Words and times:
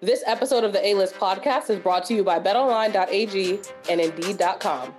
This 0.00 0.22
episode 0.26 0.62
of 0.62 0.72
the 0.72 0.86
A 0.86 0.94
List 0.94 1.16
podcast 1.16 1.70
is 1.70 1.80
brought 1.80 2.04
to 2.04 2.14
you 2.14 2.22
by 2.22 2.38
betonline.ag 2.38 3.60
and 3.90 4.00
indeed.com. 4.00 4.94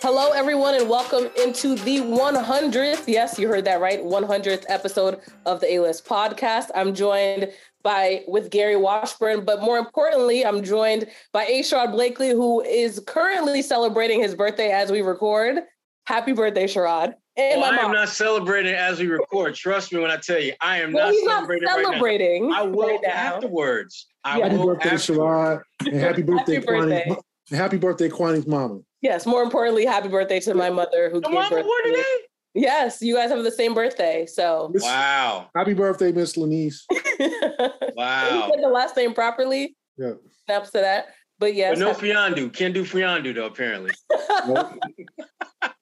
Hello, 0.00 0.30
everyone, 0.30 0.76
and 0.76 0.88
welcome 0.88 1.28
into 1.42 1.74
the 1.74 1.98
100th. 1.98 3.08
Yes, 3.08 3.40
you 3.40 3.48
heard 3.48 3.64
that 3.64 3.80
right. 3.80 4.00
100th 4.00 4.64
episode 4.68 5.18
of 5.44 5.60
the 5.60 5.72
A 5.74 5.80
List 5.80 6.06
podcast. 6.06 6.70
I'm 6.76 6.94
joined 6.94 7.50
by 7.82 8.22
with 8.28 8.50
Gary 8.50 8.76
Washburn, 8.76 9.44
but 9.44 9.60
more 9.60 9.78
importantly, 9.78 10.46
I'm 10.46 10.62
joined 10.62 11.08
by 11.32 11.46
A. 11.46 11.62
Sherrod 11.62 11.90
Blakely, 11.90 12.30
who 12.30 12.60
is 12.62 13.02
currently 13.08 13.62
celebrating 13.62 14.22
his 14.22 14.36
birthday 14.36 14.70
as 14.70 14.92
we 14.92 15.02
record. 15.02 15.62
Happy 16.06 16.32
birthday, 16.32 16.64
Sherrod. 16.64 17.14
And 17.36 17.58
oh, 17.58 17.60
well, 17.60 17.72
I 17.72 17.84
am 17.84 17.92
not 17.92 18.08
celebrating 18.08 18.74
as 18.74 18.98
we 18.98 19.08
record. 19.08 19.54
Trust 19.54 19.92
me 19.92 20.00
when 20.00 20.10
I 20.10 20.16
tell 20.16 20.40
you, 20.40 20.54
I 20.60 20.78
am 20.78 20.92
well, 20.92 21.12
not 21.12 21.24
celebrating. 21.24 21.66
Not 21.66 21.84
celebrating 21.84 22.48
right 22.48 22.60
I 22.60 22.62
will 22.62 22.88
right 22.88 23.04
afterwards. 23.04 24.06
I 24.24 24.38
happy 24.38 24.56
birthday, 24.56 24.90
Sherrod, 24.90 25.62
and 25.80 25.94
happy 25.96 26.22
birthday, 26.22 26.54
happy 26.54 26.66
birthday. 26.66 27.16
happy 27.50 27.76
birthday, 27.76 28.08
Kwani's 28.08 28.46
mama. 28.46 28.80
Yes, 29.02 29.26
more 29.26 29.42
importantly, 29.42 29.84
happy 29.84 30.08
birthday 30.08 30.40
to 30.40 30.54
my 30.54 30.70
mother 30.70 31.10
who 31.10 31.20
gave 31.20 31.50
birth 31.50 31.66
today. 31.84 32.02
Yes, 32.54 33.02
you 33.02 33.14
guys 33.14 33.30
have 33.30 33.44
the 33.44 33.50
same 33.50 33.74
birthday. 33.74 34.24
So 34.26 34.72
wow, 34.74 35.50
happy 35.54 35.74
birthday, 35.74 36.12
Miss 36.12 36.36
Lunis. 36.36 36.84
wow, 37.96 38.46
you 38.46 38.54
said 38.54 38.62
the 38.62 38.70
last 38.72 38.96
name 38.96 39.12
properly. 39.12 39.76
Yeah, 39.98 40.12
snaps 40.46 40.70
to 40.70 40.78
that. 40.78 41.08
But 41.38 41.54
yes, 41.54 41.78
but 41.78 41.84
no 41.84 41.92
Fiondu. 41.92 42.52
Can't 42.54 42.72
do 42.72 42.84
Fiondu 42.84 43.34
though. 43.34 43.46
Apparently. 43.46 43.90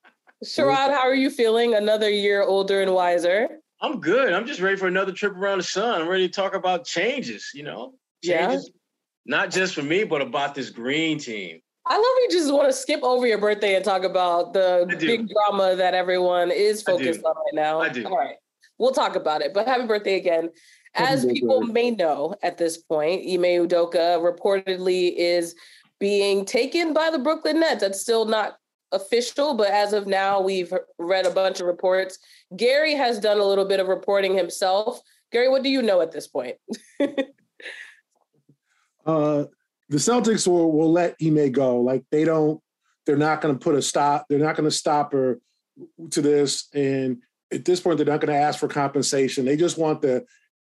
Sherrod, 0.44 0.90
how 0.90 1.00
are 1.08 1.14
you 1.14 1.30
feeling? 1.30 1.74
Another 1.74 2.10
year 2.10 2.42
older 2.42 2.82
and 2.82 2.92
wiser. 2.92 3.48
I'm 3.80 4.00
good. 4.00 4.32
I'm 4.32 4.46
just 4.46 4.60
ready 4.60 4.76
for 4.76 4.86
another 4.86 5.12
trip 5.12 5.34
around 5.34 5.58
the 5.58 5.64
sun. 5.64 6.02
I'm 6.02 6.08
ready 6.08 6.28
to 6.28 6.32
talk 6.32 6.54
about 6.54 6.84
changes, 6.84 7.50
you 7.54 7.62
know? 7.62 7.94
Changes, 8.22 8.70
yeah. 8.72 9.36
not 9.36 9.50
just 9.50 9.74
for 9.74 9.82
me, 9.82 10.04
but 10.04 10.22
about 10.22 10.54
this 10.54 10.70
green 10.70 11.18
team. 11.18 11.60
I 11.86 11.96
love 11.96 12.04
you 12.04 12.28
just 12.30 12.52
want 12.52 12.68
to 12.68 12.72
skip 12.72 13.02
over 13.02 13.26
your 13.26 13.38
birthday 13.38 13.74
and 13.74 13.84
talk 13.84 14.04
about 14.04 14.54
the 14.54 14.86
big 14.98 15.28
drama 15.28 15.76
that 15.76 15.92
everyone 15.92 16.50
is 16.50 16.82
focused 16.82 17.22
on 17.24 17.34
right 17.34 17.54
now. 17.54 17.80
I 17.80 17.90
do. 17.90 18.06
All 18.06 18.16
right. 18.16 18.36
We'll 18.78 18.92
talk 18.92 19.16
about 19.16 19.42
it. 19.42 19.52
But 19.52 19.66
happy 19.66 19.86
birthday 19.86 20.16
again. 20.16 20.50
As 20.94 21.26
people 21.26 21.60
may 21.62 21.90
know 21.90 22.36
at 22.42 22.56
this 22.56 22.78
point, 22.78 23.22
Ime 23.22 23.66
Udoka 23.66 24.18
reportedly 24.18 25.14
is 25.16 25.54
being 25.98 26.44
taken 26.44 26.94
by 26.94 27.10
the 27.10 27.18
Brooklyn 27.18 27.60
Nets. 27.60 27.80
That's 27.82 28.00
still 28.00 28.24
not 28.24 28.56
official, 28.94 29.54
but 29.54 29.68
as 29.70 29.92
of 29.92 30.06
now, 30.06 30.40
we've 30.40 30.72
read 30.98 31.26
a 31.26 31.30
bunch 31.30 31.60
of 31.60 31.66
reports. 31.66 32.18
Gary 32.56 32.94
has 32.94 33.18
done 33.18 33.38
a 33.38 33.44
little 33.44 33.64
bit 33.64 33.80
of 33.80 33.88
reporting 33.88 34.36
himself. 34.36 35.00
Gary, 35.32 35.48
what 35.48 35.62
do 35.62 35.68
you 35.68 35.82
know 35.82 36.00
at 36.00 36.12
this 36.12 36.26
point? 36.26 36.56
uh, 39.06 39.44
the 39.88 39.98
Celtics 39.98 40.46
will, 40.46 40.72
will 40.72 40.92
let 40.92 41.16
Ime 41.22 41.52
go. 41.52 41.80
Like 41.80 42.04
they 42.10 42.24
don't, 42.24 42.60
they're 43.04 43.16
not 43.16 43.40
going 43.40 43.54
to 43.54 43.62
put 43.62 43.74
a 43.74 43.82
stop. 43.82 44.26
They're 44.28 44.38
not 44.38 44.56
going 44.56 44.68
to 44.68 44.74
stop 44.74 45.12
her 45.12 45.40
to 46.10 46.22
this. 46.22 46.68
And 46.72 47.18
at 47.52 47.64
this 47.64 47.80
point, 47.80 47.98
they're 47.98 48.06
not 48.06 48.20
going 48.20 48.32
to 48.32 48.40
ask 48.40 48.58
for 48.58 48.68
compensation. 48.68 49.44
They 49.44 49.56
just 49.56 49.76
want 49.76 50.00
the 50.00 50.24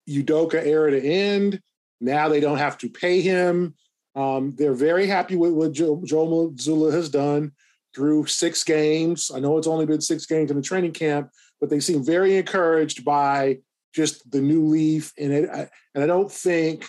Udoka 0.10 0.66
era 0.66 0.92
to 0.92 1.02
end. 1.02 1.62
Now 2.02 2.28
they 2.28 2.40
don't 2.40 2.58
have 2.58 2.78
to 2.80 2.90
pay 2.90 3.22
him. 3.22 3.76
Um, 4.16 4.56
they're 4.56 4.74
very 4.74 5.08
happy 5.08 5.36
with 5.36 5.54
what 5.54 5.74
Joe, 5.74 6.02
Joe 6.06 6.28
Mazzulla 6.28 6.92
has 6.94 7.10
done 7.10 7.52
through 7.96 8.26
six 8.26 8.64
games. 8.64 9.32
I 9.34 9.40
know 9.40 9.58
it's 9.58 9.68
only 9.68 9.86
been 9.86 10.02
six 10.02 10.26
games 10.26 10.52
in 10.52 10.58
the 10.58 10.64
training 10.64 10.92
camp, 10.92 11.30
but 11.62 11.70
they 11.70 11.80
seem 11.80 12.04
very 12.04 12.36
encouraged 12.36 13.06
by 13.06 13.60
just 13.94 14.30
the 14.30 14.42
new 14.42 14.66
leaf. 14.66 15.14
And 15.18 15.32
it, 15.32 15.50
and 15.96 16.04
I 16.04 16.06
don't 16.06 16.32
think 16.32 16.86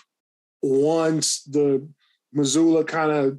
once 0.62 1.44
the 1.44 1.88
Mazzulla 2.36 2.86
kind 2.86 3.12
of, 3.12 3.38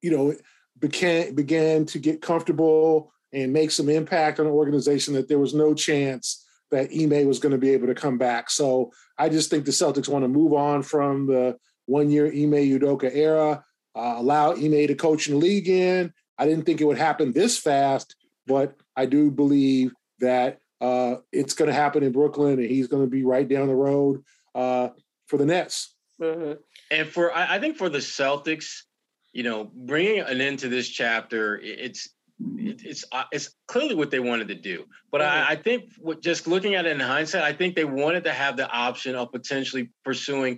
you 0.00 0.10
know, 0.10 0.34
began 0.80 1.34
began 1.34 1.84
to 1.86 1.98
get 1.98 2.22
comfortable 2.22 3.12
and 3.32 3.52
make 3.52 3.70
some 3.70 3.88
impact 3.88 4.40
on 4.40 4.46
the 4.46 4.52
organization 4.52 5.14
that 5.14 5.28
there 5.28 5.38
was 5.38 5.54
no 5.54 5.74
chance 5.74 6.46
that 6.70 6.90
Ime 6.90 7.26
was 7.26 7.38
going 7.38 7.52
to 7.52 7.58
be 7.58 7.70
able 7.70 7.86
to 7.86 7.94
come 7.94 8.16
back. 8.16 8.50
So 8.50 8.90
I 9.18 9.28
just 9.28 9.50
think 9.50 9.64
the 9.64 9.70
Celtics 9.70 10.08
want 10.08 10.24
to 10.24 10.28
move 10.28 10.54
on 10.54 10.82
from 10.82 11.26
the 11.26 11.56
one 11.86 12.10
year 12.10 12.26
Ime 12.26 12.78
Udoka 12.78 13.14
era, 13.14 13.62
uh, 13.94 14.14
allow 14.16 14.52
Ime 14.52 14.86
to 14.86 14.94
coach 14.94 15.28
in 15.28 15.34
the 15.34 15.40
league 15.40 15.68
in, 15.68 16.12
I 16.38 16.46
didn't 16.46 16.64
think 16.64 16.80
it 16.80 16.84
would 16.84 16.98
happen 16.98 17.32
this 17.32 17.58
fast, 17.58 18.16
but 18.46 18.76
I 18.96 19.06
do 19.06 19.30
believe 19.30 19.92
that 20.20 20.58
uh, 20.80 21.16
it's 21.32 21.54
going 21.54 21.68
to 21.68 21.74
happen 21.74 22.02
in 22.02 22.12
Brooklyn, 22.12 22.58
and 22.58 22.68
he's 22.68 22.88
going 22.88 23.04
to 23.04 23.10
be 23.10 23.24
right 23.24 23.48
down 23.48 23.68
the 23.68 23.74
road 23.74 24.22
uh, 24.54 24.88
for 25.26 25.38
the 25.38 25.46
Nets. 25.46 25.94
Mm-hmm. 26.20 26.52
And 26.90 27.08
for 27.08 27.34
I 27.34 27.58
think 27.58 27.76
for 27.76 27.88
the 27.88 27.98
Celtics, 27.98 28.82
you 29.32 29.42
know, 29.42 29.70
bringing 29.74 30.20
an 30.20 30.40
end 30.40 30.60
to 30.60 30.68
this 30.68 30.88
chapter, 30.88 31.58
it's 31.62 32.08
it's 32.56 33.04
uh, 33.12 33.24
it's 33.32 33.54
clearly 33.66 33.94
what 33.94 34.10
they 34.10 34.20
wanted 34.20 34.48
to 34.48 34.54
do. 34.54 34.84
But 35.10 35.20
mm-hmm. 35.20 35.50
I, 35.50 35.52
I, 35.52 35.56
think 35.56 35.90
what, 35.98 36.20
just 36.22 36.46
looking 36.46 36.74
at 36.74 36.86
it 36.86 36.92
in 36.92 37.00
hindsight, 37.00 37.42
I 37.42 37.52
think 37.52 37.74
they 37.74 37.84
wanted 37.84 38.24
to 38.24 38.32
have 38.32 38.56
the 38.56 38.68
option 38.68 39.14
of 39.14 39.32
potentially 39.32 39.90
pursuing 40.04 40.56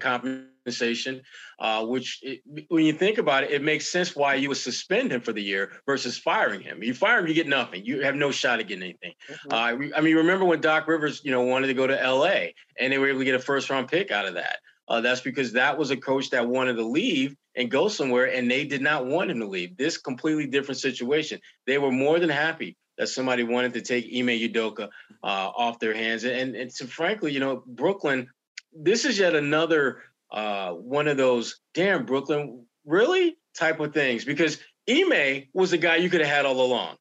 compensation, 0.66 1.22
uh, 1.60 1.84
which 1.86 2.20
it, 2.22 2.40
when 2.68 2.84
you 2.84 2.92
think 2.92 3.18
about 3.18 3.44
it, 3.44 3.50
it 3.50 3.62
makes 3.62 3.88
sense 3.88 4.16
why 4.16 4.34
you 4.34 4.48
would 4.48 4.58
suspend 4.58 5.12
him 5.12 5.20
for 5.20 5.32
the 5.32 5.42
year 5.42 5.72
versus 5.86 6.18
firing 6.18 6.60
him. 6.60 6.82
You 6.82 6.94
fire 6.94 7.20
him, 7.20 7.28
you 7.28 7.34
get 7.34 7.46
nothing. 7.46 7.84
You 7.84 8.02
have 8.02 8.16
no 8.16 8.30
shot 8.30 8.58
at 8.60 8.68
getting 8.68 8.82
anything. 8.82 9.12
Mm-hmm. 9.30 9.52
Uh, 9.52 9.96
I 9.96 10.00
mean, 10.00 10.16
remember 10.16 10.44
when 10.44 10.60
Doc 10.60 10.88
Rivers, 10.88 11.20
you 11.24 11.30
know, 11.30 11.42
wanted 11.42 11.68
to 11.68 11.74
go 11.74 11.86
to 11.86 12.02
L.A. 12.02 12.54
and 12.78 12.92
they 12.92 12.98
were 12.98 13.08
able 13.08 13.20
to 13.20 13.24
get 13.24 13.34
a 13.34 13.40
first 13.40 13.70
round 13.70 13.88
pick 13.88 14.10
out 14.10 14.26
of 14.26 14.34
that. 14.34 14.58
Uh, 14.88 15.00
that's 15.00 15.20
because 15.20 15.52
that 15.52 15.76
was 15.76 15.90
a 15.90 15.96
coach 15.96 16.30
that 16.30 16.46
wanted 16.46 16.74
to 16.74 16.84
leave 16.84 17.34
and 17.56 17.70
go 17.70 17.88
somewhere, 17.88 18.26
and 18.26 18.48
they 18.48 18.64
did 18.64 18.82
not 18.82 19.06
want 19.06 19.30
him 19.30 19.40
to 19.40 19.46
leave. 19.46 19.76
This 19.76 19.98
completely 19.98 20.46
different 20.46 20.78
situation. 20.78 21.40
They 21.66 21.78
were 21.78 21.90
more 21.90 22.20
than 22.20 22.28
happy 22.28 22.76
that 22.96 23.08
somebody 23.08 23.42
wanted 23.42 23.74
to 23.74 23.80
take 23.80 24.04
Ime 24.06 24.28
Udoka 24.28 24.88
uh, 25.24 25.50
off 25.56 25.80
their 25.80 25.94
hands. 25.94 26.24
And, 26.24 26.54
and 26.54 26.72
so, 26.72 26.86
frankly, 26.86 27.32
you 27.32 27.40
know, 27.40 27.62
Brooklyn, 27.66 28.28
this 28.72 29.04
is 29.04 29.18
yet 29.18 29.34
another 29.34 30.02
uh, 30.30 30.72
one 30.72 31.08
of 31.08 31.16
those 31.16 31.60
damn 31.74 32.04
Brooklyn 32.04 32.66
really 32.84 33.36
type 33.56 33.80
of 33.80 33.92
things 33.92 34.24
because 34.24 34.58
Ime 34.88 35.44
was 35.52 35.70
the 35.70 35.78
guy 35.78 35.96
you 35.96 36.10
could 36.10 36.20
have 36.20 36.30
had 36.30 36.46
all 36.46 36.60
along. 36.60 36.96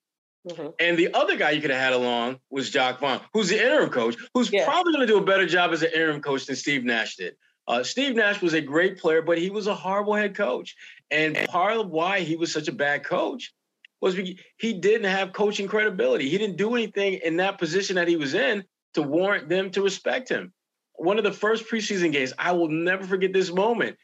Mm-hmm. 0.47 0.68
And 0.80 0.97
the 0.97 1.13
other 1.13 1.38
guy 1.38 1.52
you 1.52 1.62
could 1.62 1.72
have 1.72 1.80
had 1.80 1.94
along 1.94 2.40
was 2.52 2.69
Jacque 2.69 3.00
Vaughn, 3.00 3.19
who's 3.34 3.50
the 3.50 3.64
interim 3.64 3.90
coach, 3.90 4.16
who's 4.34 4.52
yeah. 4.52 4.66
probably 4.66 4.94
going 4.94 5.08
to 5.08 5.12
do 5.12 5.18
a 5.18 5.25
better 5.25 5.47
job 5.47 5.72
as 5.72 5.81
an 5.81 5.91
interim 5.94 6.22
coach 6.22 6.46
than 6.46 6.56
Steve 6.56 6.84
Nash 6.84 7.16
did. 7.16 7.35
Uh, 7.68 7.84
Steve 7.84 8.16
Nash 8.16 8.41
was 8.41 8.53
a 8.53 8.62
great 8.62 9.00
player, 9.00 9.24
but 9.24 9.40
he 9.40 9.50
was 9.50 9.66
a 9.66 9.74
horrible 9.74 10.14
head 10.14 10.35
coach. 10.35 10.75
And 11.09 11.35
part 11.47 11.78
of 11.78 11.90
why 11.90 12.19
he 12.19 12.35
was 12.35 12.52
such 12.52 12.68
a 12.68 12.72
bad 12.72 13.03
coach 13.03 13.53
was 14.02 14.16
he 14.16 14.74
didn't 14.74 15.09
have 15.09 15.34
coaching 15.34 15.68
credibility. 15.68 16.30
He 16.30 16.38
didn't 16.38 16.58
do 16.58 16.75
anything 16.75 17.16
in 17.24 17.38
that 17.38 17.58
position 17.58 17.96
that 17.96 18.08
he 18.08 18.18
was 18.18 18.35
in 18.35 18.64
to 18.94 19.02
warrant 19.02 19.50
them 19.50 19.72
to 19.72 19.81
respect 19.81 20.30
him. 20.30 20.53
One 20.98 21.18
of 21.18 21.24
the 21.24 21.32
first 21.32 21.68
preseason 21.68 22.12
games, 22.12 22.34
I 22.38 22.52
will 22.52 22.70
never 22.70 23.06
forget 23.06 23.34
this 23.34 23.52
moment. 23.52 23.98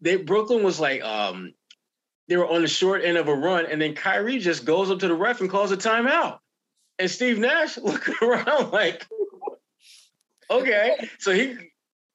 They 0.00 0.16
Brooklyn 0.16 0.62
was 0.62 0.80
like, 0.80 1.02
um, 1.02 1.52
they 2.28 2.36
were 2.36 2.48
on 2.48 2.62
the 2.62 2.68
short 2.68 3.04
end 3.04 3.18
of 3.18 3.28
a 3.28 3.34
run, 3.34 3.66
and 3.66 3.80
then 3.80 3.94
Kyrie 3.94 4.38
just 4.38 4.64
goes 4.64 4.90
up 4.90 4.98
to 5.00 5.08
the 5.08 5.14
ref 5.14 5.40
and 5.40 5.50
calls 5.50 5.72
a 5.72 5.76
timeout. 5.76 6.38
And 6.98 7.10
Steve 7.10 7.38
Nash 7.38 7.76
looking 7.82 8.14
around 8.22 8.72
like, 8.72 9.06
okay. 10.50 11.08
So 11.18 11.32
he 11.32 11.56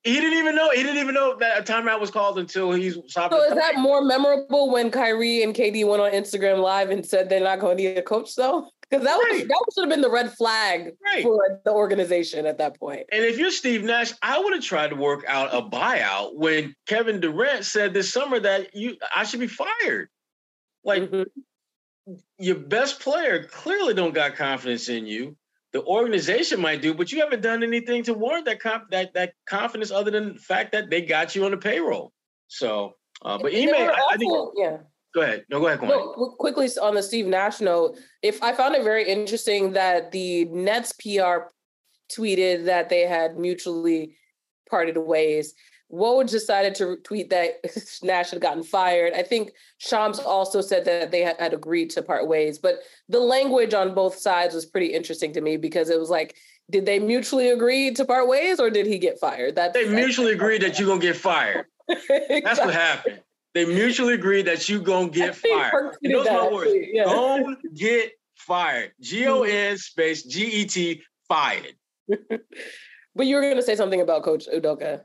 he 0.04 0.14
didn't 0.14 0.38
even 0.40 0.56
know. 0.56 0.72
He 0.72 0.84
didn't 0.84 1.00
even 1.00 1.14
know 1.14 1.36
that 1.38 1.60
a 1.60 1.64
timeout 1.64 2.00
was 2.00 2.10
called 2.10 2.40
until 2.40 2.72
he's. 2.72 2.94
So 2.94 3.44
is 3.44 3.56
that 3.56 3.74
more 3.78 4.02
memorable 4.04 4.72
when 4.72 4.90
Kyrie 4.90 5.44
and 5.44 5.54
KD 5.54 5.86
went 5.86 6.02
on 6.02 6.12
Instagram 6.12 6.62
Live 6.62 6.90
and 6.90 7.06
said 7.06 7.30
they're 7.30 7.42
not 7.42 7.60
going 7.60 7.78
to 7.78 7.84
need 7.84 7.98
a 7.98 8.02
coach 8.02 8.36
though? 8.36 8.70
Because 8.90 9.06
that 9.06 9.16
right. 9.16 9.32
was 9.34 9.48
that 9.48 9.66
should 9.74 9.82
have 9.84 9.90
been 9.90 10.02
the 10.02 10.10
red 10.10 10.32
flag 10.34 10.94
right. 11.06 11.22
for 11.22 11.60
the 11.66 11.72
organization 11.72 12.46
at 12.46 12.58
that 12.60 12.80
point. 12.80 13.02
And 13.12 13.26
if 13.26 13.38
you're 13.38 13.52
Steve 13.52 13.84
Nash, 13.84 14.14
I 14.22 14.40
would 14.40 14.54
have 14.54 14.64
tried 14.64 14.90
to 14.90 14.96
work 14.96 15.26
out 15.28 15.54
a 15.54 15.62
buyout 15.62 16.36
when 16.36 16.74
Kevin 16.86 17.20
Durant 17.20 17.66
said 17.66 17.94
this 17.94 18.14
summer 18.14 18.40
that 18.40 18.74
you 18.74 18.96
I 19.14 19.26
should 19.26 19.42
be 19.42 19.48
fired. 19.48 20.08
Like 20.86 21.04
mm-hmm. 21.04 22.14
your 22.40 22.56
best 22.56 23.02
player 23.02 23.44
clearly 23.44 23.94
don't 23.94 24.14
got 24.14 24.36
confidence 24.36 24.88
in 24.88 25.06
you 25.06 25.36
the 25.74 25.84
organization 25.84 26.62
might 26.62 26.82
do, 26.82 26.94
but 26.94 27.12
you 27.12 27.20
haven't 27.20 27.42
done 27.42 27.64
anything 27.64 28.04
to 28.04 28.14
warrant 28.14 28.46
that 28.46 28.60
comp- 28.60 28.90
that 28.92 29.14
that 29.14 29.34
confidence 29.48 29.92
other 29.92 30.12
than 30.12 30.34
the 30.34 30.40
fact 30.40 30.72
that 30.72 30.90
they 30.90 31.02
got 31.02 31.36
you 31.36 31.46
on 31.46 31.52
the 31.52 31.58
payroll. 31.58 32.12
So, 32.48 32.94
uh, 33.24 33.38
but 33.38 33.54
Ime, 33.54 33.70
I, 33.76 33.96
I, 34.12 34.18
think. 34.18 34.34
Yeah. 34.56 34.78
Go 35.18 35.24
ahead. 35.24 35.46
No, 35.50 35.60
go 35.60 35.66
ahead. 35.66 35.82
No, 35.82 36.36
quickly 36.38 36.70
on 36.80 36.94
the 36.94 37.02
Steve 37.02 37.26
Nash 37.26 37.60
note, 37.60 37.98
if 38.22 38.44
I 38.44 38.54
found 38.54 38.76
it 38.76 38.84
very 38.84 39.10
interesting 39.10 39.74
that 39.74 40.12
the 40.12 40.46
Nets 40.46 40.94
PR 40.94 41.50
tweeted 42.16 42.66
that 42.66 42.90
they 42.90 43.02
had 43.02 43.40
mutually 43.40 44.16
parted 44.70 44.96
ways. 44.96 45.56
Woj 45.92 46.30
decided 46.30 46.76
to 46.76 46.98
tweet 46.98 47.32
that 47.32 47.56
Nash 48.04 48.30
had 48.30 48.42
gotten 48.42 48.62
fired. 48.62 49.14
I 49.14 49.24
think 49.24 49.54
Shams 49.80 50.20
also 50.20 50.62
said 50.62 50.86
that 50.86 51.10
they 51.10 51.22
had, 51.22 51.52
agreed 51.52 51.90
to 51.92 52.04
part 52.04 52.28
ways, 52.28 52.60
but 52.60 52.82
the 53.10 53.20
language 53.20 53.74
on 53.74 53.96
both 53.96 54.18
sides 54.18 54.54
was 54.54 54.68
pretty 54.68 54.94
interesting 54.94 55.34
to 55.34 55.42
me 55.42 55.58
because 55.58 55.90
it 55.90 56.00
was 56.00 56.12
like 56.12 56.36
did 56.70 56.86
they 56.86 57.00
mutually 57.00 57.50
agree 57.50 57.92
to 57.92 58.06
part 58.06 58.28
ways 58.28 58.60
or 58.60 58.70
did 58.70 58.86
he 58.86 59.00
get 59.00 59.18
fired? 59.20 59.56
That 59.56 59.74
they 59.74 59.88
mutually 59.88 60.34
agreed 60.34 60.62
that 60.62 60.78
you're 60.78 60.88
gonna 60.88 61.02
get 61.02 61.16
fired. 61.16 61.66
exactly. 61.88 62.42
That's 62.44 62.60
what 62.60 62.74
happened. 62.74 63.22
They 63.58 63.66
mutually 63.66 64.14
agree 64.14 64.44
that 64.44 64.70
you 64.70 64.80
gonna 64.80 65.10
get 65.10 65.36
fired. 65.36 65.98
And 66.04 66.14
those 66.14 66.28
my 66.28 66.48
words. 66.48 66.72
Yeah. 66.94 67.06
Don't 67.06 67.58
get 67.74 68.12
fired. 68.36 68.92
G 69.02 69.26
O 69.26 69.42
N 69.42 69.80
space 69.80 70.22
G 70.22 70.46
E 70.46 70.66
T 70.66 71.02
fired. 71.28 71.74
but 72.08 73.26
you 73.26 73.36
were 73.36 73.42
gonna 73.42 73.64
say 73.64 73.76
something 73.76 74.00
about 74.00 74.22
Coach 74.22 74.46
Udoka. 74.48 75.02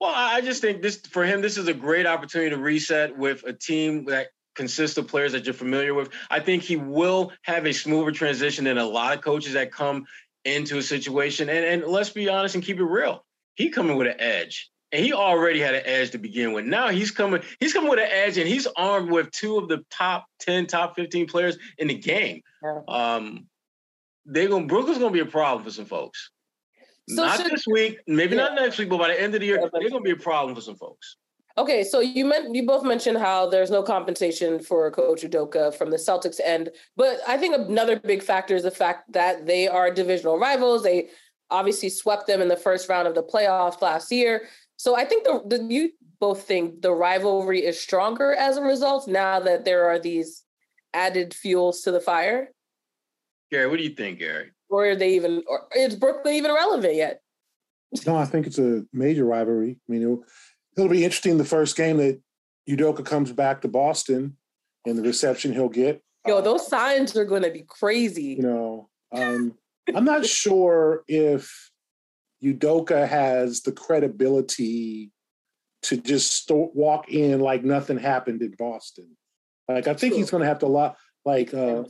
Well, 0.00 0.12
I 0.14 0.40
just 0.42 0.60
think 0.60 0.80
this 0.80 0.98
for 1.10 1.24
him, 1.24 1.40
this 1.40 1.58
is 1.58 1.66
a 1.66 1.74
great 1.74 2.06
opportunity 2.06 2.50
to 2.50 2.56
reset 2.56 3.18
with 3.18 3.42
a 3.44 3.52
team 3.52 4.04
that 4.04 4.28
consists 4.54 4.96
of 4.96 5.08
players 5.08 5.32
that 5.32 5.44
you're 5.44 5.52
familiar 5.52 5.92
with. 5.92 6.10
I 6.30 6.38
think 6.38 6.62
he 6.62 6.76
will 6.76 7.32
have 7.42 7.66
a 7.66 7.72
smoother 7.72 8.12
transition 8.12 8.66
than 8.66 8.78
a 8.78 8.86
lot 8.86 9.16
of 9.16 9.24
coaches 9.24 9.54
that 9.54 9.72
come 9.72 10.06
into 10.44 10.78
a 10.78 10.82
situation. 10.82 11.48
And 11.48 11.64
and 11.64 11.90
let's 11.90 12.10
be 12.10 12.28
honest 12.28 12.54
and 12.54 12.62
keep 12.62 12.78
it 12.78 12.84
real. 12.84 13.24
He 13.56 13.70
coming 13.70 13.96
with 13.96 14.06
an 14.06 14.20
edge. 14.20 14.70
And 14.90 15.04
he 15.04 15.12
already 15.12 15.60
had 15.60 15.74
an 15.74 15.82
edge 15.84 16.12
to 16.12 16.18
begin 16.18 16.52
with. 16.52 16.64
Now 16.64 16.88
he's 16.88 17.10
coming, 17.10 17.42
he's 17.60 17.74
coming 17.74 17.90
with 17.90 17.98
an 17.98 18.08
edge, 18.10 18.38
and 18.38 18.48
he's 18.48 18.66
armed 18.76 19.10
with 19.10 19.30
two 19.30 19.58
of 19.58 19.68
the 19.68 19.84
top 19.90 20.26
10, 20.40 20.66
top 20.66 20.96
15 20.96 21.26
players 21.26 21.58
in 21.76 21.88
the 21.88 21.94
game. 21.94 22.42
Yeah. 22.62 22.80
Um, 22.88 23.46
they're 24.24 24.48
gonna 24.48 24.66
Brooklyn's 24.66 24.98
gonna 24.98 25.10
be 25.10 25.20
a 25.20 25.26
problem 25.26 25.64
for 25.64 25.70
some 25.70 25.86
folks. 25.86 26.30
So 27.08 27.24
not 27.24 27.38
should, 27.38 27.50
this 27.50 27.66
week, 27.66 28.00
maybe 28.06 28.36
yeah. 28.36 28.42
not 28.42 28.54
next 28.54 28.78
week, 28.78 28.90
but 28.90 28.98
by 28.98 29.08
the 29.08 29.20
end 29.20 29.34
of 29.34 29.40
the 29.40 29.46
year, 29.46 29.58
they're 29.58 29.90
gonna 29.90 30.02
be 30.02 30.10
a 30.10 30.16
problem 30.16 30.54
for 30.54 30.60
some 30.60 30.76
folks. 30.76 31.16
Okay, 31.56 31.82
so 31.82 31.98
you 32.00 32.24
meant 32.24 32.54
you 32.54 32.66
both 32.66 32.84
mentioned 32.84 33.18
how 33.18 33.48
there's 33.48 33.70
no 33.70 33.82
compensation 33.82 34.60
for 34.60 34.90
Coach 34.90 35.22
Udoka 35.22 35.74
from 35.74 35.90
the 35.90 35.96
Celtics 35.96 36.38
end, 36.44 36.70
but 36.96 37.18
I 37.26 37.36
think 37.36 37.56
another 37.56 37.98
big 37.98 38.22
factor 38.22 38.54
is 38.54 38.62
the 38.62 38.70
fact 38.70 39.12
that 39.12 39.46
they 39.46 39.66
are 39.66 39.90
divisional 39.90 40.38
rivals. 40.38 40.82
They 40.82 41.08
obviously 41.50 41.88
swept 41.88 42.26
them 42.26 42.42
in 42.42 42.48
the 42.48 42.56
first 42.56 42.88
round 42.88 43.08
of 43.08 43.14
the 43.14 43.22
playoffs 43.22 43.80
last 43.80 44.12
year. 44.12 44.42
So 44.78 44.96
I 44.96 45.04
think 45.04 45.24
the, 45.24 45.42
the 45.44 45.62
you 45.64 45.90
both 46.20 46.42
think 46.42 46.82
the 46.82 46.92
rivalry 46.92 47.64
is 47.64 47.78
stronger 47.78 48.32
as 48.32 48.56
a 48.56 48.62
result 48.62 49.08
now 49.08 49.40
that 49.40 49.64
there 49.64 49.86
are 49.86 49.98
these 49.98 50.44
added 50.94 51.34
fuels 51.34 51.82
to 51.82 51.90
the 51.90 52.00
fire. 52.00 52.52
Gary, 53.50 53.68
what 53.68 53.78
do 53.78 53.84
you 53.84 53.94
think, 53.94 54.20
Gary? 54.20 54.50
Or 54.70 54.86
are 54.86 54.96
they 54.96 55.14
even? 55.14 55.42
Or 55.48 55.66
is 55.76 55.96
Brooklyn 55.96 56.34
even 56.34 56.52
relevant 56.52 56.94
yet? 56.94 57.20
No, 58.06 58.16
I 58.16 58.24
think 58.24 58.46
it's 58.46 58.58
a 58.58 58.84
major 58.92 59.24
rivalry. 59.24 59.78
I 59.88 59.92
mean, 59.92 60.22
it'll 60.76 60.88
be 60.88 61.04
interesting 61.04 61.38
the 61.38 61.44
first 61.44 61.76
game 61.76 61.96
that 61.96 62.20
Udoka 62.68 63.04
comes 63.04 63.32
back 63.32 63.62
to 63.62 63.68
Boston 63.68 64.36
and 64.86 64.98
the 64.98 65.02
reception 65.02 65.52
he'll 65.52 65.68
get. 65.68 66.02
Yo, 66.26 66.40
those 66.40 66.68
signs 66.68 67.16
are 67.16 67.24
going 67.24 67.42
to 67.42 67.50
be 67.50 67.64
crazy. 67.66 68.34
You 68.34 68.42
know, 68.42 68.88
um, 69.12 69.54
I'm 69.94 70.04
not 70.04 70.26
sure 70.26 71.02
if 71.08 71.67
Udoka 72.42 73.06
has 73.08 73.62
the 73.62 73.72
credibility 73.72 75.10
to 75.82 75.96
just 75.96 76.44
st- 76.44 76.74
walk 76.74 77.08
in 77.08 77.40
like 77.40 77.64
nothing 77.64 77.98
happened 77.98 78.42
in 78.42 78.54
Boston. 78.58 79.16
Like 79.68 79.86
I 79.86 79.94
think 79.94 80.14
he's 80.14 80.30
going 80.30 80.42
to 80.42 80.48
have 80.48 80.60
to 80.60 80.66
lot 80.66 80.96
like 81.24 81.52
uh, 81.52 81.84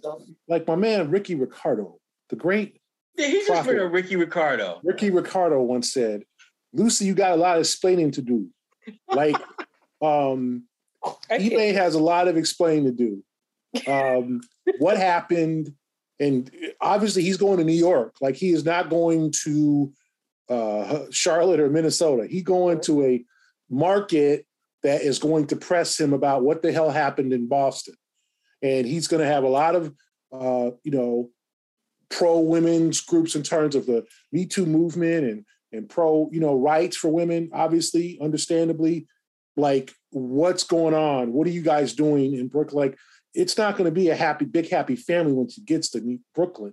like 0.48 0.66
my 0.66 0.74
man 0.74 1.10
Ricky 1.10 1.34
Ricardo, 1.34 1.98
the 2.28 2.36
great. 2.36 2.80
Yeah, 3.16 3.28
he's 3.28 3.46
just 3.46 3.68
a 3.68 3.86
Ricky 3.86 4.16
Ricardo. 4.16 4.80
Ricky 4.82 5.10
Ricardo 5.10 5.62
once 5.62 5.92
said, 5.92 6.22
"Lucy, 6.72 7.04
you 7.04 7.14
got 7.14 7.32
a 7.32 7.36
lot 7.36 7.56
of 7.56 7.60
explaining 7.60 8.10
to 8.12 8.22
do." 8.22 8.48
Like, 9.08 9.36
um, 10.02 10.64
Ime 11.30 11.74
has 11.74 11.94
a 11.94 12.00
lot 12.00 12.28
of 12.28 12.36
explaining 12.36 12.84
to 12.84 12.92
do. 12.92 13.90
Um, 13.90 14.40
what 14.78 14.96
happened? 14.96 15.72
And 16.20 16.50
obviously, 16.80 17.22
he's 17.22 17.36
going 17.36 17.58
to 17.58 17.64
New 17.64 17.72
York. 17.72 18.16
Like, 18.20 18.34
he 18.34 18.50
is 18.50 18.64
not 18.64 18.90
going 18.90 19.32
to 19.44 19.92
uh, 20.48 21.04
Charlotte 21.10 21.60
or 21.60 21.70
Minnesota. 21.70 22.26
He 22.26 22.42
going 22.42 22.80
to 22.82 23.04
a 23.04 23.24
market 23.70 24.46
that 24.82 25.02
is 25.02 25.18
going 25.18 25.46
to 25.48 25.56
press 25.56 25.98
him 25.98 26.12
about 26.12 26.42
what 26.42 26.62
the 26.62 26.72
hell 26.72 26.90
happened 26.90 27.32
in 27.32 27.48
Boston. 27.48 27.94
And 28.62 28.86
he's 28.86 29.08
going 29.08 29.22
to 29.22 29.32
have 29.32 29.44
a 29.44 29.48
lot 29.48 29.74
of, 29.74 29.94
uh, 30.32 30.70
you 30.82 30.92
know, 30.92 31.30
pro 32.10 32.40
women's 32.40 33.00
groups 33.00 33.34
in 33.34 33.42
terms 33.42 33.74
of 33.74 33.86
the 33.86 34.06
Me 34.32 34.46
Too 34.46 34.66
movement 34.66 35.24
and 35.26 35.44
and 35.70 35.88
pro, 35.88 36.30
you 36.32 36.40
know, 36.40 36.58
rights 36.58 36.96
for 36.96 37.08
women, 37.08 37.50
obviously, 37.52 38.18
understandably. 38.22 39.06
Like, 39.56 39.92
what's 40.10 40.64
going 40.64 40.94
on? 40.94 41.32
What 41.32 41.46
are 41.46 41.50
you 41.50 41.60
guys 41.62 41.92
doing 41.92 42.34
in 42.34 42.48
Brooklyn? 42.48 42.88
Like, 42.88 42.98
it's 43.34 43.58
not 43.58 43.76
going 43.76 43.84
to 43.84 43.94
be 43.94 44.08
a 44.08 44.16
happy, 44.16 44.46
big, 44.46 44.70
happy 44.70 44.96
family 44.96 45.32
once 45.32 45.56
he 45.56 45.62
gets 45.62 45.90
to 45.90 46.18
Brooklyn. 46.34 46.72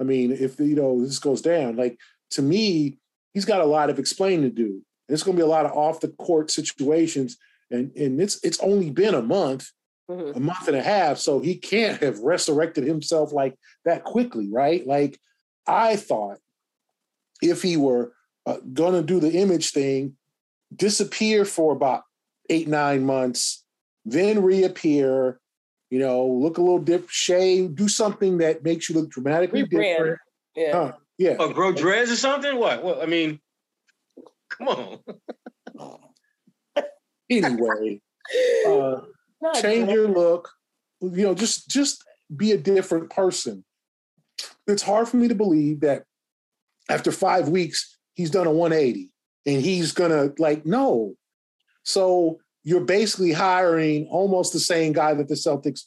I 0.00 0.04
mean, 0.04 0.30
if 0.30 0.60
you 0.60 0.76
know 0.76 1.04
this 1.04 1.18
goes 1.18 1.42
down, 1.42 1.76
like 1.76 1.98
to 2.30 2.42
me, 2.42 2.98
he's 3.34 3.44
got 3.44 3.60
a 3.60 3.66
lot 3.66 3.90
of 3.90 3.98
explaining 3.98 4.42
to 4.42 4.50
do. 4.50 4.82
And 5.08 5.14
it's 5.14 5.22
going 5.22 5.36
to 5.36 5.42
be 5.42 5.46
a 5.46 5.50
lot 5.50 5.66
of 5.66 5.72
off 5.72 6.00
the 6.00 6.08
court 6.08 6.50
situations, 6.50 7.36
and 7.70 7.90
and 7.96 8.20
it's 8.20 8.42
it's 8.44 8.60
only 8.60 8.90
been 8.90 9.14
a 9.14 9.22
month, 9.22 9.70
mm-hmm. 10.10 10.36
a 10.36 10.40
month 10.40 10.68
and 10.68 10.76
a 10.76 10.82
half, 10.82 11.18
so 11.18 11.40
he 11.40 11.56
can't 11.56 12.00
have 12.02 12.20
resurrected 12.20 12.84
himself 12.84 13.32
like 13.32 13.56
that 13.84 14.04
quickly, 14.04 14.48
right? 14.50 14.86
Like 14.86 15.18
I 15.66 15.96
thought, 15.96 16.38
if 17.42 17.62
he 17.62 17.76
were 17.76 18.12
uh, 18.46 18.58
going 18.72 18.94
to 18.94 19.02
do 19.02 19.20
the 19.20 19.32
image 19.32 19.70
thing, 19.70 20.16
disappear 20.74 21.44
for 21.44 21.72
about 21.72 22.02
eight, 22.48 22.68
nine 22.68 23.04
months, 23.04 23.64
then 24.04 24.42
reappear, 24.42 25.40
you 25.90 25.98
know, 25.98 26.26
look 26.26 26.58
a 26.58 26.62
little 26.62 26.78
different, 26.78 27.10
shave, 27.10 27.74
do 27.74 27.88
something 27.88 28.38
that 28.38 28.64
makes 28.64 28.88
you 28.88 28.94
look 28.94 29.10
dramatically 29.10 29.62
Rebrand. 29.62 29.68
different. 29.70 30.18
Yeah. 30.56 30.72
Huh, 30.72 30.92
yeah. 31.20 31.36
Oh, 31.38 31.52
grow 31.52 31.70
dreads 31.70 32.10
or 32.10 32.16
something? 32.16 32.56
What? 32.56 32.82
Well, 32.82 33.02
I 33.02 33.04
mean, 33.04 33.40
come 34.48 34.68
on. 34.68 34.98
anyway, 37.30 38.00
uh, 38.66 39.00
change 39.60 39.92
your 39.92 40.08
look. 40.08 40.50
You 41.02 41.24
know, 41.26 41.34
just 41.34 41.68
just 41.68 42.02
be 42.34 42.52
a 42.52 42.56
different 42.56 43.10
person. 43.10 43.66
It's 44.66 44.82
hard 44.82 45.08
for 45.08 45.18
me 45.18 45.28
to 45.28 45.34
believe 45.34 45.80
that 45.80 46.04
after 46.88 47.12
five 47.12 47.50
weeks 47.50 47.98
he's 48.14 48.30
done 48.30 48.46
a 48.46 48.50
180 48.50 49.12
and 49.44 49.60
he's 49.60 49.92
gonna 49.92 50.30
like 50.38 50.64
no. 50.64 51.16
So 51.82 52.38
you're 52.64 52.80
basically 52.80 53.32
hiring 53.32 54.06
almost 54.06 54.54
the 54.54 54.60
same 54.60 54.94
guy 54.94 55.12
that 55.12 55.28
the 55.28 55.34
Celtics 55.34 55.82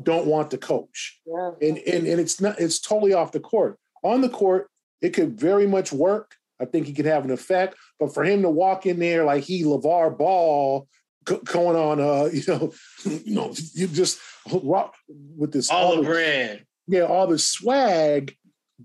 don't 0.00 0.26
want 0.26 0.52
to 0.52 0.58
coach. 0.58 1.20
Yeah. 1.26 1.50
And, 1.60 1.78
and 1.78 2.06
and 2.06 2.20
it's 2.20 2.40
not 2.40 2.60
it's 2.60 2.78
totally 2.78 3.14
off 3.14 3.32
the 3.32 3.40
court. 3.40 3.80
On 4.04 4.20
the 4.20 4.28
court, 4.28 4.70
it 5.00 5.10
could 5.10 5.38
very 5.38 5.66
much 5.66 5.92
work. 5.92 6.34
I 6.60 6.64
think 6.64 6.86
he 6.86 6.92
could 6.92 7.06
have 7.06 7.24
an 7.24 7.30
effect. 7.30 7.76
But 8.00 8.14
for 8.14 8.24
him 8.24 8.42
to 8.42 8.50
walk 8.50 8.86
in 8.86 8.98
there 8.98 9.24
like 9.24 9.44
he 9.44 9.62
LaVar 9.64 10.16
Ball 10.16 10.88
going 11.24 11.76
on 11.76 12.00
uh, 12.00 12.24
you 12.32 12.42
know, 12.48 12.72
you 13.04 13.34
know, 13.34 13.54
you 13.74 13.86
just 13.88 14.18
rock 14.50 14.94
with 15.36 15.52
this 15.52 15.70
all, 15.70 15.92
all 15.92 15.96
the 15.96 16.02
brand. 16.02 16.64
Yeah, 16.86 17.02
all 17.02 17.26
the 17.26 17.38
swag 17.38 18.34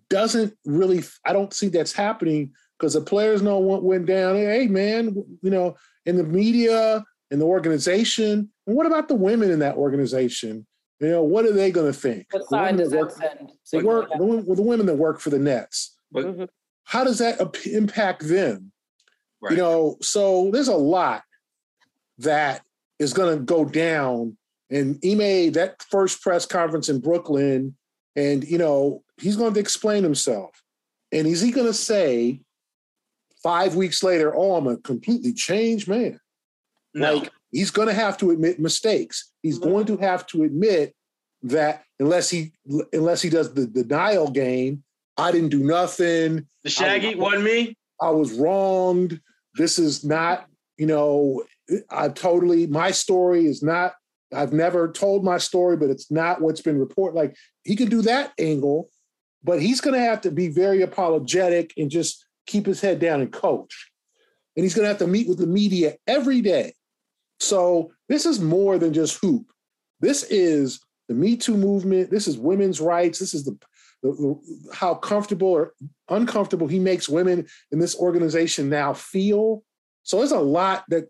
doesn't 0.09 0.53
really 0.65 1.03
I 1.25 1.33
don't 1.33 1.53
see 1.53 1.67
that's 1.67 1.93
happening 1.93 2.51
because 2.77 2.93
the 2.93 3.01
players 3.01 3.41
know 3.41 3.59
what 3.59 3.83
went 3.83 4.07
down. 4.07 4.35
Hey, 4.35 4.67
man, 4.67 5.13
you 5.41 5.51
know, 5.51 5.75
in 6.05 6.17
the 6.17 6.23
media, 6.23 7.03
in 7.29 7.39
the 7.39 7.45
organization, 7.45 8.49
and 8.65 8.75
what 8.75 8.87
about 8.87 9.07
the 9.07 9.15
women 9.15 9.51
in 9.51 9.59
that 9.59 9.75
organization? 9.75 10.65
You 10.99 11.09
know, 11.09 11.23
what 11.23 11.45
are 11.45 11.53
they 11.53 11.71
going 11.71 11.91
to 11.91 11.97
think? 11.97 12.27
What 12.31 12.47
sign 12.47 12.77
does 12.77 12.91
that 12.91 13.11
send? 13.11 13.51
The, 13.71 13.85
work, 13.85 14.09
the, 14.11 14.55
the, 14.55 14.61
women 14.61 14.85
that 14.85 14.95
work 14.95 15.19
for 15.19 15.31
the 15.31 15.39
Nets. 15.39 15.97
But, 16.11 16.25
mm-hmm. 16.25 16.43
How 16.83 17.03
does 17.03 17.19
that 17.19 17.39
impact 17.65 18.27
them? 18.27 18.71
Right. 19.41 19.51
You 19.51 19.57
know, 19.57 19.97
so 20.01 20.49
there's 20.51 20.67
a 20.67 20.75
lot 20.75 21.23
that 22.17 22.63
is 22.99 23.13
going 23.13 23.37
to 23.37 23.43
go 23.43 23.65
down. 23.65 24.37
And 24.69 24.99
Ime, 25.05 25.51
that 25.53 25.81
first 25.89 26.21
press 26.21 26.45
conference 26.45 26.89
in 26.89 26.99
Brooklyn, 26.99 27.75
and 28.15 28.43
you 28.43 28.57
know, 28.57 29.03
he's 29.17 29.35
going 29.35 29.53
to 29.53 29.59
explain 29.59 30.03
himself. 30.03 30.61
And 31.11 31.27
is 31.27 31.41
he 31.41 31.51
going 31.51 31.67
to 31.67 31.73
say, 31.73 32.41
five 33.41 33.75
weeks 33.75 34.03
later, 34.03 34.33
oh, 34.35 34.55
I'm 34.55 34.67
a 34.67 34.77
completely 34.77 35.33
changed 35.33 35.87
man. 35.87 36.19
No. 36.93 37.15
Like 37.15 37.31
he's 37.51 37.71
going 37.71 37.87
to 37.87 37.93
have 37.93 38.17
to 38.17 38.31
admit 38.31 38.59
mistakes. 38.59 39.31
He's 39.41 39.59
mm-hmm. 39.59 39.69
going 39.69 39.85
to 39.87 39.97
have 39.97 40.27
to 40.27 40.43
admit 40.43 40.93
that 41.43 41.83
unless 41.99 42.29
he 42.29 42.53
unless 42.93 43.21
he 43.21 43.29
does 43.29 43.53
the 43.53 43.65
denial 43.65 44.29
game, 44.29 44.83
I 45.17 45.31
didn't 45.31 45.49
do 45.49 45.63
nothing. 45.63 46.47
The 46.63 46.69
Shaggy 46.69 47.15
wasn't 47.15 47.43
me. 47.43 47.75
I 48.01 48.09
was 48.09 48.33
wronged. 48.33 49.19
This 49.55 49.77
is 49.77 50.03
not, 50.03 50.47
you 50.77 50.85
know, 50.87 51.43
I 51.89 52.09
totally 52.09 52.67
my 52.67 52.91
story 52.91 53.45
is 53.45 53.61
not. 53.61 53.93
I've 54.33 54.53
never 54.53 54.91
told 54.91 55.23
my 55.23 55.37
story, 55.37 55.75
but 55.75 55.89
it's 55.89 56.09
not 56.09 56.41
what's 56.41 56.61
been 56.61 56.79
reported. 56.79 57.15
Like 57.17 57.35
he 57.63 57.75
can 57.75 57.89
do 57.89 58.01
that 58.03 58.31
angle, 58.39 58.89
but 59.43 59.61
he's 59.61 59.81
going 59.81 59.93
to 59.93 59.99
have 60.05 60.21
to 60.21 60.31
be 60.31 60.47
very 60.47 60.81
apologetic 60.81 61.73
and 61.77 61.91
just 61.91 62.25
keep 62.47 62.65
his 62.65 62.81
head 62.81 62.99
down 62.99 63.21
and 63.21 63.31
coach. 63.31 63.91
And 64.55 64.63
he's 64.63 64.73
going 64.73 64.83
to 64.83 64.89
have 64.89 64.99
to 64.99 65.07
meet 65.07 65.27
with 65.27 65.37
the 65.37 65.47
media 65.47 65.95
every 66.07 66.41
day. 66.41 66.73
So 67.39 67.91
this 68.07 68.25
is 68.25 68.39
more 68.39 68.77
than 68.77 68.93
just 68.93 69.19
hoop. 69.21 69.51
This 69.99 70.23
is 70.23 70.79
the 71.07 71.13
Me 71.13 71.35
Too 71.35 71.57
movement. 71.57 72.09
This 72.09 72.27
is 72.27 72.37
women's 72.37 72.79
rights. 72.79 73.19
This 73.19 73.33
is 73.33 73.43
the 73.43 73.57
the, 74.01 74.11
the, 74.11 74.73
how 74.73 74.95
comfortable 74.95 75.49
or 75.49 75.73
uncomfortable 76.09 76.67
he 76.67 76.79
makes 76.79 77.09
women 77.09 77.45
in 77.71 77.79
this 77.79 77.95
organization 77.95 78.69
now 78.69 78.93
feel. 78.93 79.63
So 80.03 80.17
there's 80.17 80.31
a 80.31 80.39
lot 80.39 80.83
that 80.89 81.09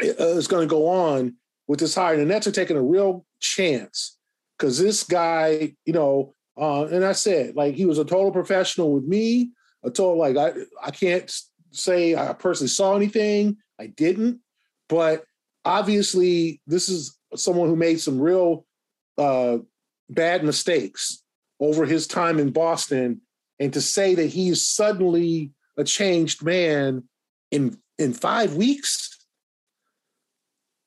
uh, 0.00 0.40
going 0.48 0.66
to 0.66 0.70
go 0.70 0.88
on 0.88 1.34
with 1.66 1.80
this 1.80 1.94
hire. 1.94 2.14
And 2.14 2.28
Nets 2.28 2.46
are 2.46 2.52
taking 2.52 2.76
a 2.76 2.82
real 2.82 3.24
chance 3.40 4.16
because 4.56 4.78
this 4.78 5.04
guy, 5.04 5.74
you 5.84 5.92
know, 5.92 6.34
uh, 6.60 6.86
and 6.86 7.04
I 7.04 7.12
said, 7.12 7.54
like, 7.54 7.74
he 7.74 7.86
was 7.86 7.98
a 7.98 8.04
total 8.04 8.32
professional 8.32 8.92
with 8.92 9.04
me. 9.04 9.52
I 9.84 9.90
told, 9.90 10.18
like, 10.18 10.36
I, 10.36 10.52
I 10.82 10.90
can't 10.90 11.32
say 11.70 12.16
I 12.16 12.32
personally 12.32 12.68
saw 12.68 12.96
anything. 12.96 13.58
I 13.78 13.86
didn't. 13.86 14.40
But 14.88 15.24
obviously, 15.64 16.60
this 16.66 16.88
is 16.88 17.16
someone 17.36 17.68
who 17.68 17.76
made 17.76 18.00
some 18.00 18.20
real 18.20 18.66
uh, 19.18 19.58
bad 20.10 20.42
mistakes 20.42 21.22
over 21.60 21.84
his 21.86 22.06
time 22.06 22.38
in 22.38 22.50
Boston, 22.50 23.20
and 23.58 23.72
to 23.72 23.80
say 23.80 24.14
that 24.14 24.26
he's 24.26 24.66
suddenly 24.66 25.52
a 25.76 25.84
changed 25.84 26.42
man 26.42 27.04
in 27.50 27.78
in 27.98 28.12
five 28.12 28.54
weeks, 28.54 29.18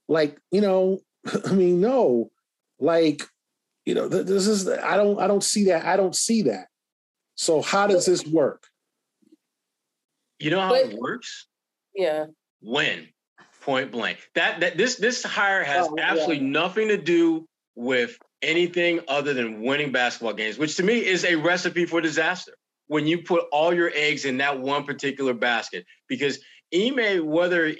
like 0.07 0.39
you 0.51 0.61
know, 0.61 0.99
I 1.45 1.53
mean, 1.53 1.81
no, 1.81 2.31
like 2.79 3.23
you 3.85 3.95
know, 3.95 4.07
this 4.07 4.47
is 4.47 4.67
I 4.67 4.95
don't 4.95 5.19
I 5.19 5.27
don't 5.27 5.43
see 5.43 5.65
that 5.65 5.85
I 5.85 5.97
don't 5.97 6.15
see 6.15 6.43
that. 6.43 6.67
So 7.35 7.61
how 7.61 7.87
does 7.87 8.05
this 8.05 8.25
work? 8.25 8.67
You 10.39 10.51
know 10.51 10.59
how 10.59 10.69
but, 10.69 10.91
it 10.91 10.97
works? 10.97 11.47
Yeah. 11.95 12.25
When 12.61 13.07
point 13.61 13.91
blank. 13.91 14.19
That 14.35 14.59
that 14.59 14.77
this 14.77 14.95
this 14.95 15.23
hire 15.23 15.63
has 15.63 15.87
oh, 15.87 15.95
absolutely 15.99 16.45
yeah. 16.45 16.51
nothing 16.51 16.87
to 16.89 16.97
do 16.97 17.47
with 17.75 18.17
anything 18.41 18.99
other 19.07 19.33
than 19.33 19.61
winning 19.61 19.91
basketball 19.91 20.33
games, 20.33 20.57
which 20.57 20.75
to 20.77 20.83
me 20.83 21.05
is 21.05 21.25
a 21.25 21.35
recipe 21.35 21.85
for 21.85 22.01
disaster. 22.01 22.53
When 22.87 23.07
you 23.07 23.21
put 23.21 23.45
all 23.51 23.73
your 23.73 23.91
eggs 23.95 24.25
in 24.25 24.37
that 24.37 24.59
one 24.59 24.83
particular 24.83 25.33
basket, 25.33 25.85
because 26.07 26.39
Ime, 26.73 27.25
whether 27.25 27.73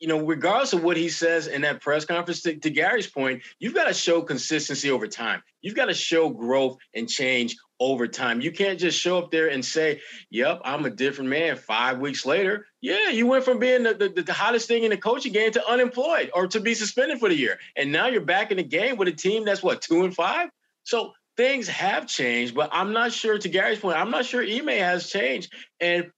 you 0.00 0.08
know, 0.08 0.18
regardless 0.18 0.72
of 0.72 0.82
what 0.82 0.96
he 0.96 1.08
says 1.08 1.46
in 1.46 1.62
that 1.62 1.80
press 1.80 2.04
conference, 2.04 2.42
to, 2.42 2.54
to 2.56 2.70
Gary's 2.70 3.06
point, 3.06 3.42
you've 3.58 3.74
got 3.74 3.84
to 3.84 3.94
show 3.94 4.20
consistency 4.20 4.90
over 4.90 5.06
time. 5.06 5.42
You've 5.62 5.76
got 5.76 5.86
to 5.86 5.94
show 5.94 6.28
growth 6.28 6.76
and 6.94 7.08
change 7.08 7.56
over 7.80 8.06
time. 8.06 8.40
You 8.40 8.52
can't 8.52 8.78
just 8.78 8.98
show 8.98 9.18
up 9.18 9.30
there 9.30 9.48
and 9.48 9.64
say, 9.64 10.00
"Yep, 10.30 10.62
I'm 10.64 10.84
a 10.84 10.90
different 10.90 11.30
man." 11.30 11.56
Five 11.56 11.98
weeks 11.98 12.24
later, 12.24 12.66
yeah, 12.80 13.10
you 13.10 13.26
went 13.26 13.44
from 13.44 13.58
being 13.58 13.82
the, 13.82 13.94
the, 13.94 14.22
the, 14.22 14.32
hottest 14.32 14.68
thing 14.68 14.84
in 14.84 14.90
the 14.90 14.96
coaching 14.96 15.32
game 15.32 15.50
to 15.52 15.68
unemployed 15.68 16.30
or 16.34 16.46
to 16.48 16.60
be 16.60 16.74
suspended 16.74 17.18
for 17.18 17.28
the 17.28 17.36
year, 17.36 17.58
and 17.76 17.90
now 17.90 18.06
you're 18.06 18.20
back 18.20 18.50
in 18.50 18.58
the 18.58 18.62
game 18.62 18.96
with 18.96 19.08
a 19.08 19.12
team 19.12 19.44
that's 19.44 19.62
what 19.62 19.82
two 19.82 20.04
and 20.04 20.14
five. 20.14 20.48
So 20.84 21.12
things 21.36 21.68
have 21.68 22.06
changed, 22.06 22.54
but 22.54 22.70
I'm 22.72 22.92
not 22.92 23.12
sure. 23.12 23.38
To 23.38 23.48
Gary's 23.48 23.80
point, 23.80 23.98
I'm 23.98 24.10
not 24.10 24.24
sure 24.24 24.42
Ime 24.42 24.68
has 24.68 25.10
changed, 25.10 25.52
and 25.80 26.10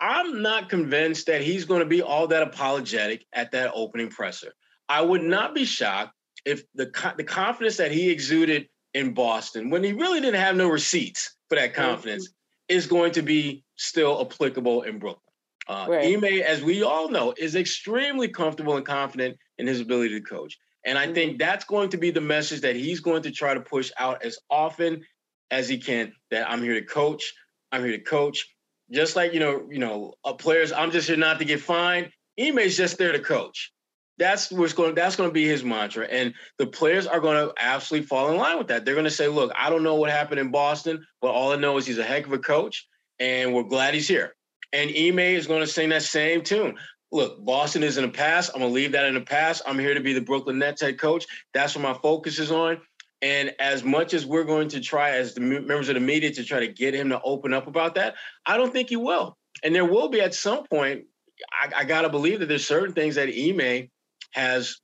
I'm 0.00 0.42
not 0.42 0.68
convinced 0.68 1.26
that 1.26 1.40
he's 1.40 1.64
going 1.64 1.80
to 1.80 1.86
be 1.86 2.02
all 2.02 2.26
that 2.28 2.42
apologetic 2.42 3.24
at 3.32 3.52
that 3.52 3.70
opening 3.74 4.10
presser. 4.10 4.52
I 4.88 5.00
would 5.00 5.22
not 5.22 5.54
be 5.54 5.64
shocked 5.64 6.14
if 6.44 6.64
the 6.74 6.90
the 7.16 7.24
confidence 7.24 7.76
that 7.78 7.92
he 7.92 8.10
exuded 8.10 8.68
in 8.94 9.12
Boston 9.12 9.70
when 9.70 9.82
he 9.82 9.92
really 9.92 10.20
didn't 10.20 10.40
have 10.40 10.56
no 10.56 10.68
receipts 10.68 11.36
for 11.48 11.56
that 11.56 11.74
confidence 11.74 12.28
mm-hmm. 12.28 12.76
is 12.76 12.86
going 12.86 13.12
to 13.12 13.22
be 13.22 13.64
still 13.76 14.20
applicable 14.20 14.82
in 14.82 14.98
Brooklyn. 14.98 15.20
Uh, 15.66 15.86
right. 15.88 16.14
Ime, 16.14 16.42
as 16.42 16.62
we 16.62 16.82
all 16.82 17.08
know, 17.08 17.34
is 17.36 17.56
extremely 17.56 18.28
comfortable 18.28 18.76
and 18.76 18.86
confident 18.86 19.36
in 19.58 19.66
his 19.66 19.80
ability 19.80 20.10
to 20.10 20.20
coach. 20.20 20.58
And 20.84 20.98
I 20.98 21.06
mm-hmm. 21.06 21.14
think 21.14 21.38
that's 21.38 21.64
going 21.64 21.88
to 21.90 21.96
be 21.96 22.10
the 22.10 22.20
message 22.20 22.60
that 22.60 22.76
he's 22.76 23.00
going 23.00 23.22
to 23.22 23.30
try 23.30 23.54
to 23.54 23.60
push 23.60 23.90
out 23.98 24.24
as 24.24 24.38
often 24.50 25.02
as 25.50 25.68
he 25.68 25.78
can 25.78 26.12
that 26.30 26.48
I'm 26.50 26.62
here 26.62 26.74
to 26.74 26.84
coach. 26.84 27.32
I'm 27.72 27.82
here 27.82 27.96
to 27.96 28.02
coach. 28.02 28.46
Just 28.90 29.16
like, 29.16 29.32
you 29.32 29.40
know, 29.40 29.66
you 29.70 29.78
know, 29.78 30.14
uh, 30.24 30.34
players, 30.34 30.70
I'm 30.70 30.90
just 30.90 31.08
here 31.08 31.16
not 31.16 31.38
to 31.38 31.44
get 31.44 31.60
fined. 31.60 32.10
Ime's 32.38 32.76
just 32.76 32.98
there 32.98 33.12
to 33.12 33.18
coach. 33.18 33.72
That's 34.18 34.50
what's 34.50 34.72
going. 34.72 34.94
That's 34.94 35.16
going 35.16 35.28
to 35.28 35.34
be 35.34 35.46
his 35.46 35.64
mantra, 35.64 36.06
and 36.06 36.34
the 36.58 36.66
players 36.66 37.06
are 37.06 37.20
going 37.20 37.48
to 37.48 37.52
absolutely 37.58 38.06
fall 38.06 38.30
in 38.30 38.36
line 38.36 38.58
with 38.58 38.68
that. 38.68 38.84
They're 38.84 38.94
going 38.94 39.04
to 39.04 39.10
say, 39.10 39.26
"Look, 39.28 39.52
I 39.56 39.70
don't 39.70 39.82
know 39.82 39.96
what 39.96 40.10
happened 40.10 40.38
in 40.38 40.50
Boston, 40.50 41.04
but 41.20 41.32
all 41.32 41.52
I 41.52 41.56
know 41.56 41.76
is 41.78 41.86
he's 41.86 41.98
a 41.98 42.04
heck 42.04 42.26
of 42.26 42.32
a 42.32 42.38
coach, 42.38 42.86
and 43.18 43.52
we're 43.52 43.64
glad 43.64 43.94
he's 43.94 44.06
here." 44.06 44.34
And 44.72 44.90
Ime 44.90 45.18
is 45.20 45.46
going 45.46 45.60
to 45.60 45.66
sing 45.66 45.88
that 45.90 46.02
same 46.02 46.42
tune. 46.42 46.76
Look, 47.12 47.44
Boston 47.44 47.84
is 47.84 47.96
in 47.96 48.04
the 48.04 48.10
past. 48.10 48.50
I'm 48.54 48.60
going 48.60 48.72
to 48.72 48.74
leave 48.74 48.92
that 48.92 49.06
in 49.06 49.14
the 49.14 49.20
past. 49.20 49.62
I'm 49.66 49.78
here 49.78 49.94
to 49.94 50.00
be 50.00 50.12
the 50.12 50.20
Brooklyn 50.20 50.58
Nets 50.58 50.82
head 50.82 50.98
coach. 50.98 51.26
That's 51.52 51.76
what 51.76 51.82
my 51.82 51.94
focus 52.02 52.40
is 52.40 52.50
on. 52.50 52.80
And 53.22 53.54
as 53.60 53.84
much 53.84 54.14
as 54.14 54.26
we're 54.26 54.44
going 54.44 54.68
to 54.70 54.80
try, 54.80 55.10
as 55.12 55.32
the 55.32 55.40
members 55.40 55.88
of 55.88 55.94
the 55.94 56.00
media, 56.00 56.32
to 56.32 56.44
try 56.44 56.60
to 56.60 56.68
get 56.68 56.92
him 56.92 57.08
to 57.10 57.20
open 57.22 57.54
up 57.54 57.68
about 57.68 57.94
that, 57.94 58.16
I 58.44 58.56
don't 58.56 58.72
think 58.72 58.88
he 58.88 58.96
will. 58.96 59.38
And 59.62 59.74
there 59.74 59.84
will 59.84 60.08
be 60.08 60.20
at 60.20 60.34
some 60.34 60.66
point. 60.66 61.04
I, 61.52 61.82
I 61.82 61.84
got 61.84 62.02
to 62.02 62.08
believe 62.08 62.40
that 62.40 62.46
there's 62.46 62.66
certain 62.66 62.94
things 62.94 63.14
that 63.14 63.28
Ime 63.28 63.88
has 64.34 64.80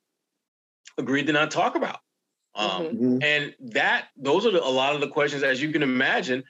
agreed 0.98 1.26
to 1.26 1.32
not 1.32 1.50
talk 1.50 1.74
about. 1.74 1.98
Um, 2.54 2.86
mm-hmm. 2.86 3.18
And 3.22 3.54
that 3.72 4.08
those 4.16 4.46
are 4.46 4.50
the, 4.50 4.62
a 4.62 4.68
lot 4.68 4.94
of 4.94 5.00
the 5.00 5.08
questions, 5.08 5.42
as 5.42 5.62
you 5.62 5.70
can 5.70 5.82
imagine, 5.82 6.44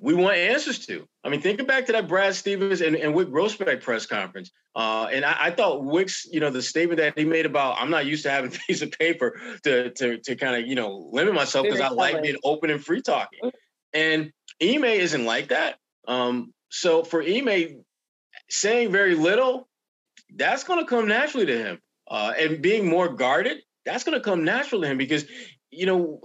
we 0.00 0.14
want 0.14 0.36
answers 0.36 0.84
to. 0.86 1.06
I 1.22 1.28
mean, 1.28 1.40
think 1.40 1.64
back 1.66 1.86
to 1.86 1.92
that 1.92 2.08
Brad 2.08 2.34
Stevens 2.34 2.80
and, 2.80 2.96
and 2.96 3.14
Wyc 3.14 3.26
Grousbeck 3.30 3.80
press 3.80 4.06
conference. 4.06 4.50
Uh, 4.74 5.08
and 5.12 5.24
I, 5.24 5.36
I, 5.38 5.50
thought 5.52 5.84
Wyc's, 5.84 6.26
you 6.30 6.40
know, 6.40 6.50
the 6.50 6.60
statement 6.60 6.98
that 6.98 7.16
he 7.16 7.24
made 7.24 7.46
about 7.46 7.76
I'm 7.78 7.90
not 7.90 8.06
used 8.06 8.24
to 8.24 8.30
having 8.30 8.52
a 8.54 8.58
piece 8.66 8.82
of 8.82 8.90
paper 8.92 9.38
to 9.62 9.90
to 9.90 10.18
to 10.18 10.36
kind 10.36 10.56
of, 10.56 10.68
you 10.68 10.74
know, 10.74 11.08
limit 11.12 11.34
myself 11.34 11.64
because 11.64 11.80
I 11.80 11.88
like 11.88 12.22
being 12.22 12.36
open 12.42 12.70
and 12.70 12.84
free 12.84 13.02
talking. 13.02 13.40
Mm-hmm. 13.44 13.56
And 13.94 14.32
Ime 14.60 14.84
isn't 14.84 15.24
like 15.24 15.48
that. 15.48 15.76
Um, 16.08 16.52
so 16.70 17.04
for 17.04 17.22
Ime 17.22 17.84
saying 18.50 18.90
very 18.90 19.14
little, 19.14 19.68
that's 20.34 20.64
going 20.64 20.80
to 20.80 20.86
come 20.86 21.06
naturally 21.06 21.46
to 21.46 21.56
him 21.56 21.80
uh, 22.08 22.32
and 22.38 22.62
being 22.62 22.88
more 22.88 23.08
guarded, 23.08 23.58
that's 23.84 24.04
going 24.04 24.18
to 24.18 24.24
come 24.24 24.44
natural 24.44 24.80
to 24.82 24.86
him 24.86 24.98
because, 24.98 25.24
you 25.70 25.86
know, 25.86 26.20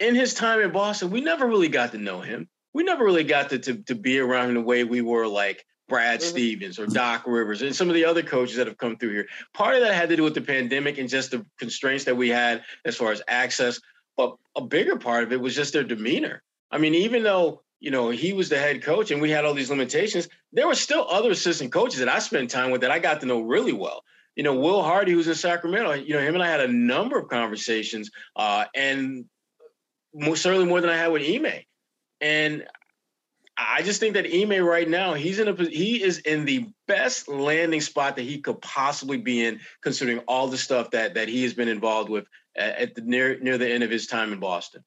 in 0.00 0.14
his 0.14 0.34
time 0.34 0.60
in 0.60 0.70
Boston, 0.70 1.10
we 1.10 1.20
never 1.20 1.46
really 1.46 1.68
got 1.68 1.92
to 1.92 1.98
know 1.98 2.20
him. 2.20 2.48
We 2.74 2.84
never 2.84 3.04
really 3.04 3.24
got 3.24 3.50
to, 3.50 3.58
to, 3.58 3.82
to 3.84 3.94
be 3.94 4.18
around 4.18 4.50
him 4.50 4.54
the 4.54 4.60
way 4.60 4.84
we 4.84 5.00
were 5.00 5.26
like 5.26 5.64
Brad 5.88 6.20
mm-hmm. 6.20 6.28
Stevens 6.28 6.78
or 6.78 6.86
Doc 6.86 7.24
Rivers 7.26 7.62
and 7.62 7.74
some 7.74 7.88
of 7.88 7.94
the 7.94 8.04
other 8.04 8.22
coaches 8.22 8.56
that 8.56 8.66
have 8.66 8.78
come 8.78 8.96
through 8.96 9.12
here. 9.12 9.26
Part 9.54 9.74
of 9.74 9.80
that 9.80 9.94
had 9.94 10.08
to 10.10 10.16
do 10.16 10.22
with 10.22 10.34
the 10.34 10.40
pandemic 10.40 10.98
and 10.98 11.08
just 11.08 11.30
the 11.30 11.44
constraints 11.58 12.04
that 12.04 12.16
we 12.16 12.28
had 12.28 12.62
as 12.84 12.96
far 12.96 13.10
as 13.10 13.22
access. 13.26 13.80
But 14.16 14.36
a 14.56 14.60
bigger 14.60 14.96
part 14.96 15.24
of 15.24 15.32
it 15.32 15.40
was 15.40 15.54
just 15.54 15.72
their 15.72 15.84
demeanor. 15.84 16.42
I 16.70 16.78
mean, 16.78 16.94
even 16.94 17.22
though 17.22 17.62
you 17.80 17.90
know, 17.90 18.10
he 18.10 18.32
was 18.32 18.48
the 18.48 18.58
head 18.58 18.82
coach 18.82 19.10
and 19.10 19.22
we 19.22 19.30
had 19.30 19.44
all 19.44 19.54
these 19.54 19.70
limitations. 19.70 20.28
There 20.52 20.66
were 20.66 20.74
still 20.74 21.06
other 21.08 21.30
assistant 21.30 21.72
coaches 21.72 22.00
that 22.00 22.08
I 22.08 22.18
spent 22.18 22.50
time 22.50 22.70
with 22.70 22.80
that 22.80 22.90
I 22.90 22.98
got 22.98 23.20
to 23.20 23.26
know 23.26 23.40
really 23.40 23.72
well. 23.72 24.02
You 24.34 24.42
know, 24.44 24.54
Will 24.54 24.82
Hardy, 24.82 25.12
who's 25.12 25.28
in 25.28 25.34
Sacramento, 25.34 25.92
you 25.94 26.14
know, 26.14 26.20
him 26.20 26.34
and 26.34 26.42
I 26.42 26.48
had 26.48 26.60
a 26.60 26.68
number 26.68 27.18
of 27.18 27.28
conversations, 27.28 28.10
uh, 28.36 28.66
and 28.74 29.24
more, 30.14 30.36
certainly 30.36 30.66
more 30.66 30.80
than 30.80 30.90
I 30.90 30.96
had 30.96 31.08
with 31.08 31.22
Ime. 31.22 31.62
And 32.20 32.64
I 33.56 33.82
just 33.82 33.98
think 33.98 34.14
that 34.14 34.26
Ime 34.32 34.64
right 34.64 34.88
now, 34.88 35.14
he's 35.14 35.40
in 35.40 35.48
a 35.48 35.54
he 35.64 36.00
is 36.00 36.18
in 36.18 36.44
the 36.44 36.68
best 36.86 37.28
landing 37.28 37.80
spot 37.80 38.14
that 38.14 38.22
he 38.22 38.38
could 38.38 38.62
possibly 38.62 39.18
be 39.18 39.44
in, 39.44 39.58
considering 39.82 40.20
all 40.20 40.46
the 40.46 40.56
stuff 40.56 40.92
that 40.92 41.14
that 41.14 41.28
he 41.28 41.42
has 41.42 41.54
been 41.54 41.68
involved 41.68 42.08
with 42.08 42.26
at, 42.56 42.76
at 42.76 42.94
the 42.94 43.00
near 43.00 43.40
near 43.40 43.58
the 43.58 43.68
end 43.68 43.82
of 43.82 43.90
his 43.90 44.06
time 44.06 44.32
in 44.32 44.38
Boston. 44.38 44.84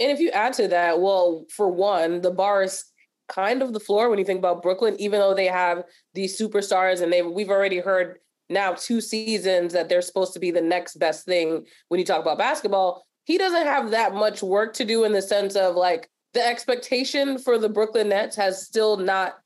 And 0.00 0.10
if 0.10 0.18
you 0.18 0.30
add 0.30 0.54
to 0.54 0.68
that, 0.68 1.00
well, 1.00 1.44
for 1.50 1.68
one, 1.68 2.20
the 2.20 2.30
bar 2.30 2.62
is 2.62 2.84
kind 3.28 3.62
of 3.62 3.72
the 3.72 3.80
floor 3.80 4.10
when 4.10 4.18
you 4.18 4.24
think 4.24 4.38
about 4.38 4.62
Brooklyn, 4.62 4.96
even 4.98 5.20
though 5.20 5.34
they 5.34 5.46
have 5.46 5.84
these 6.12 6.38
superstars 6.38 7.00
and 7.00 7.12
they 7.12 7.22
we've 7.22 7.50
already 7.50 7.78
heard 7.78 8.18
now 8.50 8.74
two 8.74 9.00
seasons 9.00 9.72
that 9.72 9.88
they're 9.88 10.02
supposed 10.02 10.34
to 10.34 10.40
be 10.40 10.50
the 10.50 10.60
next 10.60 10.96
best 10.96 11.24
thing 11.24 11.64
when 11.88 11.98
you 11.98 12.04
talk 12.04 12.20
about 12.20 12.38
basketball. 12.38 13.06
He 13.24 13.38
doesn't 13.38 13.66
have 13.66 13.90
that 13.92 14.14
much 14.14 14.42
work 14.42 14.74
to 14.74 14.84
do 14.84 15.04
in 15.04 15.12
the 15.12 15.22
sense 15.22 15.56
of 15.56 15.76
like 15.76 16.10
the 16.34 16.46
expectation 16.46 17.38
for 17.38 17.58
the 17.58 17.68
Brooklyn 17.68 18.10
Nets 18.10 18.36
has 18.36 18.66
still 18.66 18.96
not 18.96 19.38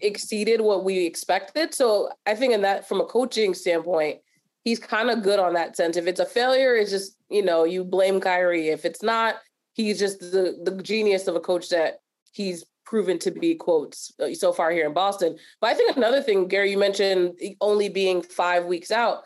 exceeded 0.00 0.60
what 0.60 0.84
we 0.84 1.06
expected. 1.06 1.74
So 1.74 2.10
I 2.26 2.34
think 2.34 2.52
in 2.52 2.62
that 2.62 2.88
from 2.88 3.00
a 3.00 3.04
coaching 3.04 3.54
standpoint, 3.54 4.18
he's 4.64 4.78
kind 4.78 5.10
of 5.10 5.22
good 5.22 5.38
on 5.38 5.54
that 5.54 5.76
sense. 5.76 5.96
If 5.96 6.06
it's 6.06 6.20
a 6.20 6.26
failure, 6.26 6.74
it's 6.74 6.90
just, 6.90 7.16
you 7.28 7.44
know, 7.44 7.64
you 7.64 7.84
blame 7.84 8.20
Kyrie. 8.20 8.70
If 8.70 8.84
it's 8.84 9.02
not, 9.02 9.36
he's 9.72 9.98
just 9.98 10.20
the 10.20 10.58
the 10.62 10.82
genius 10.82 11.26
of 11.26 11.36
a 11.36 11.40
coach 11.40 11.68
that 11.70 12.00
he's 12.32 12.64
proven 12.84 13.18
to 13.20 13.30
be 13.30 13.54
quotes 13.54 14.12
uh, 14.20 14.34
so 14.34 14.52
far 14.52 14.72
here 14.72 14.86
in 14.86 14.92
Boston. 14.92 15.38
But 15.60 15.70
I 15.70 15.74
think 15.74 15.96
another 15.96 16.20
thing, 16.20 16.48
Gary, 16.48 16.72
you 16.72 16.78
mentioned 16.78 17.38
only 17.60 17.88
being 17.88 18.20
five 18.20 18.64
weeks 18.64 18.90
out. 18.90 19.24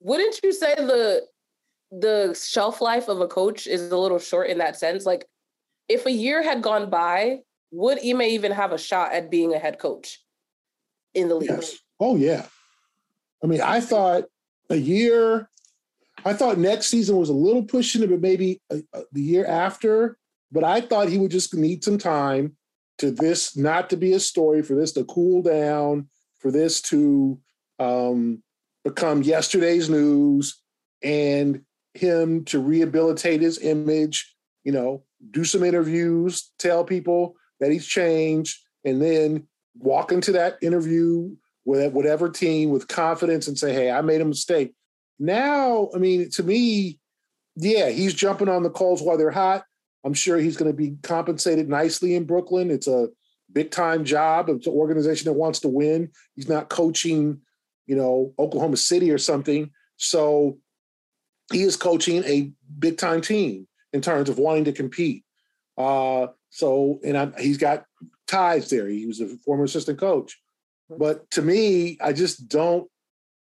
Wouldn't 0.00 0.40
you 0.42 0.52
say 0.52 0.74
the 0.74 1.22
the 1.90 2.38
shelf 2.38 2.80
life 2.80 3.08
of 3.08 3.20
a 3.20 3.28
coach 3.28 3.66
is 3.66 3.90
a 3.92 3.96
little 3.96 4.18
short 4.18 4.48
in 4.48 4.58
that 4.58 4.76
sense? 4.76 5.06
Like, 5.06 5.28
if 5.88 6.06
a 6.06 6.12
year 6.12 6.42
had 6.42 6.60
gone 6.60 6.90
by, 6.90 7.40
would 7.70 7.98
Ime 8.04 8.22
even 8.22 8.52
have 8.52 8.72
a 8.72 8.78
shot 8.78 9.12
at 9.12 9.30
being 9.30 9.54
a 9.54 9.58
head 9.58 9.78
coach 9.78 10.20
in 11.14 11.28
the 11.28 11.36
league? 11.36 11.50
Yes. 11.50 11.78
Oh 12.00 12.16
yeah. 12.16 12.46
I 13.42 13.46
mean, 13.46 13.60
I 13.60 13.80
thought 13.80 14.24
a 14.70 14.76
year 14.76 15.48
I 16.24 16.32
thought 16.32 16.58
next 16.58 16.86
season 16.86 17.16
was 17.16 17.28
a 17.28 17.34
little 17.34 17.62
pushing 17.62 18.02
it, 18.02 18.10
but 18.10 18.20
maybe 18.20 18.60
a, 18.70 18.82
a, 18.92 19.02
the 19.12 19.20
year 19.22 19.46
after. 19.46 20.16
but 20.54 20.64
I 20.64 20.80
thought 20.80 21.08
he 21.08 21.18
would 21.18 21.32
just 21.32 21.52
need 21.52 21.82
some 21.82 21.98
time 21.98 22.56
to 22.98 23.10
this 23.10 23.56
not 23.56 23.90
to 23.90 23.96
be 23.96 24.12
a 24.12 24.20
story, 24.20 24.62
for 24.62 24.74
this 24.74 24.92
to 24.92 25.04
cool 25.04 25.42
down, 25.42 26.08
for 26.38 26.50
this 26.50 26.80
to 26.82 27.38
um, 27.80 28.42
become 28.84 29.22
yesterday's 29.22 29.90
news, 29.90 30.60
and 31.02 31.62
him 31.94 32.44
to 32.44 32.60
rehabilitate 32.60 33.40
his 33.40 33.58
image, 33.58 34.34
you 34.62 34.72
know, 34.72 35.02
do 35.30 35.44
some 35.44 35.64
interviews, 35.64 36.52
tell 36.58 36.84
people 36.84 37.34
that 37.60 37.72
he's 37.72 37.86
changed, 37.86 38.60
and 38.84 39.02
then 39.02 39.46
walk 39.76 40.12
into 40.12 40.32
that 40.32 40.56
interview 40.62 41.34
with 41.64 41.92
whatever 41.92 42.28
team 42.28 42.70
with 42.70 42.88
confidence 42.88 43.48
and 43.48 43.58
say, 43.58 43.72
hey, 43.72 43.90
I 43.90 44.02
made 44.02 44.20
a 44.20 44.24
mistake. 44.24 44.74
Now, 45.18 45.90
I 45.94 45.98
mean, 45.98 46.30
to 46.30 46.42
me, 46.42 46.98
yeah, 47.56 47.88
he's 47.90 48.14
jumping 48.14 48.48
on 48.48 48.62
the 48.62 48.70
calls 48.70 49.02
while 49.02 49.16
they're 49.16 49.30
hot. 49.30 49.64
I'm 50.04 50.14
sure 50.14 50.38
he's 50.38 50.56
going 50.56 50.70
to 50.70 50.76
be 50.76 50.96
compensated 51.02 51.68
nicely 51.68 52.14
in 52.14 52.24
Brooklyn. 52.24 52.70
It's 52.70 52.88
a 52.88 53.08
big 53.52 53.70
time 53.70 54.04
job. 54.04 54.48
It's 54.48 54.66
an 54.66 54.72
organization 54.72 55.26
that 55.26 55.38
wants 55.38 55.60
to 55.60 55.68
win. 55.68 56.10
He's 56.34 56.48
not 56.48 56.68
coaching, 56.68 57.40
you 57.86 57.96
know, 57.96 58.34
Oklahoma 58.38 58.76
City 58.76 59.10
or 59.10 59.18
something. 59.18 59.70
So 59.96 60.58
he 61.52 61.62
is 61.62 61.76
coaching 61.76 62.24
a 62.24 62.50
big 62.78 62.98
time 62.98 63.20
team 63.20 63.66
in 63.92 64.00
terms 64.00 64.28
of 64.28 64.38
wanting 64.38 64.64
to 64.64 64.72
compete. 64.72 65.24
Uh, 65.78 66.28
so, 66.50 67.00
and 67.04 67.16
I, 67.16 67.32
he's 67.40 67.58
got 67.58 67.84
ties 68.26 68.68
there. 68.70 68.88
He 68.88 69.06
was 69.06 69.20
a 69.20 69.28
former 69.38 69.64
assistant 69.64 69.98
coach. 69.98 70.38
But 70.90 71.30
to 71.32 71.42
me, 71.42 71.96
I 72.00 72.12
just 72.12 72.48
don't, 72.48 72.88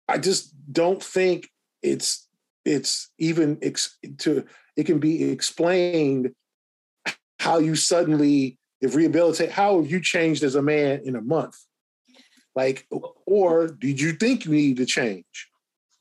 I 0.07 0.17
just 0.17 0.53
don't 0.71 1.01
think 1.01 1.49
it's 1.83 2.27
it's 2.65 3.09
even 3.19 3.57
ex- 3.61 3.97
to 4.19 4.45
it 4.75 4.85
can 4.85 4.99
be 4.99 5.23
explained 5.23 6.33
how 7.39 7.59
you 7.59 7.75
suddenly 7.75 8.57
if 8.81 8.95
rehabilitate 8.95 9.51
how 9.51 9.81
have 9.81 9.91
you 9.91 9.99
changed 9.99 10.43
as 10.43 10.55
a 10.55 10.61
man 10.61 11.01
in 11.03 11.15
a 11.15 11.21
month? 11.21 11.57
Like 12.55 12.87
or 13.25 13.67
did 13.67 13.99
you 13.99 14.13
think 14.13 14.45
you 14.45 14.51
needed 14.51 14.77
to 14.77 14.85
change? 14.85 15.49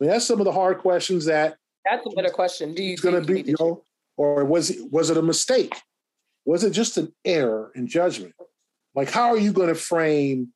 I 0.00 0.04
mean, 0.04 0.10
that's 0.10 0.26
some 0.26 0.40
of 0.40 0.44
the 0.44 0.52
hard 0.52 0.78
questions 0.78 1.26
that 1.26 1.56
that's 1.84 2.06
a 2.06 2.10
better 2.10 2.30
question. 2.30 2.74
Do 2.74 2.82
you 2.82 2.96
going 2.96 3.20
to 3.20 3.32
be 3.32 3.42
you 3.42 3.56
know 3.58 3.82
or 4.16 4.44
was 4.44 4.70
it 4.70 4.90
was 4.90 5.10
it 5.10 5.16
a 5.16 5.22
mistake? 5.22 5.74
Was 6.44 6.64
it 6.64 6.70
just 6.70 6.96
an 6.96 7.12
error 7.24 7.72
in 7.74 7.86
judgment? 7.86 8.34
Like 8.94 9.10
how 9.10 9.28
are 9.28 9.38
you 9.38 9.52
going 9.52 9.68
to 9.68 9.74
frame 9.74 10.52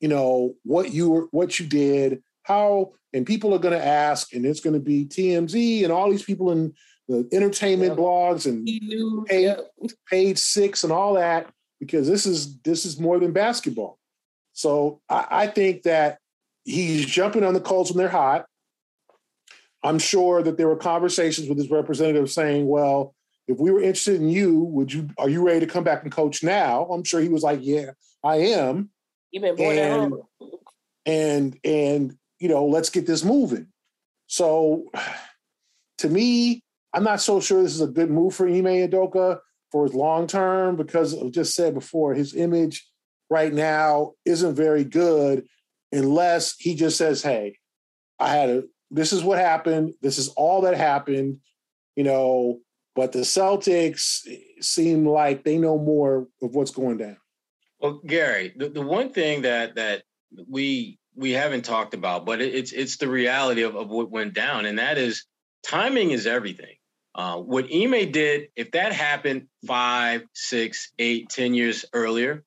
you 0.00 0.08
know 0.08 0.54
what 0.64 0.92
you 0.92 1.10
were 1.10 1.26
what 1.30 1.58
you 1.58 1.66
did 1.66 2.22
how 2.42 2.92
and 3.12 3.26
people 3.26 3.54
are 3.54 3.58
going 3.58 3.78
to 3.78 3.84
ask 3.84 4.32
and 4.32 4.46
it's 4.46 4.60
going 4.60 4.74
to 4.74 4.80
be 4.80 5.04
tmz 5.04 5.82
and 5.82 5.92
all 5.92 6.10
these 6.10 6.22
people 6.22 6.50
in 6.50 6.72
the 7.08 7.28
entertainment 7.32 7.92
yeah. 7.92 7.96
blogs 7.96 8.46
and 8.46 8.66
page, 9.26 9.42
yeah. 9.42 9.56
page 10.08 10.38
six 10.38 10.84
and 10.84 10.92
all 10.92 11.14
that 11.14 11.50
because 11.80 12.06
this 12.06 12.26
is 12.26 12.58
this 12.60 12.84
is 12.84 13.00
more 13.00 13.18
than 13.18 13.32
basketball 13.32 13.98
so 14.52 15.00
I, 15.08 15.26
I 15.30 15.46
think 15.46 15.82
that 15.82 16.18
he's 16.64 17.06
jumping 17.06 17.44
on 17.44 17.54
the 17.54 17.60
calls 17.60 17.90
when 17.90 17.98
they're 17.98 18.08
hot 18.08 18.46
i'm 19.82 19.98
sure 19.98 20.42
that 20.42 20.56
there 20.56 20.68
were 20.68 20.76
conversations 20.76 21.48
with 21.48 21.58
his 21.58 21.70
representative 21.70 22.30
saying 22.30 22.66
well 22.66 23.14
if 23.48 23.58
we 23.58 23.72
were 23.72 23.80
interested 23.80 24.20
in 24.20 24.28
you 24.28 24.60
would 24.60 24.92
you 24.92 25.08
are 25.18 25.28
you 25.28 25.44
ready 25.44 25.60
to 25.60 25.66
come 25.66 25.82
back 25.82 26.04
and 26.04 26.12
coach 26.12 26.44
now 26.44 26.84
i'm 26.84 27.02
sure 27.02 27.20
he 27.20 27.28
was 27.28 27.42
like 27.42 27.58
yeah 27.62 27.90
i 28.22 28.36
am 28.36 28.90
You've 29.30 29.42
been 29.42 29.56
born 29.56 29.78
and, 29.78 29.78
at 29.78 30.00
home. 30.00 30.22
And 31.06 31.58
and 31.64 32.16
you 32.40 32.48
know, 32.48 32.66
let's 32.66 32.90
get 32.90 33.06
this 33.06 33.22
moving. 33.22 33.68
So 34.26 34.90
to 35.98 36.08
me, 36.08 36.64
I'm 36.92 37.04
not 37.04 37.20
so 37.20 37.40
sure 37.40 37.62
this 37.62 37.74
is 37.74 37.80
a 37.80 37.86
good 37.86 38.10
move 38.10 38.34
for 38.34 38.48
Ime 38.48 38.64
Udoka 38.64 39.38
for 39.70 39.84
his 39.84 39.94
long 39.94 40.26
term 40.26 40.76
because 40.76 41.16
I 41.16 41.28
just 41.28 41.54
said 41.54 41.74
before, 41.74 42.14
his 42.14 42.34
image 42.34 42.88
right 43.28 43.52
now 43.52 44.14
isn't 44.24 44.54
very 44.56 44.82
good 44.82 45.46
unless 45.92 46.56
he 46.56 46.74
just 46.74 46.96
says, 46.96 47.22
Hey, 47.22 47.56
I 48.18 48.28
had 48.30 48.48
a 48.48 48.62
this 48.90 49.12
is 49.12 49.22
what 49.22 49.38
happened. 49.38 49.94
This 50.02 50.18
is 50.18 50.28
all 50.30 50.62
that 50.62 50.76
happened, 50.76 51.38
you 51.94 52.04
know. 52.04 52.58
But 52.96 53.12
the 53.12 53.20
Celtics 53.20 54.26
seem 54.60 55.06
like 55.06 55.44
they 55.44 55.58
know 55.58 55.78
more 55.78 56.26
of 56.42 56.54
what's 56.54 56.72
going 56.72 56.98
down. 56.98 57.16
Well, 57.78 58.00
Gary, 58.04 58.52
the, 58.56 58.68
the 58.68 58.82
one 58.82 59.10
thing 59.10 59.42
that 59.42 59.76
that 59.76 60.02
we 60.48 60.98
we 61.20 61.32
haven't 61.32 61.66
talked 61.66 61.92
about, 61.92 62.24
but 62.24 62.40
it, 62.40 62.54
it's 62.54 62.72
it's 62.72 62.96
the 62.96 63.08
reality 63.08 63.62
of, 63.62 63.76
of 63.76 63.88
what 63.88 64.10
went 64.10 64.32
down, 64.32 64.64
and 64.64 64.78
that 64.78 64.96
is 64.96 65.26
timing 65.62 66.10
is 66.10 66.26
everything. 66.26 66.76
Uh, 67.14 67.36
what 67.36 67.66
Ime 67.72 68.10
did, 68.10 68.48
if 68.56 68.70
that 68.70 68.92
happened 68.92 69.48
five, 69.66 70.22
six, 70.32 70.92
eight, 70.98 71.28
ten 71.28 71.52
years 71.52 71.84
earlier, 71.92 72.42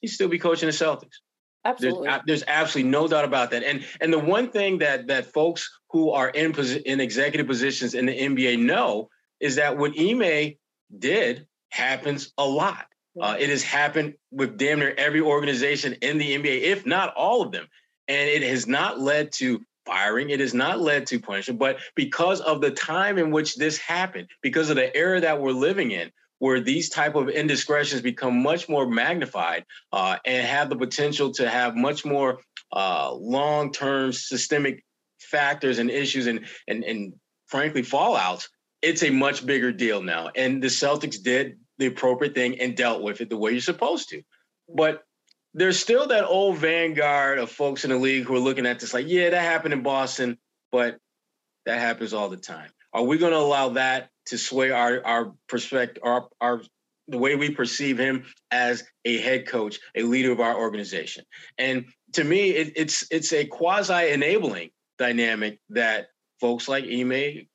he'd 0.00 0.08
still 0.08 0.28
be 0.28 0.38
coaching 0.38 0.66
the 0.66 0.72
Celtics. 0.72 1.16
Absolutely. 1.64 2.08
There's, 2.08 2.20
there's, 2.26 2.44
absolutely 2.46 2.90
no 2.90 3.08
doubt 3.08 3.24
about 3.24 3.50
that. 3.52 3.64
And 3.64 3.84
and 4.00 4.12
the 4.12 4.18
one 4.18 4.50
thing 4.50 4.78
that 4.78 5.06
that 5.06 5.32
folks 5.32 5.70
who 5.90 6.10
are 6.10 6.28
in 6.28 6.52
posi- 6.52 6.82
in 6.82 7.00
executive 7.00 7.46
positions 7.46 7.94
in 7.94 8.04
the 8.04 8.18
NBA 8.18 8.58
know 8.58 9.08
is 9.40 9.56
that 9.56 9.78
what 9.78 9.98
Ime 9.98 10.54
did 10.96 11.46
happens 11.70 12.32
a 12.36 12.44
lot. 12.44 12.86
Uh, 13.20 13.36
it 13.36 13.50
has 13.50 13.64
happened 13.64 14.14
with 14.30 14.56
damn 14.58 14.78
near 14.78 14.94
every 14.96 15.20
organization 15.20 15.94
in 16.02 16.18
the 16.18 16.38
NBA, 16.38 16.62
if 16.62 16.86
not 16.86 17.12
all 17.14 17.42
of 17.42 17.50
them. 17.50 17.66
And 18.08 18.28
it 18.28 18.42
has 18.42 18.66
not 18.66 19.00
led 19.00 19.32
to 19.34 19.60
firing. 19.84 20.30
It 20.30 20.40
has 20.40 20.54
not 20.54 20.80
led 20.80 21.06
to 21.06 21.20
punishment. 21.20 21.58
But 21.58 21.78
because 21.94 22.40
of 22.40 22.60
the 22.60 22.70
time 22.70 23.18
in 23.18 23.30
which 23.30 23.56
this 23.56 23.78
happened, 23.78 24.28
because 24.42 24.70
of 24.70 24.76
the 24.76 24.94
era 24.96 25.20
that 25.20 25.40
we're 25.40 25.52
living 25.52 25.90
in, 25.90 26.10
where 26.38 26.60
these 26.60 26.88
type 26.88 27.16
of 27.16 27.28
indiscretions 27.28 28.00
become 28.00 28.42
much 28.42 28.68
more 28.68 28.86
magnified 28.88 29.64
uh, 29.92 30.16
and 30.24 30.46
have 30.46 30.68
the 30.68 30.76
potential 30.76 31.32
to 31.32 31.48
have 31.48 31.74
much 31.74 32.04
more 32.04 32.38
uh, 32.72 33.12
long-term 33.12 34.12
systemic 34.12 34.84
factors 35.18 35.78
and 35.78 35.90
issues 35.90 36.26
and, 36.26 36.46
and, 36.68 36.84
and 36.84 37.12
frankly 37.46 37.82
fallouts, 37.82 38.48
it's 38.82 39.02
a 39.02 39.10
much 39.10 39.44
bigger 39.44 39.72
deal 39.72 40.02
now. 40.02 40.30
And 40.36 40.62
the 40.62 40.68
Celtics 40.68 41.20
did 41.20 41.58
the 41.78 41.86
appropriate 41.86 42.34
thing 42.34 42.60
and 42.60 42.76
dealt 42.76 43.02
with 43.02 43.20
it 43.20 43.30
the 43.30 43.36
way 43.36 43.52
you're 43.52 43.60
supposed 43.60 44.10
to. 44.10 44.22
But 44.68 45.02
there's 45.54 45.78
still 45.78 46.06
that 46.08 46.24
old 46.24 46.58
vanguard 46.58 47.38
of 47.38 47.50
folks 47.50 47.84
in 47.84 47.90
the 47.90 47.96
league 47.96 48.24
who 48.24 48.34
are 48.34 48.40
looking 48.40 48.66
at 48.66 48.80
this 48.80 48.94
like, 48.94 49.08
yeah, 49.08 49.30
that 49.30 49.42
happened 49.42 49.74
in 49.74 49.82
Boston, 49.82 50.38
but 50.70 50.98
that 51.66 51.78
happens 51.78 52.12
all 52.12 52.28
the 52.28 52.36
time. 52.36 52.70
Are 52.92 53.02
we 53.02 53.18
going 53.18 53.32
to 53.32 53.38
allow 53.38 53.70
that 53.70 54.10
to 54.26 54.38
sway 54.38 54.70
our 54.70 55.04
our 55.04 55.32
perspective, 55.48 56.02
our 56.04 56.28
our 56.40 56.62
the 57.08 57.18
way 57.18 57.36
we 57.36 57.50
perceive 57.50 57.98
him 57.98 58.24
as 58.50 58.84
a 59.04 59.18
head 59.18 59.46
coach, 59.46 59.78
a 59.94 60.02
leader 60.02 60.32
of 60.32 60.40
our 60.40 60.58
organization? 60.58 61.24
And 61.56 61.86
to 62.12 62.24
me, 62.24 62.50
it, 62.50 62.72
it's 62.76 63.06
it's 63.10 63.32
a 63.32 63.44
quasi 63.44 64.10
enabling 64.10 64.70
dynamic 64.98 65.60
that 65.70 66.08
folks 66.40 66.68
like 66.68 66.84
Ime 66.84 67.46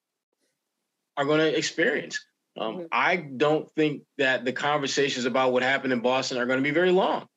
are 1.18 1.26
going 1.26 1.40
to 1.40 1.58
experience. 1.58 2.24
Um, 2.60 2.76
mm-hmm. 2.76 2.86
I 2.92 3.16
don't 3.16 3.70
think 3.72 4.04
that 4.18 4.46
the 4.46 4.54
conversations 4.54 5.26
about 5.26 5.54
what 5.54 5.64
happened 5.64 5.94
in 5.94 6.02
Boston 6.02 6.38
are 6.38 6.46
going 6.46 6.60
to 6.60 6.64
be 6.64 6.72
very 6.72 6.92
long 6.92 7.28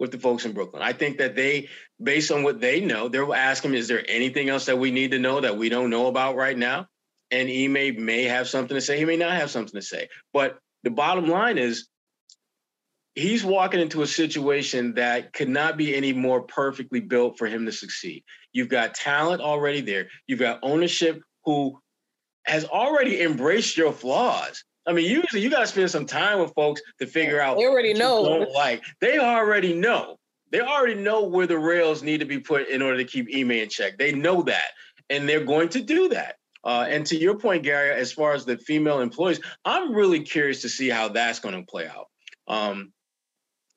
with 0.00 0.10
the 0.10 0.18
folks 0.18 0.46
in 0.46 0.52
Brooklyn. 0.52 0.82
I 0.82 0.94
think 0.94 1.18
that 1.18 1.36
they, 1.36 1.68
based 2.02 2.32
on 2.32 2.42
what 2.42 2.60
they 2.60 2.80
know, 2.80 3.08
they'll 3.08 3.34
ask 3.34 3.62
him, 3.62 3.74
is 3.74 3.86
there 3.86 4.02
anything 4.08 4.48
else 4.48 4.66
that 4.66 4.78
we 4.78 4.90
need 4.90 5.12
to 5.12 5.18
know 5.18 5.40
that 5.40 5.58
we 5.58 5.68
don't 5.68 5.90
know 5.90 6.06
about 6.06 6.34
right 6.34 6.56
now? 6.56 6.86
And 7.30 7.48
he 7.48 7.68
may 7.68 7.92
may 7.92 8.24
have 8.24 8.48
something 8.48 8.74
to 8.74 8.80
say. 8.80 8.98
He 8.98 9.04
may 9.04 9.18
not 9.18 9.32
have 9.32 9.50
something 9.50 9.78
to 9.78 9.86
say. 9.86 10.08
But 10.32 10.58
the 10.82 10.90
bottom 10.90 11.28
line 11.28 11.58
is 11.58 11.86
he's 13.14 13.44
walking 13.44 13.78
into 13.78 14.02
a 14.02 14.06
situation 14.06 14.94
that 14.94 15.32
could 15.32 15.48
not 15.48 15.76
be 15.76 15.94
any 15.94 16.12
more 16.12 16.42
perfectly 16.42 17.00
built 17.00 17.38
for 17.38 17.46
him 17.46 17.66
to 17.66 17.72
succeed. 17.72 18.24
You've 18.52 18.68
got 18.68 18.94
talent 18.94 19.42
already 19.42 19.80
there. 19.82 20.08
You've 20.26 20.40
got 20.40 20.60
ownership 20.62 21.22
who 21.44 21.78
has 22.44 22.64
already 22.64 23.20
embraced 23.20 23.76
your 23.76 23.92
flaws. 23.92 24.64
I 24.90 24.92
mean, 24.92 25.08
usually 25.08 25.40
you 25.40 25.50
got 25.50 25.60
to 25.60 25.66
spend 25.68 25.88
some 25.88 26.04
time 26.04 26.40
with 26.40 26.52
folks 26.54 26.82
to 26.98 27.06
figure 27.06 27.40
out. 27.40 27.56
They 27.56 27.64
already 27.66 27.94
know. 27.94 28.24
Don't 28.24 28.52
like 28.52 28.82
they 29.00 29.20
already 29.20 29.72
know. 29.72 30.16
They 30.50 30.60
already 30.60 30.96
know 30.96 31.22
where 31.22 31.46
the 31.46 31.60
rails 31.60 32.02
need 32.02 32.18
to 32.18 32.26
be 32.26 32.40
put 32.40 32.68
in 32.68 32.82
order 32.82 32.96
to 32.96 33.04
keep 33.04 33.28
Ime 33.32 33.52
in 33.52 33.68
check. 33.68 33.98
They 33.98 34.10
know 34.10 34.42
that, 34.42 34.72
and 35.08 35.28
they're 35.28 35.44
going 35.44 35.68
to 35.70 35.80
do 35.80 36.08
that. 36.08 36.34
Uh, 36.64 36.86
and 36.88 37.06
to 37.06 37.16
your 37.16 37.38
point, 37.38 37.62
Gary, 37.62 37.92
as 37.92 38.12
far 38.12 38.32
as 38.32 38.44
the 38.44 38.58
female 38.58 39.00
employees, 39.00 39.40
I'm 39.64 39.94
really 39.94 40.24
curious 40.24 40.62
to 40.62 40.68
see 40.68 40.88
how 40.88 41.08
that's 41.08 41.38
going 41.38 41.54
to 41.54 41.64
play 41.64 41.86
out. 41.86 42.06
Um, 42.48 42.92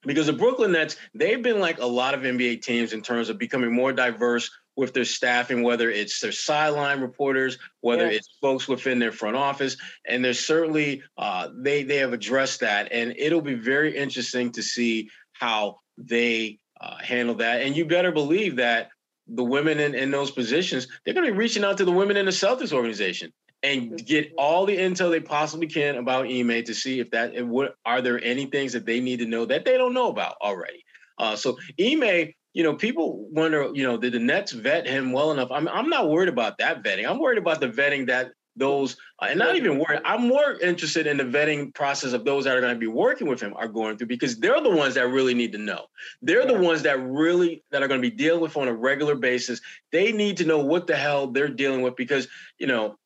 because 0.05 0.27
the 0.27 0.33
Brooklyn 0.33 0.71
Nets, 0.71 0.95
they've 1.13 1.41
been 1.41 1.59
like 1.59 1.79
a 1.79 1.85
lot 1.85 2.13
of 2.13 2.21
NBA 2.21 2.61
teams 2.61 2.93
in 2.93 3.01
terms 3.01 3.29
of 3.29 3.37
becoming 3.37 3.73
more 3.73 3.93
diverse 3.93 4.49
with 4.75 4.93
their 4.93 5.05
staffing, 5.05 5.61
whether 5.61 5.89
it's 5.89 6.19
their 6.19 6.31
sideline 6.31 6.99
reporters, 6.99 7.57
whether 7.81 8.09
yeah. 8.09 8.17
it's 8.17 8.29
folks 8.41 8.67
within 8.67 8.99
their 8.99 9.11
front 9.11 9.35
office, 9.35 9.77
and 10.07 10.25
there's 10.25 10.39
certainly 10.39 11.03
uh, 11.17 11.49
they 11.55 11.83
they 11.83 11.97
have 11.97 12.13
addressed 12.13 12.59
that, 12.61 12.91
and 12.91 13.13
it'll 13.17 13.41
be 13.41 13.53
very 13.53 13.95
interesting 13.95 14.51
to 14.51 14.63
see 14.63 15.09
how 15.33 15.79
they 15.97 16.57
uh, 16.81 16.97
handle 16.97 17.35
that. 17.35 17.61
And 17.61 17.77
you 17.77 17.85
better 17.85 18.11
believe 18.11 18.55
that 18.55 18.89
the 19.27 19.43
women 19.43 19.79
in, 19.79 19.95
in 19.95 20.11
those 20.11 20.31
positions, 20.31 20.87
they're 21.05 21.13
going 21.13 21.25
to 21.25 21.31
be 21.31 21.37
reaching 21.37 21.63
out 21.63 21.77
to 21.77 21.85
the 21.85 21.91
women 21.91 22.17
in 22.17 22.25
the 22.25 22.31
Celtics 22.31 22.73
organization 22.73 23.31
and 23.63 24.05
get 24.05 24.33
all 24.37 24.65
the 24.65 24.77
intel 24.77 25.09
they 25.09 25.21
possibly 25.21 25.67
can 25.67 25.95
about 25.95 26.27
Ime 26.27 26.63
to 26.63 26.73
see 26.73 26.99
if 26.99 27.09
that 27.11 27.33
if 27.33 27.45
what 27.45 27.75
are 27.85 28.01
there 28.01 28.21
any 28.23 28.45
things 28.45 28.73
that 28.73 28.85
they 28.85 28.99
need 28.99 29.19
to 29.19 29.25
know 29.25 29.45
that 29.45 29.65
they 29.65 29.77
don't 29.77 29.93
know 29.93 30.09
about 30.09 30.35
already. 30.41 30.83
Uh, 31.17 31.35
so 31.35 31.57
Ime, 31.79 32.33
you 32.53 32.63
know, 32.63 32.75
people 32.75 33.27
wonder, 33.31 33.69
you 33.73 33.83
know, 33.83 33.97
did 33.97 34.13
the 34.13 34.19
Nets 34.19 34.51
vet 34.51 34.85
him 34.85 35.11
well 35.11 35.31
enough? 35.31 35.51
I'm 35.51 35.67
I'm 35.67 35.89
not 35.89 36.09
worried 36.09 36.29
about 36.29 36.57
that 36.57 36.83
vetting. 36.83 37.09
I'm 37.09 37.19
worried 37.19 37.37
about 37.37 37.61
the 37.61 37.69
vetting 37.69 38.07
that 38.07 38.31
those 38.55 38.97
uh, 39.19 39.27
and 39.29 39.39
not 39.39 39.55
even 39.55 39.79
worried. 39.79 40.01
I'm 40.05 40.27
more 40.27 40.59
interested 40.59 41.07
in 41.07 41.17
the 41.17 41.23
vetting 41.23 41.73
process 41.73 42.13
of 42.13 42.25
those 42.25 42.43
that 42.43 42.55
are 42.55 42.61
going 42.61 42.73
to 42.73 42.79
be 42.79 42.87
working 42.87 43.27
with 43.27 43.41
him 43.41 43.53
are 43.55 43.67
going 43.67 43.97
through 43.97 44.07
because 44.07 44.39
they're 44.39 44.61
the 44.61 44.69
ones 44.69 44.95
that 44.95 45.07
really 45.07 45.33
need 45.33 45.53
to 45.53 45.57
know. 45.57 45.85
They're 46.21 46.45
the 46.45 46.59
ones 46.59 46.83
that 46.83 47.01
really 47.01 47.63
that 47.71 47.81
are 47.81 47.87
going 47.87 48.01
to 48.01 48.09
be 48.09 48.15
dealing 48.15 48.41
with 48.41 48.55
on 48.57 48.67
a 48.67 48.73
regular 48.73 49.15
basis. 49.15 49.61
They 49.91 50.11
need 50.11 50.37
to 50.37 50.45
know 50.45 50.59
what 50.59 50.87
the 50.87 50.95
hell 50.95 51.27
they're 51.27 51.47
dealing 51.47 51.81
with 51.81 51.95
because 51.95 52.27
you 52.59 52.67
know 52.67 52.97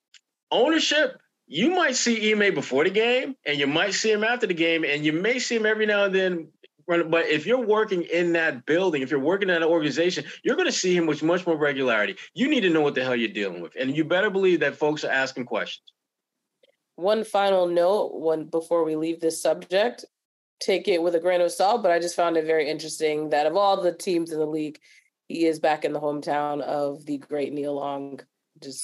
ownership. 0.52 1.20
You 1.48 1.70
might 1.72 1.96
see 1.96 2.34
Ime 2.34 2.54
before 2.54 2.84
the 2.84 2.90
game, 2.90 3.36
and 3.46 3.58
you 3.58 3.68
might 3.68 3.94
see 3.94 4.12
him 4.12 4.24
after 4.24 4.48
the 4.48 4.54
game, 4.54 4.84
and 4.84 5.06
you 5.06 5.14
may 5.14 5.40
see 5.40 5.56
him 5.56 5.66
every 5.66 5.86
now 5.86 6.04
and 6.04 6.14
then 6.14 6.48
but 6.88 7.28
if 7.28 7.46
you're 7.46 7.66
working 7.66 8.04
in 8.04 8.32
that 8.34 8.66
building, 8.66 9.02
if 9.02 9.12
you're 9.12 9.20
working 9.20 9.50
in 9.50 9.56
an 9.56 9.64
organization, 9.64 10.24
you're 10.44 10.56
going 10.56 10.70
to 10.70 10.72
see 10.72 10.96
him 10.96 11.06
with 11.06 11.22
much 11.22 11.46
more 11.46 11.58
regularity. 11.58 12.16
You 12.34 12.48
need 12.48 12.62
to 12.62 12.70
know 12.70 12.82
what 12.82 12.96
the 12.96 13.04
hell 13.04 13.16
you're 13.16 13.28
dealing 13.28 13.62
with, 13.62 13.74
and 13.78 13.96
you 13.96 14.06
better 14.06 14.30
believe 14.30 14.62
that 14.62 14.78
folks 14.78 15.04
are 15.04 15.12
asking 15.12 15.46
questions. 15.46 15.84
One 16.96 17.24
final 17.24 17.68
note, 17.68 18.14
one 18.14 18.46
before 18.46 18.84
we 18.84 18.96
leave 18.96 19.20
this 19.20 19.42
subject, 19.42 20.06
take 20.60 20.88
it 20.88 21.02
with 21.02 21.14
a 21.16 21.20
grain 21.20 21.42
of 21.42 21.52
salt, 21.52 21.84
but 21.84 21.92
I 21.92 22.00
just 22.00 22.16
found 22.16 22.38
it 22.38 22.46
very 22.46 22.70
interesting 22.70 23.30
that 23.30 23.46
of 23.46 23.56
all 23.56 23.82
the 23.82 23.94
teams 23.94 24.32
in 24.32 24.40
the 24.40 24.48
league, 24.48 24.80
he 25.28 25.46
is 25.46 25.60
back 25.60 25.84
in 25.84 25.92
the 25.92 26.00
hometown 26.00 26.62
of 26.62 27.06
the 27.06 27.18
great 27.18 27.54
Nia 27.54 27.72
Long. 27.72 28.22
Just 28.64 28.84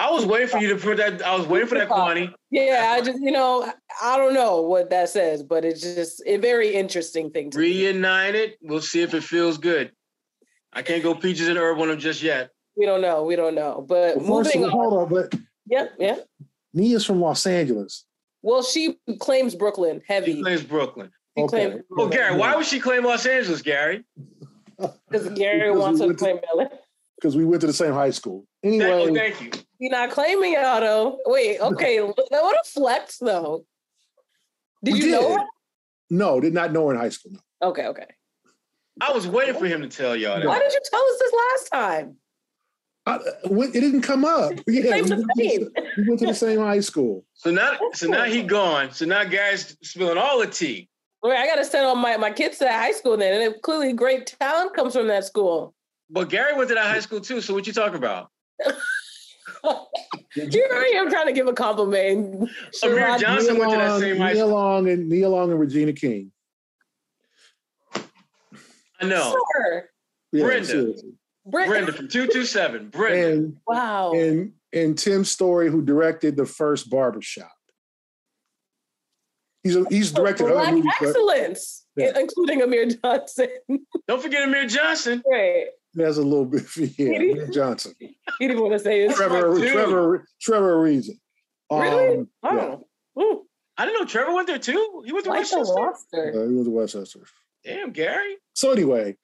I 0.00 0.10
was 0.10 0.26
waiting 0.26 0.48
for 0.48 0.58
you 0.58 0.68
to 0.68 0.76
put 0.76 0.96
that. 0.96 1.22
I 1.22 1.36
was 1.36 1.46
waiting 1.46 1.68
for 1.68 1.76
that, 1.76 1.88
Kwani. 1.88 2.32
Yeah, 2.50 2.94
I 2.96 3.00
just, 3.00 3.20
you 3.20 3.30
know, 3.30 3.70
I 4.02 4.16
don't 4.16 4.34
know 4.34 4.62
what 4.62 4.90
that 4.90 5.08
says, 5.08 5.42
but 5.42 5.64
it's 5.64 5.80
just 5.80 6.22
a 6.26 6.36
very 6.38 6.74
interesting 6.74 7.30
thing. 7.30 7.50
To 7.50 7.58
Reunite 7.58 8.34
it. 8.34 8.58
We'll 8.60 8.80
see 8.80 9.02
if 9.02 9.14
it 9.14 9.22
feels 9.22 9.56
good. 9.56 9.92
I 10.72 10.82
can't 10.82 11.02
go 11.02 11.14
peaches 11.14 11.48
and 11.48 11.56
herb 11.56 11.78
on 11.78 11.88
them 11.88 11.98
just 11.98 12.22
yet. 12.22 12.50
We 12.76 12.86
don't 12.86 13.00
know. 13.00 13.22
We 13.22 13.36
don't 13.36 13.54
know. 13.54 13.84
But 13.88 14.16
well, 14.16 14.42
moving 14.42 14.64
on. 14.64 14.70
Hold 14.70 14.94
on, 14.94 15.08
but 15.08 15.34
yeah, 15.66 15.86
yeah. 15.98 16.16
Nia's 16.72 17.06
from 17.06 17.20
Los 17.20 17.46
Angeles. 17.46 18.04
Well, 18.42 18.62
she 18.62 18.98
claims 19.20 19.54
Brooklyn 19.54 20.02
heavy. 20.06 20.34
She 20.34 20.42
claims 20.42 20.64
Brooklyn. 20.64 21.10
She 21.38 21.44
okay. 21.44 21.70
claims 21.70 21.84
Oh, 21.96 22.08
Gary, 22.08 22.36
why 22.36 22.56
would 22.56 22.66
she 22.66 22.80
claim 22.80 23.04
Los 23.04 23.24
Angeles, 23.26 23.62
Gary? 23.62 24.04
Because 24.76 25.28
Gary 25.30 25.70
wants 25.70 26.00
to 26.00 26.12
claim 26.14 26.40
LA. 26.54 26.64
Because 27.16 27.36
we 27.36 27.44
went 27.44 27.60
to 27.60 27.68
the 27.68 27.72
same 27.72 27.92
high 27.94 28.10
school. 28.10 28.44
Anyway, 28.62 28.86
thank 28.86 29.08
you. 29.08 29.14
Thank 29.14 29.40
you. 29.40 29.64
You're 29.84 29.92
not 29.92 30.12
claiming 30.12 30.54
auto. 30.54 31.18
Wait, 31.26 31.60
okay. 31.60 32.00
what 32.00 32.16
a 32.30 32.62
flex 32.64 33.18
though. 33.18 33.66
Did 34.82 34.94
we 34.94 35.00
you 35.00 35.04
did. 35.04 35.12
know 35.12 35.36
her? 35.36 35.44
No, 36.08 36.40
did 36.40 36.54
not 36.54 36.72
know 36.72 36.88
her 36.88 36.94
in 36.94 37.00
high 37.00 37.10
school. 37.10 37.32
No. 37.32 37.68
Okay, 37.68 37.86
okay. 37.88 38.06
I 39.02 39.12
was 39.12 39.28
waiting 39.28 39.56
for 39.56 39.66
him 39.66 39.82
to 39.82 39.88
tell 39.88 40.16
y'all 40.16 40.38
that. 40.38 40.46
Why 40.46 40.58
did 40.58 40.72
you 40.72 40.80
tell 40.90 41.02
us 41.02 41.18
this 41.18 41.32
last 41.34 41.68
time? 41.68 42.16
I, 43.04 43.16
uh, 43.16 43.60
it 43.60 43.72
didn't 43.72 44.00
come 44.00 44.24
up. 44.24 44.52
Yeah, 44.66 45.02
we 45.02 45.02
went, 45.02 45.08
to, 45.08 45.70
we 45.98 46.08
went 46.08 46.20
to 46.20 46.26
the 46.28 46.34
same 46.34 46.60
high 46.60 46.80
school. 46.80 47.22
So 47.34 47.50
now, 47.50 47.76
so 47.92 48.08
now 48.08 48.24
he 48.24 48.42
gone. 48.42 48.90
So 48.90 49.04
now 49.04 49.24
guys 49.24 49.76
spilling 49.82 50.16
all 50.16 50.40
the 50.40 50.46
tea. 50.46 50.88
Wait, 51.22 51.36
I 51.36 51.46
got 51.46 51.56
to 51.56 51.64
send 51.66 51.84
all 51.84 51.94
my, 51.94 52.16
my 52.16 52.30
kids 52.30 52.56
to 52.58 52.64
that 52.64 52.80
high 52.80 52.92
school 52.92 53.18
then. 53.18 53.34
And 53.34 53.54
it, 53.54 53.60
clearly 53.60 53.92
great 53.92 54.34
talent 54.40 54.74
comes 54.74 54.94
from 54.94 55.08
that 55.08 55.24
school. 55.26 55.74
But 56.08 56.30
Gary 56.30 56.56
went 56.56 56.70
to 56.70 56.74
that 56.74 56.86
high 56.86 57.00
school 57.00 57.20
too. 57.20 57.42
So 57.42 57.52
what 57.52 57.66
you 57.66 57.74
talking 57.74 57.98
about? 57.98 58.30
you 60.36 60.68
already 60.70 60.96
am 60.96 61.10
trying 61.10 61.26
to 61.26 61.32
give 61.32 61.46
a 61.46 61.52
compliment. 61.52 62.50
Amir 62.82 63.18
Johnson 63.18 63.58
went 63.58 63.72
to 63.72 63.78
that 63.78 64.00
same 64.00 64.16
high 64.18 64.34
school. 64.34 64.46
Nia 64.46 64.54
Long 64.54 64.88
and 64.88 65.08
Nia 65.08 65.28
Long 65.28 65.50
and 65.50 65.60
Regina 65.60 65.92
King. 65.92 66.32
I 69.00 69.06
know. 69.06 69.30
Sure. 69.30 69.84
Yeah, 70.32 70.44
Brenda. 70.44 70.94
Brenda. 71.46 71.70
Brenda 71.70 71.92
from 71.92 72.08
227. 72.08 72.88
Brenda. 72.88 73.32
And, 73.32 73.56
wow. 73.66 74.12
And 74.12 74.52
and 74.72 74.98
Tim 74.98 75.24
Story, 75.24 75.70
who 75.70 75.82
directed 75.82 76.36
the 76.36 76.46
first 76.46 76.90
barbershop. 76.90 77.50
He's 79.62 79.76
a, 79.76 79.84
he's 79.88 80.12
directed 80.12 80.48
Black 80.48 80.68
other 80.68 80.76
movies, 80.76 80.92
excellence, 81.00 81.86
but, 81.96 82.02
yeah. 82.02 82.18
including 82.20 82.60
Amir 82.60 82.86
Johnson. 82.86 83.48
Don't 84.08 84.20
forget 84.20 84.42
Amir 84.42 84.66
Johnson. 84.66 85.22
Right. 85.30 85.66
There's 85.94 86.18
a 86.18 86.22
little 86.22 86.44
bit 86.44 86.62
for 86.62 86.82
yeah, 86.82 87.46
Johnson. 87.52 87.94
He 87.98 88.16
didn't 88.40 88.60
want 88.62 88.72
to 88.72 88.78
say 88.78 89.04
it. 89.04 89.14
Trevor, 89.14 89.58
Trevor, 89.58 90.26
Trevor 90.40 90.76
Ariza. 90.76 91.10
Really? 91.70 92.18
Um, 92.18 92.28
oh. 92.42 92.58
Yeah. 92.60 92.76
I 93.76 93.86
didn't 93.86 94.00
know 94.00 94.06
Trevor 94.06 94.34
went 94.34 94.46
there 94.46 94.58
too. 94.58 95.02
He 95.04 95.12
went 95.12 95.24
to 95.24 95.30
Westchester. 95.30 95.92
Uh, 96.14 96.46
he 96.46 96.54
went 96.54 96.64
to 96.64 96.70
Westchester. 96.70 97.20
Damn, 97.64 97.92
Gary. 97.92 98.36
So 98.54 98.72
anyway, 98.72 99.16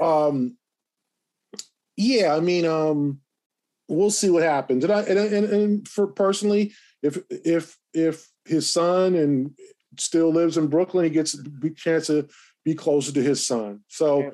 um, 0.00 0.56
yeah, 1.96 2.34
I 2.34 2.40
mean, 2.40 2.66
um, 2.66 3.20
we'll 3.88 4.10
see 4.10 4.30
what 4.30 4.42
happens. 4.42 4.84
And 4.84 4.92
I 4.92 5.02
and, 5.02 5.18
and, 5.18 5.46
and 5.46 5.88
for 5.88 6.06
personally, 6.06 6.72
if 7.02 7.18
if 7.30 7.76
if 7.92 8.28
his 8.44 8.68
son 8.68 9.14
and 9.14 9.56
still 9.98 10.32
lives 10.32 10.56
in 10.56 10.66
Brooklyn, 10.66 11.04
he 11.04 11.10
gets 11.10 11.34
a 11.34 11.42
big 11.42 11.76
chance 11.76 12.08
to 12.08 12.28
be 12.64 12.74
closer 12.74 13.12
to 13.12 13.22
his 13.22 13.46
son. 13.46 13.84
So 13.88 14.32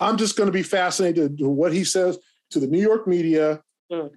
I'm 0.00 0.16
just 0.16 0.36
going 0.36 0.46
to 0.46 0.52
be 0.52 0.62
fascinated 0.62 1.38
to 1.38 1.48
what 1.48 1.72
he 1.72 1.84
says 1.84 2.18
to 2.50 2.60
the 2.60 2.66
New 2.66 2.80
York 2.80 3.06
media 3.06 3.62
mm. 3.90 4.10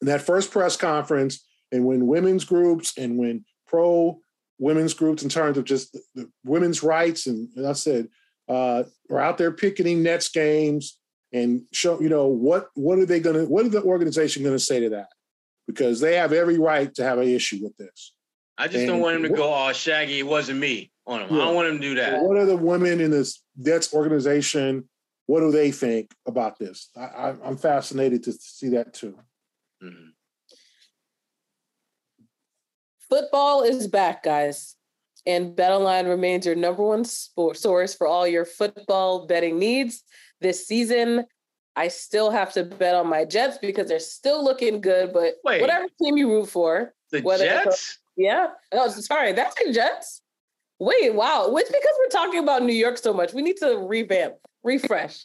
in 0.00 0.06
that 0.06 0.22
first 0.22 0.50
press 0.50 0.76
conference, 0.76 1.44
and 1.72 1.84
when 1.84 2.06
women's 2.06 2.44
groups 2.44 2.96
and 2.96 3.18
when 3.18 3.44
pro 3.66 4.20
women's 4.58 4.94
groups, 4.94 5.22
in 5.22 5.28
terms 5.28 5.58
of 5.58 5.64
just 5.64 5.92
the, 5.92 6.00
the 6.14 6.30
women's 6.44 6.82
rights, 6.82 7.26
and, 7.26 7.48
and 7.56 7.66
I 7.66 7.72
said, 7.72 8.08
uh, 8.48 8.84
are 9.10 9.20
out 9.20 9.38
there 9.38 9.52
picketing 9.52 10.02
Nets 10.02 10.28
games 10.28 10.98
and 11.32 11.62
show, 11.72 12.00
you 12.00 12.08
know, 12.08 12.26
what 12.26 12.68
what 12.74 12.98
are 12.98 13.06
they 13.06 13.20
going 13.20 13.36
to, 13.36 13.44
what 13.46 13.66
are 13.66 13.70
the 13.70 13.82
organization 13.82 14.42
going 14.42 14.54
to 14.54 14.62
say 14.62 14.80
to 14.80 14.90
that? 14.90 15.08
Because 15.66 16.00
they 16.00 16.16
have 16.16 16.32
every 16.32 16.58
right 16.58 16.94
to 16.94 17.02
have 17.02 17.18
an 17.18 17.28
issue 17.28 17.58
with 17.62 17.76
this. 17.76 18.14
I 18.56 18.66
just 18.66 18.80
and 18.80 18.88
don't 18.88 19.00
want 19.00 19.16
him 19.16 19.22
to 19.24 19.28
what, 19.30 19.36
go, 19.36 19.52
oh, 19.52 19.72
Shaggy, 19.72 20.20
it 20.20 20.26
wasn't 20.26 20.60
me 20.60 20.92
on 21.06 21.22
him. 21.22 21.34
Yeah. 21.34 21.42
I 21.42 21.44
don't 21.46 21.54
want 21.56 21.68
him 21.68 21.80
to 21.80 21.88
do 21.88 21.94
that. 21.96 22.20
What 22.22 22.36
are 22.36 22.46
the 22.46 22.56
women 22.56 23.00
in 23.00 23.10
this 23.10 23.42
Nets 23.56 23.92
organization 23.92 24.88
what 25.26 25.40
do 25.40 25.50
they 25.50 25.70
think 25.70 26.10
about 26.26 26.58
this? 26.58 26.90
I, 26.96 27.34
am 27.44 27.56
fascinated 27.56 28.22
to 28.24 28.32
see 28.32 28.70
that 28.70 28.94
too. 28.94 29.18
Mm-hmm. 29.82 30.08
Football 33.08 33.62
is 33.62 33.86
back, 33.86 34.22
guys, 34.22 34.76
and 35.26 35.56
BetOnline 35.56 36.08
remains 36.08 36.46
your 36.46 36.56
number 36.56 36.82
one 36.82 37.04
sport 37.04 37.56
source 37.56 37.94
for 37.94 38.06
all 38.06 38.26
your 38.26 38.44
football 38.44 39.26
betting 39.26 39.58
needs 39.58 40.02
this 40.40 40.66
season. 40.66 41.24
I 41.76 41.88
still 41.88 42.30
have 42.30 42.52
to 42.54 42.64
bet 42.64 42.94
on 42.94 43.08
my 43.08 43.24
Jets 43.24 43.58
because 43.58 43.88
they're 43.88 43.98
still 43.98 44.44
looking 44.44 44.80
good. 44.80 45.12
But 45.12 45.34
Wait, 45.44 45.60
whatever 45.60 45.86
team 46.00 46.16
you 46.16 46.30
root 46.30 46.46
for, 46.46 46.94
the 47.10 47.20
Jets, 47.20 47.98
yeah. 48.16 48.48
Oh, 48.72 48.88
sorry, 48.88 49.32
that's 49.32 49.54
the 49.62 49.72
Jets. 49.72 50.22
Wait, 50.78 51.14
wow. 51.14 51.54
It's 51.56 51.70
because 51.70 51.94
we're 51.98 52.20
talking 52.20 52.40
about 52.40 52.62
New 52.62 52.74
York 52.74 52.98
so 52.98 53.12
much. 53.12 53.32
We 53.32 53.42
need 53.42 53.56
to 53.58 53.78
revamp 53.78 54.34
refresh. 54.64 55.24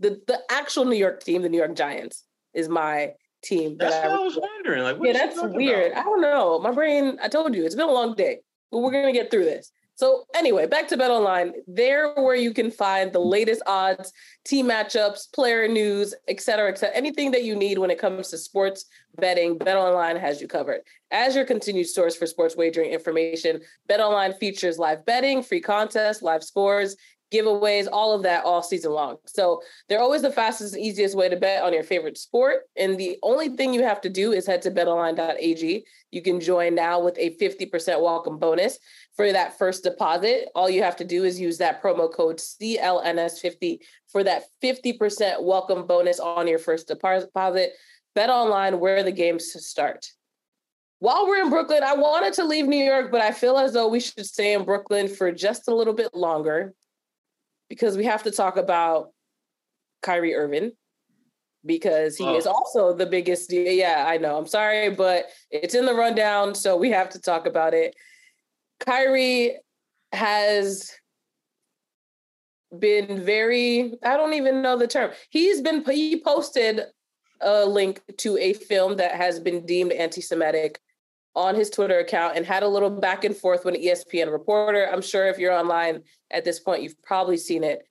The 0.00 0.20
the 0.26 0.40
actual 0.50 0.84
New 0.84 0.96
York 0.96 1.22
team, 1.22 1.42
the 1.42 1.48
New 1.48 1.58
York 1.58 1.76
Giants, 1.76 2.24
is 2.54 2.68
my 2.68 3.12
team. 3.42 3.76
That's 3.78 3.94
that 3.94 4.10
what 4.10 4.20
I, 4.20 4.24
was 4.24 4.36
wondering. 4.36 4.82
Like, 4.82 4.96
yeah, 5.02 5.12
that's 5.12 5.40
weird. 5.42 5.92
About? 5.92 6.00
I 6.00 6.02
don't 6.04 6.20
know. 6.20 6.58
My 6.58 6.72
brain. 6.72 7.18
I 7.22 7.28
told 7.28 7.54
you, 7.54 7.64
it's 7.64 7.74
been 7.74 7.88
a 7.88 7.92
long 7.92 8.14
day, 8.14 8.40
but 8.70 8.78
we're 8.78 8.92
gonna 8.92 9.12
get 9.12 9.30
through 9.30 9.44
this. 9.44 9.70
So 9.98 10.26
anyway, 10.32 10.68
back 10.68 10.86
to 10.88 10.96
Bet 10.96 11.10
Online. 11.10 11.54
There 11.66 12.14
where 12.14 12.36
you 12.36 12.54
can 12.54 12.70
find 12.70 13.12
the 13.12 13.18
latest 13.18 13.62
odds, 13.66 14.12
team 14.44 14.68
matchups, 14.68 15.32
player 15.34 15.66
news, 15.66 16.14
et 16.28 16.40
cetera, 16.40 16.70
et 16.70 16.78
cetera. 16.78 16.96
Anything 16.96 17.32
that 17.32 17.42
you 17.42 17.56
need 17.56 17.78
when 17.78 17.90
it 17.90 17.98
comes 17.98 18.28
to 18.28 18.38
sports 18.38 18.84
betting, 19.16 19.58
Bet 19.58 19.76
Online 19.76 20.14
has 20.14 20.40
you 20.40 20.46
covered. 20.46 20.82
As 21.10 21.34
your 21.34 21.44
continued 21.44 21.88
source 21.88 22.14
for 22.14 22.26
sports 22.28 22.56
wagering 22.56 22.92
information, 22.92 23.60
Bet 23.88 23.98
Online 23.98 24.34
features 24.34 24.78
live 24.78 25.04
betting, 25.04 25.42
free 25.42 25.60
contests, 25.60 26.22
live 26.22 26.44
scores, 26.44 26.96
giveaways, 27.32 27.86
all 27.90 28.14
of 28.14 28.22
that 28.22 28.44
all 28.44 28.62
season 28.62 28.92
long. 28.92 29.16
So 29.26 29.60
they're 29.88 30.00
always 30.00 30.22
the 30.22 30.32
fastest 30.32 30.74
and 30.74 30.82
easiest 30.82 31.16
way 31.16 31.28
to 31.28 31.36
bet 31.36 31.62
on 31.62 31.72
your 31.72 31.82
favorite 31.82 32.18
sport. 32.18 32.62
And 32.76 32.98
the 32.98 33.18
only 33.22 33.50
thing 33.50 33.74
you 33.74 33.82
have 33.82 34.00
to 34.02 34.08
do 34.08 34.32
is 34.32 34.46
head 34.46 34.62
to 34.62 34.70
betonline.ag. 34.70 35.84
You 36.10 36.22
can 36.22 36.40
join 36.40 36.74
now 36.74 37.00
with 37.00 37.18
a 37.18 37.36
50% 37.36 38.02
welcome 38.02 38.38
bonus 38.38 38.78
for 39.14 39.30
that 39.32 39.58
first 39.58 39.82
deposit. 39.82 40.48
All 40.54 40.70
you 40.70 40.82
have 40.82 40.96
to 40.96 41.04
do 41.04 41.24
is 41.24 41.40
use 41.40 41.58
that 41.58 41.82
promo 41.82 42.12
code 42.12 42.38
CLNS50 42.38 43.78
for 44.10 44.24
that 44.24 44.44
50% 44.62 45.42
welcome 45.42 45.86
bonus 45.86 46.20
on 46.20 46.48
your 46.48 46.58
first 46.58 46.88
deposit. 46.88 47.72
Bet 48.14 48.30
online 48.30 48.80
where 48.80 49.02
the 49.02 49.12
games 49.12 49.52
start. 49.66 50.06
While 51.00 51.28
we're 51.28 51.42
in 51.42 51.50
Brooklyn, 51.50 51.84
I 51.84 51.94
wanted 51.94 52.32
to 52.34 52.44
leave 52.44 52.66
New 52.66 52.84
York, 52.84 53.12
but 53.12 53.20
I 53.20 53.30
feel 53.30 53.56
as 53.56 53.72
though 53.72 53.86
we 53.86 54.00
should 54.00 54.26
stay 54.26 54.54
in 54.54 54.64
Brooklyn 54.64 55.06
for 55.06 55.30
just 55.30 55.68
a 55.68 55.74
little 55.74 55.94
bit 55.94 56.12
longer 56.12 56.74
because 57.68 57.96
we 57.96 58.04
have 58.04 58.22
to 58.24 58.30
talk 58.30 58.56
about 58.56 59.10
Kyrie 60.02 60.34
Irving, 60.34 60.72
because 61.64 62.16
he 62.16 62.24
oh. 62.24 62.36
is 62.36 62.46
also 62.46 62.94
the 62.94 63.06
biggest. 63.06 63.52
Yeah, 63.52 64.04
I 64.06 64.16
know. 64.16 64.36
I'm 64.36 64.46
sorry, 64.46 64.90
but 64.90 65.26
it's 65.50 65.74
in 65.74 65.86
the 65.86 65.94
rundown, 65.94 66.54
so 66.54 66.76
we 66.76 66.90
have 66.90 67.10
to 67.10 67.20
talk 67.20 67.46
about 67.46 67.74
it. 67.74 67.94
Kyrie 68.80 69.56
has 70.12 70.92
been 72.78 73.24
very, 73.24 73.94
I 74.04 74.16
don't 74.16 74.34
even 74.34 74.62
know 74.62 74.76
the 74.76 74.86
term. 74.86 75.10
He's 75.30 75.60
been, 75.60 75.84
he 75.84 76.22
posted 76.22 76.82
a 77.40 77.64
link 77.64 78.00
to 78.18 78.36
a 78.38 78.52
film 78.52 78.96
that 78.96 79.14
has 79.14 79.40
been 79.40 79.64
deemed 79.64 79.92
anti 79.92 80.20
Semitic 80.20 80.80
on 81.34 81.54
his 81.54 81.70
Twitter 81.70 81.98
account 81.98 82.36
and 82.36 82.44
had 82.44 82.62
a 82.62 82.68
little 82.68 82.90
back 82.90 83.24
and 83.24 83.36
forth 83.36 83.64
with 83.64 83.74
an 83.74 83.80
ESPN 83.82 84.32
reporter. 84.32 84.88
I'm 84.90 85.02
sure 85.02 85.26
if 85.26 85.38
you're 85.38 85.52
online 85.52 86.02
at 86.30 86.44
this 86.44 86.60
point, 86.60 86.82
you've 86.82 87.00
probably 87.02 87.36
seen 87.36 87.64
it. 87.64 87.86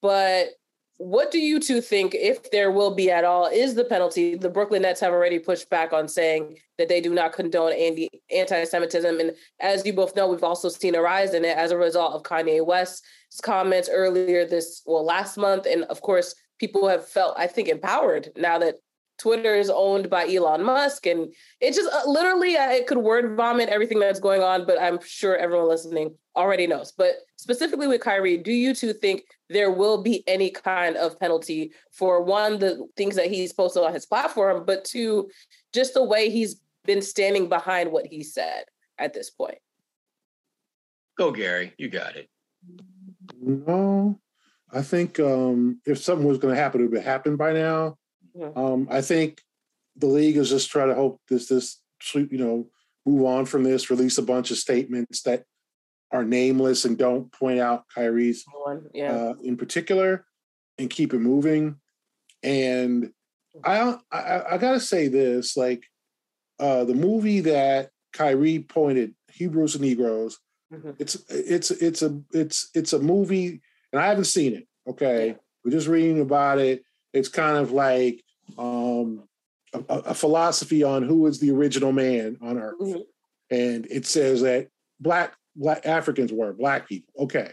But 0.00 0.50
what 0.98 1.30
do 1.30 1.38
you 1.38 1.60
two 1.60 1.80
think, 1.80 2.14
if 2.14 2.50
there 2.50 2.72
will 2.72 2.92
be 2.92 3.08
at 3.08 3.24
all, 3.24 3.46
is 3.46 3.76
the 3.76 3.84
penalty? 3.84 4.34
The 4.34 4.50
Brooklyn 4.50 4.82
Nets 4.82 5.00
have 5.00 5.12
already 5.12 5.38
pushed 5.38 5.70
back 5.70 5.92
on 5.92 6.08
saying 6.08 6.58
that 6.76 6.88
they 6.88 7.00
do 7.00 7.14
not 7.14 7.32
condone 7.32 7.72
anti 7.72 8.64
Semitism. 8.64 9.20
And 9.20 9.32
as 9.60 9.86
you 9.86 9.92
both 9.92 10.16
know, 10.16 10.26
we've 10.26 10.42
also 10.42 10.68
seen 10.68 10.96
a 10.96 11.00
rise 11.00 11.34
in 11.34 11.44
it 11.44 11.56
as 11.56 11.70
a 11.70 11.76
result 11.76 12.14
of 12.14 12.24
Kanye 12.24 12.66
West's 12.66 13.40
comments 13.40 13.88
earlier 13.90 14.44
this, 14.44 14.82
well, 14.86 15.04
last 15.04 15.36
month. 15.36 15.66
And 15.66 15.84
of 15.84 16.02
course, 16.02 16.34
people 16.58 16.88
have 16.88 17.06
felt, 17.06 17.38
I 17.38 17.46
think, 17.46 17.68
empowered 17.68 18.30
now 18.36 18.58
that 18.58 18.76
Twitter 19.18 19.54
is 19.54 19.70
owned 19.70 20.08
by 20.08 20.28
Elon 20.28 20.64
Musk, 20.64 21.06
and 21.06 21.32
it 21.60 21.74
just 21.74 21.92
uh, 21.92 22.08
literally 22.08 22.56
uh, 22.56 22.70
it 22.70 22.86
could 22.86 22.98
word 22.98 23.36
vomit 23.36 23.68
everything 23.68 23.98
that's 23.98 24.20
going 24.20 24.42
on. 24.42 24.64
But 24.64 24.80
I'm 24.80 24.98
sure 25.04 25.36
everyone 25.36 25.68
listening 25.68 26.14
already 26.36 26.66
knows. 26.66 26.92
But 26.92 27.14
specifically 27.36 27.88
with 27.88 28.00
Kyrie, 28.00 28.38
do 28.38 28.52
you 28.52 28.74
two 28.74 28.92
think 28.92 29.24
there 29.48 29.70
will 29.70 30.02
be 30.02 30.22
any 30.26 30.50
kind 30.50 30.96
of 30.96 31.18
penalty 31.18 31.72
for 31.90 32.22
one 32.22 32.58
the 32.58 32.86
things 32.96 33.16
that 33.16 33.26
he's 33.26 33.52
posted 33.52 33.82
on 33.82 33.92
his 33.92 34.06
platform, 34.06 34.64
but 34.64 34.84
two 34.84 35.28
just 35.72 35.94
the 35.94 36.04
way 36.04 36.30
he's 36.30 36.60
been 36.84 37.02
standing 37.02 37.48
behind 37.48 37.90
what 37.90 38.06
he 38.06 38.22
said 38.22 38.64
at 38.98 39.12
this 39.12 39.30
point? 39.30 39.58
Go, 41.16 41.32
Gary. 41.32 41.74
You 41.76 41.88
got 41.88 42.16
it. 42.16 42.28
No, 43.40 44.20
I 44.72 44.82
think 44.82 45.18
um, 45.18 45.80
if 45.84 45.98
something 45.98 46.26
was 46.26 46.38
going 46.38 46.54
to 46.54 46.60
happen, 46.60 46.80
it 46.80 46.90
would 46.90 46.98
have 46.98 47.04
happened 47.04 47.38
by 47.38 47.52
now. 47.52 47.96
Um, 48.56 48.88
I 48.90 49.00
think 49.00 49.40
the 49.96 50.06
league 50.06 50.36
is 50.36 50.50
just 50.50 50.70
trying 50.70 50.88
to 50.88 50.94
hope 50.94 51.20
this 51.28 51.48
this 51.48 51.80
you 52.14 52.38
know 52.38 52.68
move 53.06 53.24
on 53.24 53.46
from 53.46 53.64
this, 53.64 53.90
release 53.90 54.18
a 54.18 54.22
bunch 54.22 54.50
of 54.50 54.58
statements 54.58 55.22
that 55.22 55.44
are 56.10 56.24
nameless 56.24 56.84
and 56.84 56.96
don't 56.96 57.30
point 57.32 57.58
out 57.58 57.84
Kyrie's 57.94 58.44
yeah. 58.94 59.12
uh, 59.12 59.34
in 59.42 59.56
particular, 59.56 60.24
and 60.78 60.90
keep 60.90 61.12
it 61.12 61.18
moving. 61.18 61.76
And 62.42 63.12
I 63.64 63.96
I, 64.10 64.42
I 64.52 64.58
gotta 64.58 64.80
say 64.80 65.08
this, 65.08 65.56
like 65.56 65.84
uh, 66.58 66.84
the 66.84 66.94
movie 66.94 67.40
that 67.40 67.90
Kyrie 68.12 68.60
pointed, 68.60 69.14
Hebrews 69.32 69.74
and 69.74 69.84
Negroes. 69.84 70.38
Mm-hmm. 70.72 70.90
It's 70.98 71.16
it's 71.28 71.70
it's 71.70 72.02
a 72.02 72.20
it's 72.32 72.68
it's 72.74 72.92
a 72.92 72.98
movie, 72.98 73.60
and 73.92 74.02
I 74.02 74.06
haven't 74.06 74.24
seen 74.24 74.54
it. 74.54 74.66
Okay, 74.88 75.28
yeah. 75.28 75.34
we're 75.64 75.70
just 75.70 75.88
reading 75.88 76.20
about 76.20 76.58
it. 76.58 76.82
It's 77.12 77.28
kind 77.28 77.56
of 77.56 77.72
like 77.72 78.22
um, 79.02 79.28
a, 79.72 79.94
a, 79.94 80.14
philosophy 80.14 80.82
on 80.82 81.02
who 81.02 81.26
is 81.26 81.38
the 81.38 81.50
original 81.50 81.92
man 81.92 82.36
on 82.40 82.58
earth. 82.58 82.78
Mm-hmm. 82.80 83.00
And 83.50 83.86
it 83.90 84.06
says 84.06 84.42
that 84.42 84.68
black, 85.00 85.34
black 85.56 85.86
Africans 85.86 86.32
were 86.32 86.52
black 86.52 86.88
people. 86.88 87.12
Okay. 87.24 87.52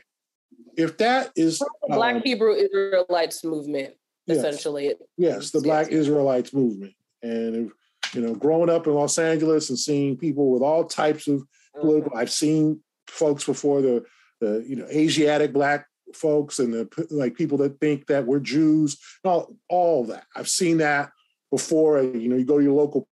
If 0.77 0.97
that 0.97 1.31
is 1.36 1.62
Black 1.88 2.15
um, 2.15 2.21
Hebrew 2.21 2.53
Israelites 2.53 3.43
movement, 3.45 3.93
yes, 4.27 4.39
essentially. 4.39 4.93
Yes, 5.17 5.51
the 5.51 5.62
Black 5.62 5.88
Israelites 5.89 6.53
movement. 6.53 6.93
And 7.23 7.67
if, 7.67 8.15
you 8.15 8.21
know, 8.21 8.36
growing 8.36 8.69
up 8.69 8.86
in 8.86 8.93
Los 8.93 9.17
Angeles 9.17 9.69
and 9.69 9.79
seeing 9.79 10.17
people 10.17 10.51
with 10.51 10.62
all 10.62 10.84
types 10.84 11.27
of 11.27 11.43
political, 11.79 12.12
mm-hmm. 12.12 12.19
I've 12.19 12.31
seen 12.31 12.81
folks 13.08 13.45
before 13.45 13.81
the 13.81 14.03
the 14.41 14.65
you 14.67 14.75
know 14.75 14.86
Asiatic 14.88 15.53
black 15.53 15.88
folks 16.13 16.60
and 16.60 16.73
the 16.73 17.08
like 17.10 17.36
people 17.36 17.58
that 17.60 17.79
think 17.79 18.08
that 18.08 18.25
we're 18.25 18.39
Jews, 18.39 18.97
all 19.23 19.55
all 19.69 20.05
that. 20.05 20.25
I've 20.36 20.49
seen 20.49 20.77
that 20.77 21.12
before. 21.56 22.02
You 22.02 22.30
know, 22.30 22.36
you 22.36 22.46
go 22.46 22.58
to 22.58 22.63
your 22.63 22.74
local 22.74 23.08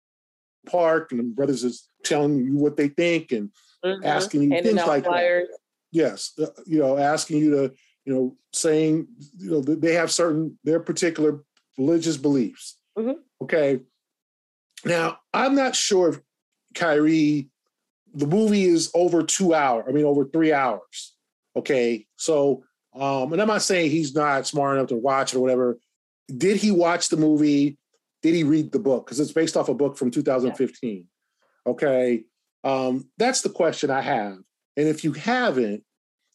park 0.67 1.11
and 1.11 1.19
the 1.19 1.23
brothers 1.23 1.63
is 1.63 1.87
telling 2.03 2.43
you 2.43 2.57
what 2.57 2.75
they 2.75 2.89
think 2.89 3.31
and 3.31 3.49
mm-hmm. 3.83 4.03
asking 4.03 4.43
you 4.43 4.49
Handing 4.49 4.75
things 4.75 4.87
like 4.87 5.05
flyers. 5.05 5.47
that. 5.49 5.57
Yes, 5.91 6.33
uh, 6.41 6.47
you 6.65 6.79
know, 6.79 6.97
asking 6.97 7.37
you 7.37 7.51
to, 7.51 7.73
you 8.05 8.13
know, 8.13 8.35
saying, 8.51 9.07
you 9.37 9.51
know, 9.51 9.61
they 9.61 9.93
have 9.93 10.11
certain 10.11 10.57
their 10.63 10.79
particular 10.79 11.43
religious 11.77 12.17
beliefs. 12.17 12.77
Mm-hmm. 12.97 13.19
Okay. 13.43 13.79
Now, 14.83 15.19
I'm 15.33 15.55
not 15.55 15.75
sure 15.75 16.09
if 16.09 16.19
Kyrie, 16.75 17.49
the 18.13 18.27
movie 18.27 18.65
is 18.65 18.91
over 18.93 19.23
two 19.23 19.53
hours. 19.53 19.85
I 19.87 19.91
mean, 19.91 20.05
over 20.05 20.25
three 20.25 20.51
hours. 20.51 21.15
Okay, 21.55 22.07
so 22.17 22.63
um, 22.95 23.31
and 23.31 23.41
I'm 23.41 23.47
not 23.47 23.61
saying 23.61 23.91
he's 23.91 24.13
not 24.15 24.47
smart 24.47 24.77
enough 24.77 24.89
to 24.89 24.95
watch 24.95 25.33
it 25.33 25.37
or 25.37 25.41
whatever. 25.41 25.77
Did 26.35 26.57
he 26.57 26.71
watch 26.71 27.09
the 27.09 27.17
movie? 27.17 27.77
Did 28.23 28.33
he 28.33 28.43
read 28.43 28.71
the 28.71 28.79
book? 28.79 29.05
Because 29.05 29.19
it's 29.19 29.33
based 29.33 29.55
off 29.55 29.69
a 29.69 29.73
book 29.73 29.97
from 29.97 30.09
2015. 30.09 31.05
Yeah. 31.65 31.71
Okay. 31.71 32.23
Um, 32.63 33.09
that's 33.17 33.41
the 33.41 33.49
question 33.49 33.91
I 33.91 34.01
have. 34.01 34.37
And 34.77 34.87
if 34.87 35.03
you 35.03 35.11
haven't, 35.11 35.83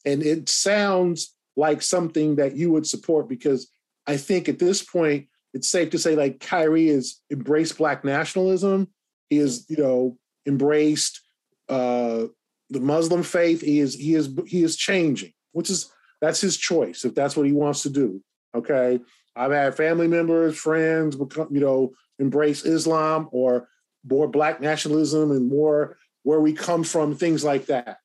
and 0.04 0.22
it 0.22 0.48
sounds 0.48 1.34
like 1.56 1.82
something 1.82 2.36
that 2.36 2.54
you 2.54 2.70
would 2.70 2.86
support, 2.86 3.28
because 3.28 3.70
I 4.06 4.16
think 4.16 4.48
at 4.48 4.58
this 4.58 4.82
point, 4.82 5.26
it's 5.54 5.68
safe 5.68 5.90
to 5.90 5.98
say 5.98 6.14
like 6.14 6.40
Kyrie 6.40 6.88
has 6.88 7.20
embraced 7.32 7.78
black 7.78 8.04
nationalism. 8.04 8.88
He 9.30 9.38
has, 9.38 9.64
you 9.68 9.78
know, 9.78 10.18
embraced 10.46 11.20
uh, 11.68 12.26
the 12.70 12.80
Muslim 12.80 13.22
faith. 13.22 13.62
He 13.62 13.80
is 13.80 13.94
he 13.94 14.14
is 14.14 14.30
he 14.46 14.62
is 14.62 14.76
changing, 14.76 15.32
which 15.52 15.70
is 15.70 15.90
that's 16.20 16.40
his 16.40 16.56
choice 16.56 17.04
if 17.04 17.14
that's 17.14 17.36
what 17.36 17.46
he 17.46 17.52
wants 17.52 17.82
to 17.82 17.90
do. 17.90 18.22
Okay. 18.54 19.00
I've 19.38 19.52
had 19.52 19.76
family 19.76 20.08
members, 20.08 20.58
friends 20.58 21.16
become, 21.16 21.48
you 21.50 21.60
know, 21.60 21.92
embrace 22.18 22.64
Islam 22.64 23.28
or 23.30 23.68
more 24.04 24.28
black 24.28 24.60
nationalism 24.60 25.30
and 25.30 25.48
more 25.48 25.96
where 26.24 26.40
we 26.40 26.52
come 26.52 26.82
from, 26.82 27.14
things 27.14 27.44
like 27.44 27.66
that. 27.66 27.98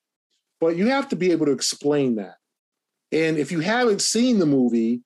But 0.60 0.76
you 0.76 0.88
have 0.88 1.08
to 1.08 1.16
be 1.16 1.32
able 1.32 1.46
to 1.46 1.52
explain 1.52 2.16
that. 2.16 2.36
And 3.10 3.36
if 3.36 3.52
you 3.52 3.60
haven't 3.60 4.00
seen 4.00 4.38
the 4.38 4.46
movie 4.46 5.02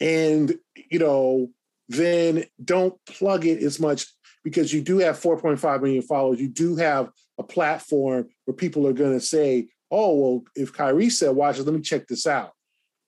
and, 0.00 0.54
you 0.90 0.98
know, 0.98 1.48
then 1.88 2.44
don't 2.62 2.94
plug 3.06 3.46
it 3.46 3.62
as 3.62 3.80
much 3.80 4.06
because 4.44 4.72
you 4.72 4.82
do 4.82 4.98
have 4.98 5.18
4.5 5.18 5.82
million 5.82 6.02
followers. 6.02 6.40
You 6.40 6.48
do 6.48 6.76
have 6.76 7.10
a 7.38 7.42
platform 7.42 8.28
where 8.44 8.54
people 8.54 8.86
are 8.86 8.92
going 8.92 9.18
to 9.18 9.24
say, 9.24 9.68
oh, 9.90 10.14
well, 10.14 10.42
if 10.54 10.72
Kyrie 10.72 11.10
said, 11.10 11.34
watch 11.34 11.58
it, 11.58 11.64
let 11.64 11.74
me 11.74 11.80
check 11.80 12.06
this 12.06 12.26
out. 12.26 12.52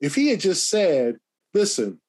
If 0.00 0.14
he 0.14 0.29
had 0.29 0.40
just 0.40 0.68
said, 0.68 1.16
listen, 1.53 2.00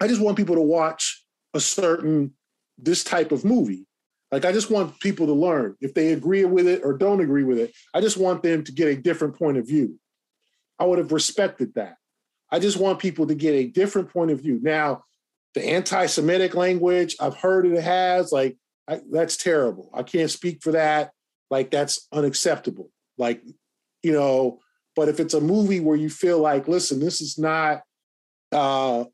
I 0.00 0.08
just 0.08 0.20
want 0.20 0.36
people 0.36 0.56
to 0.56 0.62
watch 0.62 1.24
a 1.54 1.60
certain, 1.60 2.34
this 2.78 3.02
type 3.04 3.32
of 3.32 3.44
movie. 3.44 3.86
Like, 4.30 4.44
I 4.44 4.52
just 4.52 4.70
want 4.70 4.98
people 5.00 5.26
to 5.26 5.32
learn. 5.32 5.76
If 5.80 5.94
they 5.94 6.12
agree 6.12 6.44
with 6.44 6.66
it 6.66 6.82
or 6.84 6.96
don't 6.96 7.20
agree 7.20 7.44
with 7.44 7.58
it, 7.58 7.72
I 7.94 8.00
just 8.00 8.16
want 8.16 8.42
them 8.42 8.64
to 8.64 8.72
get 8.72 8.88
a 8.88 8.96
different 8.96 9.38
point 9.38 9.56
of 9.56 9.66
view. 9.66 9.98
I 10.78 10.84
would 10.84 10.98
have 10.98 11.12
respected 11.12 11.74
that. 11.74 11.96
I 12.50 12.58
just 12.58 12.76
want 12.76 12.98
people 12.98 13.26
to 13.28 13.34
get 13.34 13.54
a 13.54 13.68
different 13.68 14.10
point 14.10 14.30
of 14.30 14.40
view. 14.40 14.60
Now, 14.62 15.04
the 15.54 15.64
anti 15.64 16.06
Semitic 16.06 16.54
language, 16.54 17.16
I've 17.20 17.36
heard 17.36 17.66
it 17.66 17.80
has, 17.82 18.32
like, 18.32 18.56
I, 18.88 19.00
that's 19.10 19.36
terrible. 19.36 19.90
I 19.94 20.02
can't 20.02 20.30
speak 20.30 20.62
for 20.62 20.72
that. 20.72 21.12
Like, 21.50 21.70
that's 21.70 22.06
unacceptable. 22.12 22.90
Like, 23.16 23.42
you 24.02 24.12
know, 24.12 24.60
but 24.94 25.08
if 25.08 25.20
it's 25.20 25.34
a 25.34 25.40
movie 25.40 25.80
where 25.80 25.96
you 25.96 26.10
feel 26.10 26.38
like, 26.38 26.68
listen, 26.68 27.00
this 27.00 27.20
is 27.20 27.38
not 27.38 27.82
uh, 28.52 29.04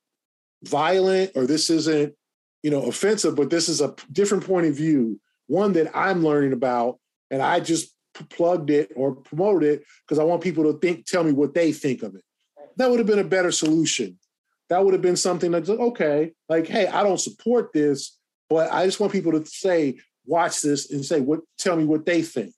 violent 0.65 1.33
or 1.35 1.47
this 1.47 1.71
isn't, 1.71 2.15
you 2.63 2.71
know, 2.71 2.83
offensive, 2.83 3.37
but 3.37 3.51
this 3.51 3.69
is 3.69 3.81
a 3.81 3.95
different 4.11 4.45
point 4.45 4.67
of 4.67 4.75
view, 4.75 5.21
one 5.47 5.73
that 5.75 5.97
I'm 5.97 6.25
learning 6.25 6.53
about, 6.53 6.99
and 7.31 7.43
I 7.43 7.61
just 7.61 7.95
plugged 8.31 8.71
it 8.71 8.93
or 8.95 9.15
promoted 9.15 9.69
it 9.69 9.85
because 10.07 10.19
I 10.19 10.25
want 10.25 10.43
people 10.43 10.65
to 10.65 10.79
think, 10.79 11.07
tell 11.07 11.25
me 11.25 11.33
what 11.33 11.55
they 11.55 11.73
think 11.73 12.03
of 12.03 12.15
it. 12.15 12.23
That 12.77 12.91
would 12.91 13.01
have 13.01 13.07
been 13.07 13.19
a 13.19 13.25
better 13.25 13.51
solution. 13.51 14.19
That 14.69 14.85
would 14.85 14.95
have 14.95 15.03
been 15.03 15.17
something 15.17 15.51
that's 15.51 15.69
okay, 15.69 16.33
like, 16.49 16.67
hey, 16.67 16.87
I 16.87 17.03
don't 17.03 17.21
support 17.21 17.73
this, 17.73 18.19
but 18.49 18.73
I 18.73 18.87
just 18.87 19.01
want 19.01 19.13
people 19.13 19.33
to 19.33 19.45
say, 19.45 19.99
watch 20.25 20.63
this 20.63 20.91
and 20.91 21.05
say 21.05 21.21
what 21.21 21.41
tell 21.59 21.77
me 21.77 21.85
what 21.85 22.07
they 22.07 22.23
think 22.23 22.55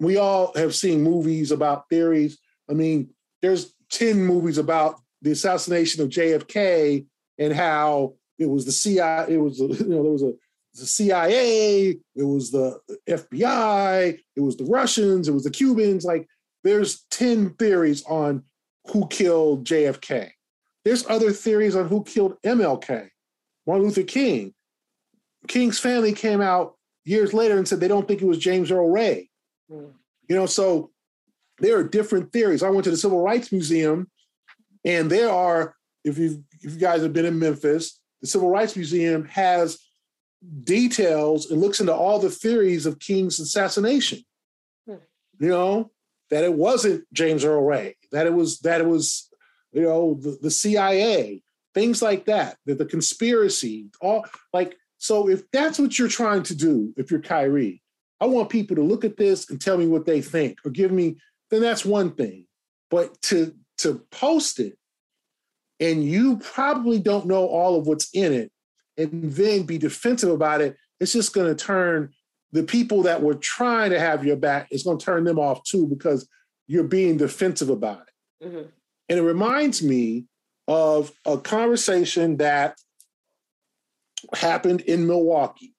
we 0.00 0.16
all 0.16 0.52
have 0.54 0.74
seen 0.74 1.02
movies 1.02 1.50
about 1.50 1.88
theories. 1.88 2.38
I 2.70 2.74
mean, 2.74 3.10
there's 3.42 3.74
10 3.90 4.24
movies 4.24 4.58
about 4.58 5.00
the 5.22 5.32
assassination 5.32 6.02
of 6.02 6.08
JFK 6.08 7.06
and 7.38 7.52
how 7.52 8.14
it 8.38 8.46
was 8.46 8.64
the 8.64 8.72
CIA, 8.72 9.34
it 9.34 9.38
was, 9.38 9.58
you 9.60 9.66
know, 9.66 10.02
there 10.02 10.12
was 10.12 10.22
a 10.22 10.32
the 10.78 10.86
CIA, 10.86 11.98
it 12.14 12.22
was 12.22 12.50
the 12.50 12.78
FBI, 13.08 14.18
it 14.36 14.40
was 14.40 14.56
the 14.56 14.64
Russians, 14.64 15.28
it 15.28 15.32
was 15.32 15.44
the 15.44 15.50
Cubans. 15.50 16.04
Like, 16.04 16.28
there's 16.64 17.04
10 17.10 17.54
theories 17.54 18.04
on 18.04 18.44
who 18.86 19.06
killed 19.08 19.64
JFK. 19.64 20.30
There's 20.84 21.06
other 21.08 21.32
theories 21.32 21.76
on 21.76 21.88
who 21.88 22.04
killed 22.04 22.40
MLK. 22.42 23.08
Martin 23.66 23.86
Luther 23.86 24.02
King. 24.02 24.54
King's 25.46 25.78
family 25.78 26.12
came 26.12 26.40
out 26.40 26.76
years 27.04 27.34
later 27.34 27.58
and 27.58 27.66
said 27.66 27.80
they 27.80 27.88
don't 27.88 28.06
think 28.08 28.22
it 28.22 28.26
was 28.26 28.38
James 28.38 28.70
Earl 28.70 28.90
Ray. 28.90 29.30
Mm. 29.70 29.92
You 30.28 30.36
know, 30.36 30.46
so 30.46 30.90
there 31.58 31.78
are 31.78 31.84
different 31.84 32.32
theories. 32.32 32.62
I 32.62 32.70
went 32.70 32.84
to 32.84 32.90
the 32.90 32.96
Civil 32.96 33.22
Rights 33.22 33.52
Museum, 33.52 34.10
and 34.88 35.10
there 35.10 35.30
are, 35.30 35.74
if 36.02 36.16
you 36.16 36.42
if 36.62 36.72
you 36.72 36.78
guys 36.78 37.02
have 37.02 37.12
been 37.12 37.26
in 37.26 37.38
Memphis, 37.38 38.00
the 38.22 38.26
Civil 38.26 38.48
Rights 38.48 38.74
Museum 38.74 39.26
has 39.26 39.78
details 40.64 41.50
and 41.50 41.60
looks 41.60 41.80
into 41.80 41.94
all 41.94 42.18
the 42.18 42.30
theories 42.30 42.86
of 42.86 42.98
King's 42.98 43.38
assassination. 43.38 44.20
Hmm. 44.86 44.94
You 45.38 45.48
know, 45.48 45.90
that 46.30 46.42
it 46.42 46.54
wasn't 46.54 47.04
James 47.12 47.44
Earl 47.44 47.64
Ray, 47.64 47.96
that 48.12 48.26
it 48.26 48.32
was 48.32 48.60
that 48.60 48.80
it 48.80 48.86
was, 48.86 49.28
you 49.72 49.82
know, 49.82 50.14
the, 50.14 50.38
the 50.40 50.50
CIA, 50.50 51.42
things 51.74 52.00
like 52.00 52.24
that, 52.24 52.56
that 52.64 52.78
the 52.78 52.86
conspiracy, 52.86 53.90
all 54.00 54.24
like 54.54 54.74
so 54.96 55.28
if 55.28 55.42
that's 55.50 55.78
what 55.78 55.98
you're 55.98 56.08
trying 56.08 56.44
to 56.44 56.54
do, 56.54 56.94
if 56.96 57.10
you're 57.10 57.20
Kyrie, 57.20 57.82
I 58.22 58.26
want 58.26 58.48
people 58.48 58.76
to 58.76 58.82
look 58.82 59.04
at 59.04 59.18
this 59.18 59.50
and 59.50 59.60
tell 59.60 59.76
me 59.76 59.86
what 59.86 60.06
they 60.06 60.22
think 60.22 60.58
or 60.64 60.70
give 60.70 60.92
me, 60.92 61.18
then 61.50 61.60
that's 61.60 61.84
one 61.84 62.12
thing. 62.12 62.46
But 62.90 63.20
to 63.22 63.54
to 63.78 64.04
post 64.10 64.60
it 64.60 64.78
and 65.80 66.04
you 66.04 66.38
probably 66.38 66.98
don't 66.98 67.26
know 67.26 67.46
all 67.46 67.78
of 67.78 67.86
what's 67.86 68.08
in 68.12 68.32
it 68.32 68.50
and 68.96 69.32
then 69.32 69.62
be 69.62 69.78
defensive 69.78 70.30
about 70.30 70.60
it, 70.60 70.76
it's 71.00 71.12
just 71.12 71.32
going 71.32 71.46
to 71.46 71.64
turn 71.64 72.12
the 72.52 72.62
people 72.62 73.02
that 73.02 73.22
were 73.22 73.34
trying 73.34 73.90
to 73.90 74.00
have 74.00 74.24
your 74.24 74.36
back, 74.36 74.68
it's 74.70 74.82
going 74.82 74.98
to 74.98 75.04
turn 75.04 75.24
them 75.24 75.38
off 75.38 75.62
too 75.64 75.86
because 75.86 76.28
you're 76.66 76.84
being 76.84 77.16
defensive 77.16 77.70
about 77.70 78.02
it. 78.02 78.46
Mm-hmm. 78.46 78.68
And 79.08 79.18
it 79.18 79.22
reminds 79.22 79.82
me 79.82 80.26
of 80.66 81.12
a 81.24 81.38
conversation 81.38 82.38
that 82.38 82.76
happened 84.34 84.82
in 84.82 85.06
Milwaukee. 85.06 85.74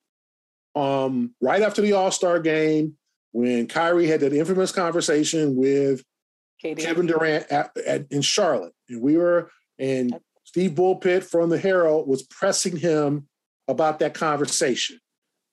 Um, 0.76 1.36
right 1.42 1.62
after 1.62 1.82
the 1.82 1.94
All 1.94 2.12
Star 2.12 2.40
game, 2.40 2.96
when 3.32 3.68
Kyrie 3.68 4.08
had 4.08 4.22
that 4.22 4.34
infamous 4.34 4.72
conversation 4.72 5.56
with 5.56 6.04
KD. 6.64 6.80
Kevin 6.80 7.06
Durant 7.06 7.52
at, 7.52 7.76
at, 7.78 8.12
in 8.12 8.22
Charlotte, 8.22 8.74
and 8.90 9.02
we 9.02 9.18
were 9.18 9.52
and 9.78 10.20
Steve 10.44 10.72
Bulpett 10.72 11.24
from 11.24 11.50
the 11.50 11.58
Herald 11.58 12.08
was 12.08 12.24
pressing 12.24 12.76
him 12.76 13.28
about 13.68 14.00
that 14.00 14.14
conversation. 14.14 15.00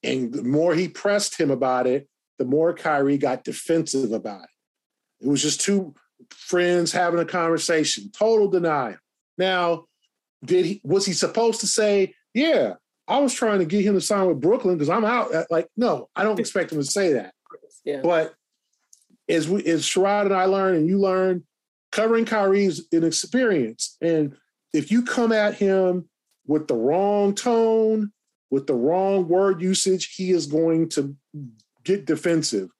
And 0.03 0.33
the 0.33 0.43
more 0.43 0.75
he 0.75 0.89
pressed 0.89 1.39
him 1.39 1.51
about 1.51 1.87
it, 1.87 2.09
the 2.39 2.45
more 2.45 2.75
Kyrie 2.75 3.19
got 3.19 3.45
defensive 3.45 4.13
about 4.13 4.45
it. 4.45 5.25
It 5.27 5.29
was 5.29 5.43
just 5.43 5.61
two 5.61 5.95
friends 6.31 6.93
having 6.93 7.21
a 7.21 7.25
conversation, 7.25 8.11
total 8.11 8.49
denial. 8.49 8.97
Now, 9.39 9.85
did 10.45 10.65
he 10.65 10.81
was 10.85 11.07
he 11.07 11.13
supposed 11.13 11.61
to 11.61 11.67
say, 11.67 12.15
yeah, 12.35 12.75
I 13.09 13.19
was 13.19 13.33
trying 13.33 13.61
to 13.61 13.65
get 13.65 13.85
him 13.85 13.95
to 13.95 14.01
sign 14.01 14.27
with 14.27 14.41
Brooklyn 14.41 14.77
because 14.77 14.91
I'm 14.91 15.05
out. 15.05 15.35
Uh, 15.35 15.45
like, 15.51 15.69
no, 15.77 16.09
I 16.17 16.25
don't 16.25 16.41
expect 16.41 16.73
him 16.73 16.79
to 16.79 16.85
say 16.85 17.15
that. 17.15 17.33
Yeah. 17.85 18.01
But 18.03 18.35
as 19.29 19.49
we 19.49 19.65
as 19.65 19.83
Sherrod 19.83 20.27
and 20.27 20.35
I 20.35 20.45
learn 20.45 20.75
and 20.77 20.89
you 20.89 20.99
learn, 20.99 21.45
covering 21.93 22.25
Kyrie's 22.25 22.87
an 22.93 23.05
experience. 23.05 23.97
And 24.01 24.37
if 24.73 24.91
you 24.91 25.03
come 25.03 25.33
at 25.33 25.55
him 25.55 26.09
with 26.47 26.69
the 26.69 26.75
wrong 26.75 27.35
tone, 27.35 28.13
with 28.51 28.67
the 28.67 28.75
wrong 28.75 29.29
word 29.29 29.61
usage, 29.61 30.15
he 30.15 30.31
is 30.31 30.47
going 30.47 30.89
to 30.91 31.17
get 31.85 32.07
defensive. 32.07 32.71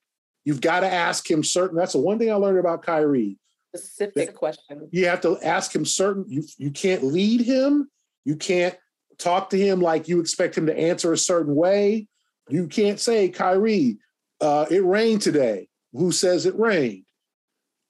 You've 0.45 0.61
got 0.61 0.81
to 0.81 0.93
ask 0.93 1.29
him 1.29 1.43
certain. 1.43 1.77
That's 1.77 1.95
the 1.95 1.99
one 1.99 2.19
thing 2.19 2.31
I 2.31 2.35
learned 2.35 2.59
about 2.59 2.83
Kyrie. 2.83 3.39
Specific 3.75 4.35
question. 4.35 4.89
You 4.93 5.07
have 5.07 5.21
to 5.23 5.39
ask 5.43 5.75
him 5.75 5.85
certain. 5.85 6.25
You 6.29 6.45
you 6.57 6.71
can't 6.71 7.03
lead 7.03 7.41
him. 7.41 7.91
You 8.25 8.37
can't 8.37 8.77
talk 9.19 9.51
to 9.51 9.59
him 9.59 9.81
like 9.81 10.09
you 10.09 10.21
expect 10.21 10.57
him 10.57 10.67
to 10.67 10.79
answer 10.79 11.13
a 11.13 11.19
certain 11.19 11.55
way. 11.55 12.07
You 12.49 12.69
can't 12.69 13.01
say, 13.01 13.29
Kyrie, 13.29 13.99
uh, 14.41 14.67
it 14.71 14.85
rained 14.85 15.23
today. 15.23 15.69
Who 15.97 16.13
says 16.13 16.47
it 16.47 16.59
rained? 16.59 17.05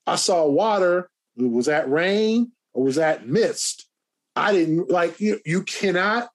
I 0.07 0.17
saw 0.17 0.47
water. 0.47 1.11
Was 1.37 1.67
that 1.67 1.91
rain 1.91 2.53
or 2.73 2.85
was 2.85 2.97
that 2.97 3.27
mist? 3.27 3.89
I 4.35 4.53
didn't 4.53 4.91
like 4.91 5.21
you. 5.21 5.41
You 5.45 5.63
cannot 5.63 6.29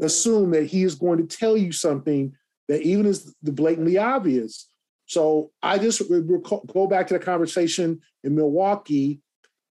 assume 0.00 0.50
that 0.52 0.64
he 0.64 0.82
is 0.82 0.94
going 0.94 1.18
to 1.18 1.36
tell 1.36 1.56
you 1.56 1.72
something 1.72 2.32
that 2.68 2.82
even 2.82 3.06
is 3.06 3.34
the 3.42 3.52
blatantly 3.52 3.98
obvious. 3.98 4.68
So 5.06 5.50
I 5.62 5.78
just 5.78 6.02
go 6.08 6.86
back 6.86 7.06
to 7.08 7.14
the 7.14 7.20
conversation 7.20 8.00
in 8.24 8.34
Milwaukee 8.34 9.20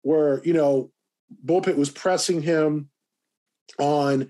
where, 0.02 0.42
you 0.44 0.54
know, 0.54 0.92
Bulpett 1.46 1.76
was 1.76 1.90
pressing 1.90 2.42
him 2.42 2.90
on 3.78 4.30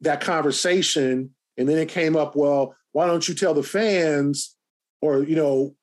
that 0.00 0.20
conversation. 0.20 1.30
And 1.56 1.68
then 1.68 1.78
it 1.78 1.88
came 1.88 2.16
up, 2.16 2.36
well, 2.36 2.74
why 2.92 3.06
don't 3.06 3.26
you 3.26 3.34
tell 3.34 3.54
the 3.54 3.62
fans 3.62 4.56
or, 5.00 5.22
you 5.22 5.36
know, 5.36 5.74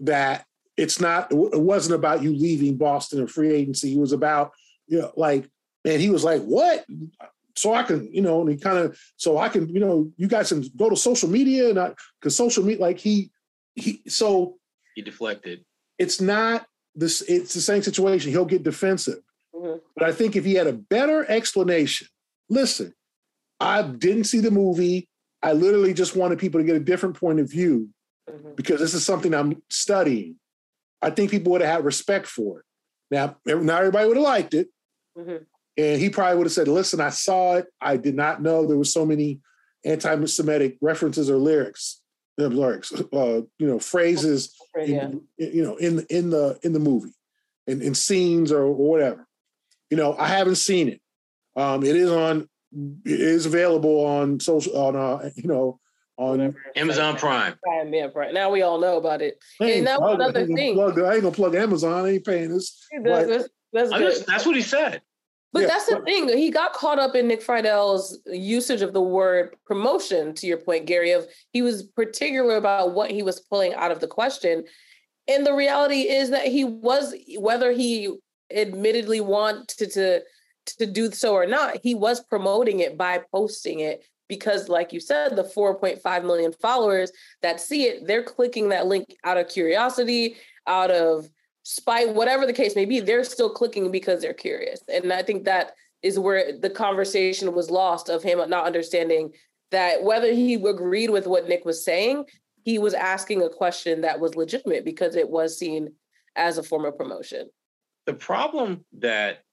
that 0.00 0.44
it's 0.76 1.00
not, 1.00 1.30
it 1.30 1.60
wasn't 1.60 1.94
about 1.94 2.22
you 2.22 2.34
leaving 2.34 2.76
Boston 2.76 3.22
or 3.22 3.26
free 3.26 3.52
agency. 3.52 3.92
It 3.92 3.98
was 3.98 4.12
about, 4.12 4.52
you 4.86 5.00
know, 5.00 5.12
like, 5.16 5.48
and 5.84 6.00
he 6.00 6.10
was 6.10 6.24
like, 6.24 6.42
what? 6.42 6.84
So 7.56 7.74
I 7.74 7.82
can, 7.82 8.12
you 8.12 8.22
know, 8.22 8.40
and 8.40 8.50
he 8.50 8.56
kind 8.56 8.78
of, 8.78 8.98
so 9.16 9.38
I 9.38 9.48
can, 9.48 9.68
you 9.68 9.80
know, 9.80 10.10
you 10.16 10.28
guys 10.28 10.48
can 10.48 10.64
go 10.76 10.88
to 10.88 10.96
social 10.96 11.28
media 11.28 11.70
and 11.70 11.78
I, 11.78 11.92
cause 12.22 12.36
social 12.36 12.64
media, 12.64 12.80
like 12.80 12.98
he, 12.98 13.30
he, 13.74 14.02
so 14.08 14.56
he 14.94 15.02
deflected. 15.02 15.64
It's 15.98 16.20
not 16.20 16.66
this, 16.94 17.22
it's 17.22 17.52
the 17.52 17.60
same 17.60 17.82
situation. 17.82 18.30
He'll 18.30 18.44
get 18.44 18.62
defensive. 18.62 19.18
Mm-hmm. 19.54 19.78
But 19.96 20.08
I 20.08 20.12
think 20.12 20.36
if 20.36 20.44
he 20.44 20.54
had 20.54 20.66
a 20.66 20.72
better 20.72 21.30
explanation, 21.30 22.08
listen, 22.48 22.94
I 23.58 23.82
didn't 23.82 24.24
see 24.24 24.40
the 24.40 24.50
movie. 24.50 25.08
I 25.42 25.52
literally 25.52 25.92
just 25.92 26.16
wanted 26.16 26.38
people 26.38 26.60
to 26.60 26.66
get 26.66 26.76
a 26.76 26.80
different 26.80 27.18
point 27.18 27.40
of 27.40 27.50
view 27.50 27.88
mm-hmm. 28.32 28.54
because 28.56 28.80
this 28.80 28.94
is 28.94 29.04
something 29.04 29.34
I'm 29.34 29.62
studying. 29.68 30.36
I 31.02 31.10
think 31.10 31.30
people 31.30 31.52
would 31.52 31.62
have 31.62 31.76
had 31.76 31.84
respect 31.84 32.26
for 32.26 32.60
it. 32.60 32.64
Now, 33.10 33.36
not 33.46 33.80
everybody 33.80 34.06
would 34.06 34.16
have 34.16 34.24
liked 34.24 34.54
it. 34.54 34.68
Mm-hmm. 35.16 35.44
And 35.76 36.00
he 36.00 36.10
probably 36.10 36.36
would 36.36 36.46
have 36.46 36.52
said, 36.52 36.68
listen, 36.68 37.00
I 37.00 37.10
saw 37.10 37.56
it. 37.56 37.66
I 37.80 37.96
did 37.96 38.14
not 38.14 38.42
know 38.42 38.66
there 38.66 38.76
were 38.76 38.84
so 38.84 39.06
many 39.06 39.40
anti-Semitic 39.84 40.76
references 40.80 41.30
or 41.30 41.36
lyrics, 41.36 42.02
lyrics, 42.36 42.92
uh, 42.92 43.40
you 43.58 43.66
know, 43.66 43.78
phrases, 43.78 44.54
yeah. 44.76 45.06
in, 45.06 45.22
you 45.38 45.62
know, 45.62 45.76
in 45.76 46.04
in 46.10 46.30
the 46.30 46.58
in 46.62 46.72
the 46.72 46.78
movie, 46.78 47.14
in, 47.66 47.80
in 47.80 47.94
scenes 47.94 48.52
or, 48.52 48.62
or 48.62 48.74
whatever. 48.74 49.26
You 49.90 49.96
know, 49.96 50.16
I 50.18 50.28
haven't 50.28 50.56
seen 50.56 50.88
it. 50.88 51.00
Um, 51.56 51.82
it 51.82 51.96
is 51.96 52.10
on 52.10 52.48
it 53.04 53.20
is 53.20 53.46
available 53.46 54.04
on 54.04 54.38
social 54.38 54.76
on 54.76 54.96
uh 54.96 55.30
you 55.34 55.48
know 55.48 55.79
on 56.20 56.54
Amazon 56.76 57.16
Prime. 57.16 57.54
Prime, 57.62 57.92
yeah, 57.94 58.08
Prime. 58.08 58.34
Now 58.34 58.50
we 58.50 58.62
all 58.62 58.78
know 58.78 58.98
about 58.98 59.22
it. 59.22 59.42
Hey, 59.58 59.78
and 59.78 59.86
that 59.86 60.00
was 60.00 60.14
another 60.14 60.46
thing. 60.46 60.74
Plug, 60.74 61.00
I 61.00 61.14
ain't 61.14 61.22
gonna 61.22 61.34
plug 61.34 61.54
Amazon. 61.54 62.04
I 62.04 62.10
ain't 62.10 62.24
paying 62.24 62.50
this. 62.50 62.86
That's, 63.02 63.28
that's, 63.28 63.48
that's, 63.72 63.90
just, 63.90 64.26
that's, 64.26 64.46
what 64.46 64.54
he 64.54 64.62
said. 64.62 65.00
But 65.52 65.62
yeah, 65.62 65.68
that's 65.68 65.86
the 65.86 65.96
but, 65.96 66.04
thing. 66.04 66.28
He 66.28 66.50
got 66.50 66.74
caught 66.74 66.98
up 66.98 67.14
in 67.16 67.26
Nick 67.26 67.42
Friedell's 67.42 68.20
usage 68.26 68.82
of 68.82 68.92
the 68.92 69.00
word 69.00 69.56
promotion. 69.64 70.34
To 70.34 70.46
your 70.46 70.58
point, 70.58 70.86
Gary, 70.86 71.12
of 71.12 71.26
he 71.52 71.62
was 71.62 71.84
particular 71.84 72.56
about 72.56 72.94
what 72.94 73.10
he 73.10 73.22
was 73.22 73.40
pulling 73.40 73.72
out 73.74 73.90
of 73.90 74.00
the 74.00 74.06
question. 74.06 74.64
And 75.26 75.46
the 75.46 75.54
reality 75.54 76.02
is 76.02 76.30
that 76.30 76.46
he 76.46 76.64
was, 76.64 77.14
whether 77.38 77.72
he 77.72 78.14
admittedly 78.54 79.20
wanted 79.20 79.90
to 79.90 80.22
to 80.78 80.86
do 80.86 81.10
so 81.10 81.32
or 81.32 81.46
not, 81.46 81.78
he 81.82 81.94
was 81.94 82.22
promoting 82.22 82.80
it 82.80 82.98
by 82.98 83.22
posting 83.32 83.80
it 83.80 84.04
because, 84.30 84.70
like 84.70 84.94
you 84.94 85.00
said, 85.00 85.36
the 85.36 85.44
4.5 85.44 86.24
million 86.24 86.52
followers 86.52 87.12
that 87.42 87.60
see 87.60 87.82
it, 87.82 88.06
they're 88.06 88.22
clicking 88.22 88.70
that 88.70 88.86
link 88.86 89.16
out 89.24 89.36
of 89.36 89.48
curiosity, 89.48 90.36
out 90.66 90.90
of 90.90 91.28
spite, 91.64 92.14
whatever 92.14 92.46
the 92.46 92.52
case 92.54 92.74
may 92.74 92.86
be, 92.86 93.00
they're 93.00 93.24
still 93.24 93.50
clicking 93.50 93.90
because 93.90 94.22
they're 94.22 94.32
curious. 94.32 94.80
And 94.88 95.12
I 95.12 95.22
think 95.22 95.44
that 95.44 95.72
is 96.02 96.18
where 96.18 96.56
the 96.58 96.70
conversation 96.70 97.52
was 97.52 97.70
lost 97.70 98.08
of 98.08 98.22
him 98.22 98.38
not 98.48 98.64
understanding 98.64 99.32
that 99.70 100.02
whether 100.02 100.32
he 100.32 100.54
agreed 100.54 101.10
with 101.10 101.26
what 101.26 101.48
Nick 101.48 101.64
was 101.66 101.84
saying, 101.84 102.24
he 102.62 102.78
was 102.78 102.94
asking 102.94 103.42
a 103.42 103.48
question 103.50 104.00
that 104.00 104.20
was 104.20 104.34
legitimate 104.34 104.84
because 104.84 105.16
it 105.16 105.28
was 105.28 105.58
seen 105.58 105.92
as 106.36 106.56
a 106.56 106.62
form 106.62 106.84
of 106.84 106.96
promotion. 106.96 107.50
The 108.06 108.14
problem 108.14 108.84
that 108.98 109.44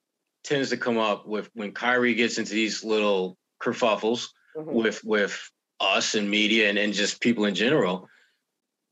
tends 0.43 0.69
to 0.69 0.77
come 0.77 0.97
up 0.97 1.27
with 1.27 1.49
when 1.53 1.71
Kyrie 1.71 2.15
gets 2.15 2.37
into 2.37 2.53
these 2.53 2.83
little 2.83 3.37
kerfuffles 3.61 4.27
mm-hmm. 4.57 4.73
with 4.73 5.03
with 5.03 5.51
us 5.79 6.15
and 6.15 6.29
media 6.29 6.69
and, 6.69 6.77
and 6.77 6.93
just 6.93 7.21
people 7.21 7.45
in 7.45 7.53
general 7.53 8.09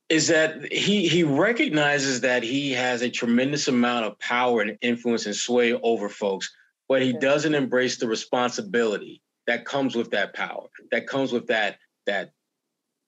is 0.09 0.28
that 0.28 0.72
he 0.72 1.07
he 1.07 1.24
recognizes 1.24 2.22
that 2.22 2.43
he 2.43 2.72
has 2.72 3.01
a 3.01 3.09
tremendous 3.09 3.68
amount 3.68 4.05
of 4.05 4.18
power 4.20 4.61
and 4.61 4.78
influence 4.82 5.26
and 5.26 5.36
sway 5.36 5.74
over 5.74 6.09
folks, 6.09 6.53
but 6.88 7.01
he 7.01 7.13
doesn't 7.13 7.55
embrace 7.55 7.97
the 7.97 8.07
responsibility 8.07 9.22
that 9.47 9.66
comes 9.66 9.95
with 9.95 10.11
that 10.11 10.34
power, 10.34 10.68
that 10.91 11.07
comes 11.07 11.32
with 11.32 11.47
that 11.47 11.78
that 12.05 12.32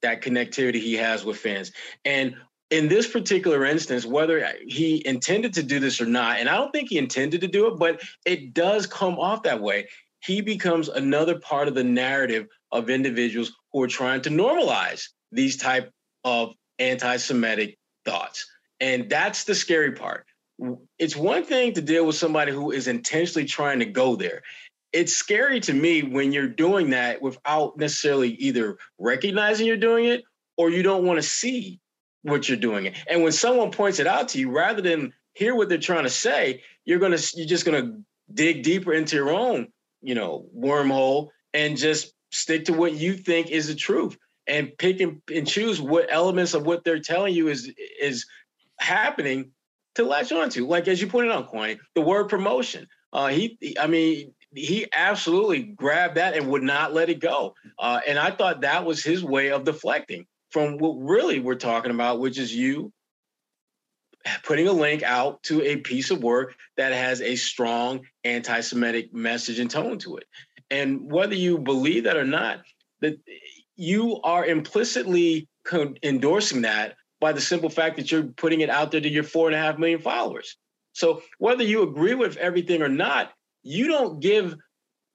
that 0.01 0.21
connectivity 0.21 0.75
he 0.79 0.93
has 0.93 1.23
with 1.23 1.37
fans. 1.37 1.71
And 2.03 2.35
in 2.69 2.87
this 2.87 3.07
particular 3.07 3.65
instance, 3.65 4.05
whether 4.05 4.51
he 4.65 5.05
intended 5.05 5.53
to 5.53 5.63
do 5.63 5.79
this 5.79 6.01
or 6.01 6.05
not, 6.05 6.39
and 6.39 6.49
I 6.49 6.57
don't 6.57 6.71
think 6.71 6.89
he 6.89 6.97
intended 6.97 7.41
to 7.41 7.47
do 7.47 7.67
it, 7.67 7.77
but 7.77 8.01
it 8.25 8.53
does 8.53 8.85
come 8.87 9.17
off 9.19 9.43
that 9.43 9.61
way. 9.61 9.87
He 10.21 10.41
becomes 10.41 10.89
another 10.89 11.39
part 11.39 11.67
of 11.67 11.75
the 11.75 11.83
narrative 11.83 12.47
of 12.71 12.89
individuals 12.89 13.51
who 13.71 13.81
are 13.81 13.87
trying 13.87 14.21
to 14.21 14.29
normalize 14.29 15.07
these 15.31 15.57
type 15.57 15.91
of 16.23 16.53
anti-Semitic 16.79 17.77
thoughts. 18.05 18.45
And 18.79 19.09
that's 19.09 19.43
the 19.43 19.55
scary 19.55 19.91
part. 19.91 20.25
It's 20.97 21.15
one 21.15 21.43
thing 21.43 21.73
to 21.73 21.81
deal 21.81 22.05
with 22.05 22.15
somebody 22.15 22.51
who 22.51 22.71
is 22.71 22.87
intentionally 22.87 23.45
trying 23.47 23.79
to 23.79 23.85
go 23.85 24.15
there. 24.15 24.41
It's 24.93 25.15
scary 25.15 25.59
to 25.61 25.73
me 25.73 26.01
when 26.01 26.31
you're 26.31 26.47
doing 26.47 26.89
that 26.91 27.21
without 27.21 27.77
necessarily 27.77 28.31
either 28.35 28.77
recognizing 28.97 29.67
you're 29.67 29.77
doing 29.77 30.05
it 30.05 30.23
or 30.57 30.69
you 30.69 30.81
don't 30.81 31.05
want 31.05 31.17
to 31.17 31.23
see 31.23 31.79
what 32.23 32.49
you're 32.49 32.57
doing. 32.57 32.93
And 33.07 33.23
when 33.23 33.31
someone 33.31 33.71
points 33.71 33.99
it 33.99 34.07
out 34.07 34.29
to 34.29 34.39
you, 34.39 34.49
rather 34.49 34.81
than 34.81 35.13
hear 35.33 35.55
what 35.55 35.69
they're 35.69 35.77
trying 35.77 36.03
to 36.03 36.09
say, 36.09 36.63
you're 36.85 36.99
gonna 36.99 37.19
you're 37.35 37.47
just 37.47 37.65
gonna 37.65 37.99
dig 38.33 38.63
deeper 38.63 38.93
into 38.93 39.15
your 39.15 39.29
own, 39.29 39.67
you 40.01 40.15
know, 40.15 40.45
wormhole 40.57 41.29
and 41.53 41.77
just 41.77 42.13
stick 42.31 42.65
to 42.65 42.73
what 42.73 42.93
you 42.93 43.13
think 43.13 43.49
is 43.49 43.67
the 43.67 43.75
truth 43.75 44.17
and 44.47 44.71
pick 44.77 44.99
and, 44.99 45.21
and 45.33 45.47
choose 45.47 45.81
what 45.81 46.07
elements 46.11 46.53
of 46.53 46.65
what 46.65 46.83
they're 46.83 46.99
telling 46.99 47.33
you 47.33 47.49
is 47.49 47.71
is 47.99 48.25
happening 48.79 49.51
to 49.95 50.03
latch 50.03 50.31
onto. 50.31 50.65
Like 50.67 50.87
as 50.87 51.01
you 51.01 51.07
pointed 51.07 51.31
out, 51.31 51.51
Kwani, 51.51 51.77
the 51.95 52.01
word 52.01 52.29
promotion. 52.29 52.87
Uh, 53.13 53.27
he, 53.27 53.57
I 53.79 53.87
mean, 53.87 54.33
he 54.53 54.87
absolutely 54.93 55.63
grabbed 55.63 56.15
that 56.15 56.35
and 56.35 56.49
would 56.49 56.63
not 56.63 56.93
let 56.93 57.09
it 57.09 57.19
go. 57.19 57.55
Uh, 57.79 57.99
and 58.07 58.19
I 58.19 58.31
thought 58.31 58.61
that 58.61 58.85
was 58.85 59.03
his 59.03 59.23
way 59.23 59.51
of 59.51 59.63
deflecting 59.63 60.25
from 60.51 60.77
what 60.77 60.93
really 60.93 61.39
we're 61.39 61.55
talking 61.55 61.91
about, 61.91 62.19
which 62.19 62.37
is 62.37 62.53
you 62.53 62.91
putting 64.43 64.67
a 64.67 64.71
link 64.73 65.03
out 65.03 65.41
to 65.43 65.61
a 65.61 65.77
piece 65.77 66.11
of 66.11 66.23
work 66.23 66.55
that 66.75 66.93
has 66.93 67.21
a 67.21 67.35
strong 67.35 68.01
anti-Semitic 68.23 69.13
message 69.13 69.59
and 69.59 69.69
tone 69.69 69.97
to 69.99 70.17
it. 70.17 70.25
And 70.69 71.11
whether 71.11 71.35
you 71.35 71.57
believe 71.57 72.03
that 72.05 72.17
or 72.17 72.25
not, 72.25 72.61
that 73.01 73.17
you 73.75 74.19
are 74.23 74.45
implicitly 74.45 75.47
endorsing 76.03 76.61
that 76.63 76.95
by 77.19 77.31
the 77.31 77.41
simple 77.41 77.69
fact 77.69 77.97
that 77.97 78.11
you're 78.11 78.23
putting 78.23 78.61
it 78.61 78.69
out 78.69 78.91
there 78.91 79.01
to 79.01 79.09
your 79.09 79.23
four 79.23 79.47
and 79.47 79.55
a 79.55 79.59
half 79.59 79.77
million 79.77 79.99
followers. 79.99 80.57
So 80.93 81.21
whether 81.37 81.63
you 81.63 81.83
agree 81.83 82.15
with 82.15 82.37
everything 82.37 82.81
or 82.81 82.89
not, 82.89 83.31
you 83.63 83.87
don't 83.87 84.19
give 84.19 84.55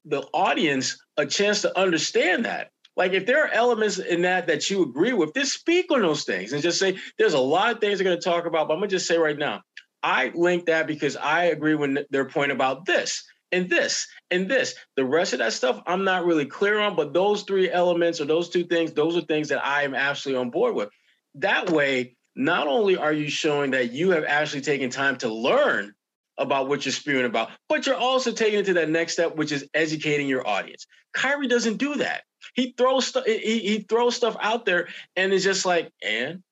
the 0.04 0.22
audience 0.32 0.98
a 1.16 1.26
chance 1.26 1.62
to 1.62 1.78
understand 1.78 2.44
that. 2.44 2.70
Like 2.96 3.12
if 3.12 3.26
there 3.26 3.44
are 3.44 3.50
elements 3.52 3.98
in 3.98 4.22
that 4.22 4.46
that 4.48 4.68
you 4.68 4.82
agree 4.82 5.12
with, 5.12 5.34
just 5.34 5.54
speak 5.54 5.90
on 5.90 6.02
those 6.02 6.24
things 6.24 6.52
and 6.52 6.62
just 6.62 6.78
say 6.78 6.98
there's 7.18 7.34
a 7.34 7.40
lot 7.40 7.72
of 7.72 7.80
things 7.80 7.98
they're 7.98 8.04
going 8.04 8.18
to 8.18 8.22
talk 8.22 8.44
about. 8.44 8.68
But 8.68 8.74
I'm 8.74 8.80
going 8.80 8.90
to 8.90 8.96
just 8.96 9.06
say 9.06 9.16
right 9.18 9.38
now, 9.38 9.62
I 10.02 10.32
link 10.34 10.66
that 10.66 10.86
because 10.86 11.16
I 11.16 11.44
agree 11.44 11.74
with 11.74 12.06
their 12.10 12.26
point 12.26 12.52
about 12.52 12.84
this 12.84 13.24
and 13.50 13.70
this 13.70 14.06
and 14.30 14.48
this. 14.48 14.74
The 14.96 15.04
rest 15.04 15.32
of 15.32 15.38
that 15.38 15.52
stuff, 15.52 15.80
I'm 15.86 16.04
not 16.04 16.24
really 16.24 16.46
clear 16.46 16.80
on, 16.80 16.96
but 16.96 17.14
those 17.14 17.44
three 17.44 17.70
elements 17.70 18.20
or 18.20 18.24
those 18.24 18.50
two 18.50 18.64
things, 18.64 18.92
those 18.92 19.16
are 19.16 19.22
things 19.22 19.48
that 19.48 19.64
I 19.64 19.84
am 19.84 19.94
absolutely 19.94 20.40
on 20.40 20.50
board 20.50 20.74
with. 20.74 20.88
That 21.36 21.70
way, 21.70 22.16
not 22.34 22.66
only 22.66 22.96
are 22.96 23.12
you 23.12 23.28
showing 23.28 23.70
that 23.72 23.92
you 23.92 24.10
have 24.10 24.24
actually 24.24 24.62
taken 24.62 24.90
time 24.90 25.16
to 25.18 25.32
learn 25.32 25.94
about 26.38 26.68
what 26.68 26.84
you're 26.84 26.92
spewing 26.92 27.26
about, 27.26 27.50
but 27.68 27.86
you're 27.86 27.94
also 27.94 28.32
taking 28.32 28.60
it 28.60 28.66
to 28.66 28.74
that 28.74 28.88
next 28.88 29.12
step, 29.12 29.36
which 29.36 29.52
is 29.52 29.68
educating 29.74 30.26
your 30.26 30.46
audience. 30.46 30.86
Kyrie 31.12 31.46
doesn't 31.46 31.76
do 31.76 31.96
that. 31.96 32.22
He 32.54 32.74
throws 32.76 33.06
stuff. 33.06 33.24
He, 33.24 33.58
he 33.58 33.78
throws 33.80 34.16
stuff 34.16 34.36
out 34.40 34.66
there, 34.66 34.88
and 35.16 35.32
it's 35.32 35.44
just 35.44 35.64
like, 35.64 35.90
and 36.02 36.42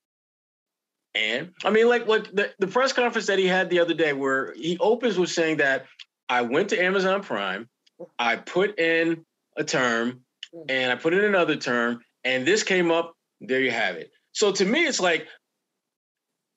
and 1.14 1.52
I 1.64 1.70
mean, 1.70 1.88
like 1.88 2.06
like 2.06 2.30
the, 2.32 2.52
the 2.58 2.66
press 2.66 2.92
conference 2.92 3.26
that 3.26 3.38
he 3.38 3.46
had 3.46 3.70
the 3.70 3.80
other 3.80 3.94
day, 3.94 4.12
where 4.12 4.54
he 4.54 4.78
opens 4.78 5.18
with 5.18 5.30
saying 5.30 5.58
that 5.58 5.86
I 6.28 6.42
went 6.42 6.70
to 6.70 6.82
Amazon 6.82 7.22
Prime, 7.22 7.68
I 8.18 8.36
put 8.36 8.78
in 8.78 9.24
a 9.56 9.64
term, 9.64 10.20
mm. 10.54 10.64
and 10.68 10.92
I 10.92 10.96
put 10.96 11.12
in 11.12 11.24
another 11.24 11.56
term, 11.56 12.00
and 12.24 12.46
this 12.46 12.62
came 12.62 12.90
up. 12.90 13.14
There 13.40 13.60
you 13.60 13.70
have 13.70 13.96
it. 13.96 14.10
So 14.32 14.52
to 14.52 14.64
me, 14.64 14.86
it's 14.86 15.00
like 15.00 15.26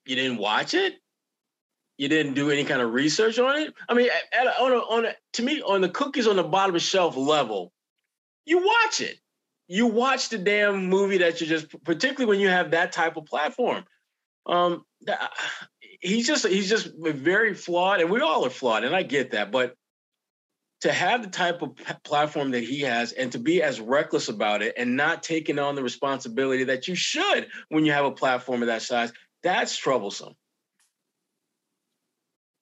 you 0.05 0.15
didn't 0.15 0.37
watch 0.37 0.73
it. 0.73 0.95
You 1.97 2.07
didn't 2.07 2.33
do 2.33 2.49
any 2.49 2.63
kind 2.63 2.81
of 2.81 2.91
research 2.91 3.39
on 3.39 3.57
it. 3.57 3.73
I 3.87 3.93
mean, 3.93 4.09
at, 4.33 4.47
at, 4.47 4.59
on 4.59 4.71
a, 4.71 4.77
on 4.77 5.05
a, 5.05 5.13
to 5.33 5.43
me, 5.43 5.61
on 5.61 5.81
the 5.81 5.89
cookies 5.89 6.27
on 6.27 6.35
the 6.35 6.43
bottom 6.43 6.75
of 6.75 6.81
the 6.81 6.85
shelf 6.85 7.15
level, 7.15 7.71
you 8.45 8.57
watch 8.57 8.99
it. 8.99 9.17
You 9.67 9.87
watch 9.87 10.29
the 10.29 10.37
damn 10.37 10.87
movie 10.87 11.19
that 11.19 11.39
you 11.39 11.47
just, 11.47 11.67
particularly 11.83 12.25
when 12.25 12.39
you 12.39 12.49
have 12.49 12.71
that 12.71 12.91
type 12.91 13.17
of 13.17 13.25
platform. 13.25 13.85
Um, 14.45 14.83
he's 16.01 16.27
just 16.27 16.45
he's 16.45 16.69
just 16.69 16.91
very 16.97 17.53
flawed, 17.53 18.01
and 18.01 18.09
we 18.09 18.19
all 18.19 18.45
are 18.45 18.49
flawed, 18.49 18.83
and 18.83 18.95
I 18.95 19.03
get 19.03 19.31
that. 19.31 19.51
But 19.51 19.75
to 20.81 20.91
have 20.91 21.23
the 21.23 21.29
type 21.29 21.61
of 21.61 21.77
platform 22.03 22.51
that 22.51 22.63
he 22.63 22.81
has, 22.81 23.13
and 23.13 23.31
to 23.31 23.39
be 23.39 23.63
as 23.63 23.79
reckless 23.79 24.27
about 24.27 24.61
it, 24.61 24.73
and 24.77 24.97
not 24.97 25.23
taking 25.23 25.59
on 25.59 25.75
the 25.75 25.83
responsibility 25.83 26.65
that 26.65 26.89
you 26.89 26.95
should 26.95 27.47
when 27.69 27.85
you 27.85 27.93
have 27.93 28.05
a 28.05 28.11
platform 28.11 28.61
of 28.61 28.67
that 28.67 28.81
size, 28.81 29.13
that's 29.43 29.77
troublesome. 29.77 30.33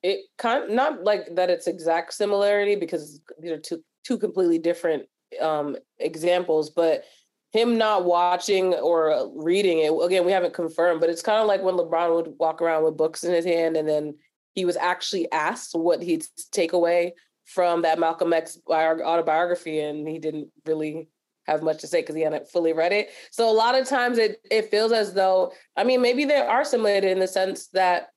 It 0.04 0.26
kind 0.38 0.66
of, 0.66 0.70
not 0.70 1.04
like 1.04 1.36
that. 1.36 1.50
It's 1.50 1.68
exact 1.68 2.14
similarity 2.14 2.76
because 2.76 3.20
these 3.40 3.52
are 3.52 3.60
two 3.60 3.84
two 4.04 4.20
completely 4.20 4.60
different 4.60 5.04
um, 5.40 5.78
examples, 6.00 6.70
but 6.70 7.04
him 7.52 7.78
not 7.78 8.06
watching 8.06 8.74
or 8.76 9.30
reading 9.36 9.80
it 9.80 9.92
again 10.06 10.26
we 10.26 10.32
haven't 10.32 10.54
confirmed 10.54 11.02
but 11.02 11.10
it's 11.10 11.22
kind 11.22 11.42
of 11.42 11.48
like 11.48 11.62
when 11.62 11.76
lebron 11.76 12.16
would 12.16 12.34
walk 12.40 12.62
around 12.62 12.82
with 12.82 12.96
books 12.96 13.26
in 13.26 13.34
his 13.34 13.44
hand 13.44 13.76
and 13.76 13.90
then 13.90 14.16
he 14.54 14.64
was 14.64 14.78
actually 14.78 15.30
asked 15.34 15.76
what 15.76 16.02
he'd 16.02 16.26
take 16.54 16.72
away 16.72 17.14
from 17.44 17.82
that 17.82 18.00
malcolm 18.00 18.32
x 18.32 18.58
autobiography 18.70 19.82
and 19.82 20.08
he 20.08 20.18
didn't 20.18 20.48
really 20.66 21.10
have 21.48 21.64
much 21.64 21.80
to 21.82 21.88
say 21.88 22.02
because 22.02 22.16
he 22.16 22.22
hadn't 22.22 22.48
fully 22.48 22.74
read 22.74 22.92
it. 22.92 23.10
So 23.32 23.50
a 23.50 23.52
lot 23.52 23.76
of 23.76 23.88
times 23.88 24.18
it 24.18 24.40
it 24.50 24.70
feels 24.70 24.92
as 24.92 25.14
though 25.14 25.54
i 25.76 25.84
mean 25.84 26.02
maybe 26.02 26.26
they 26.26 26.38
are 26.38 26.64
similar 26.64 26.92
in 26.92 27.20
the 27.20 27.28
sense 27.28 27.68
that 27.70 28.10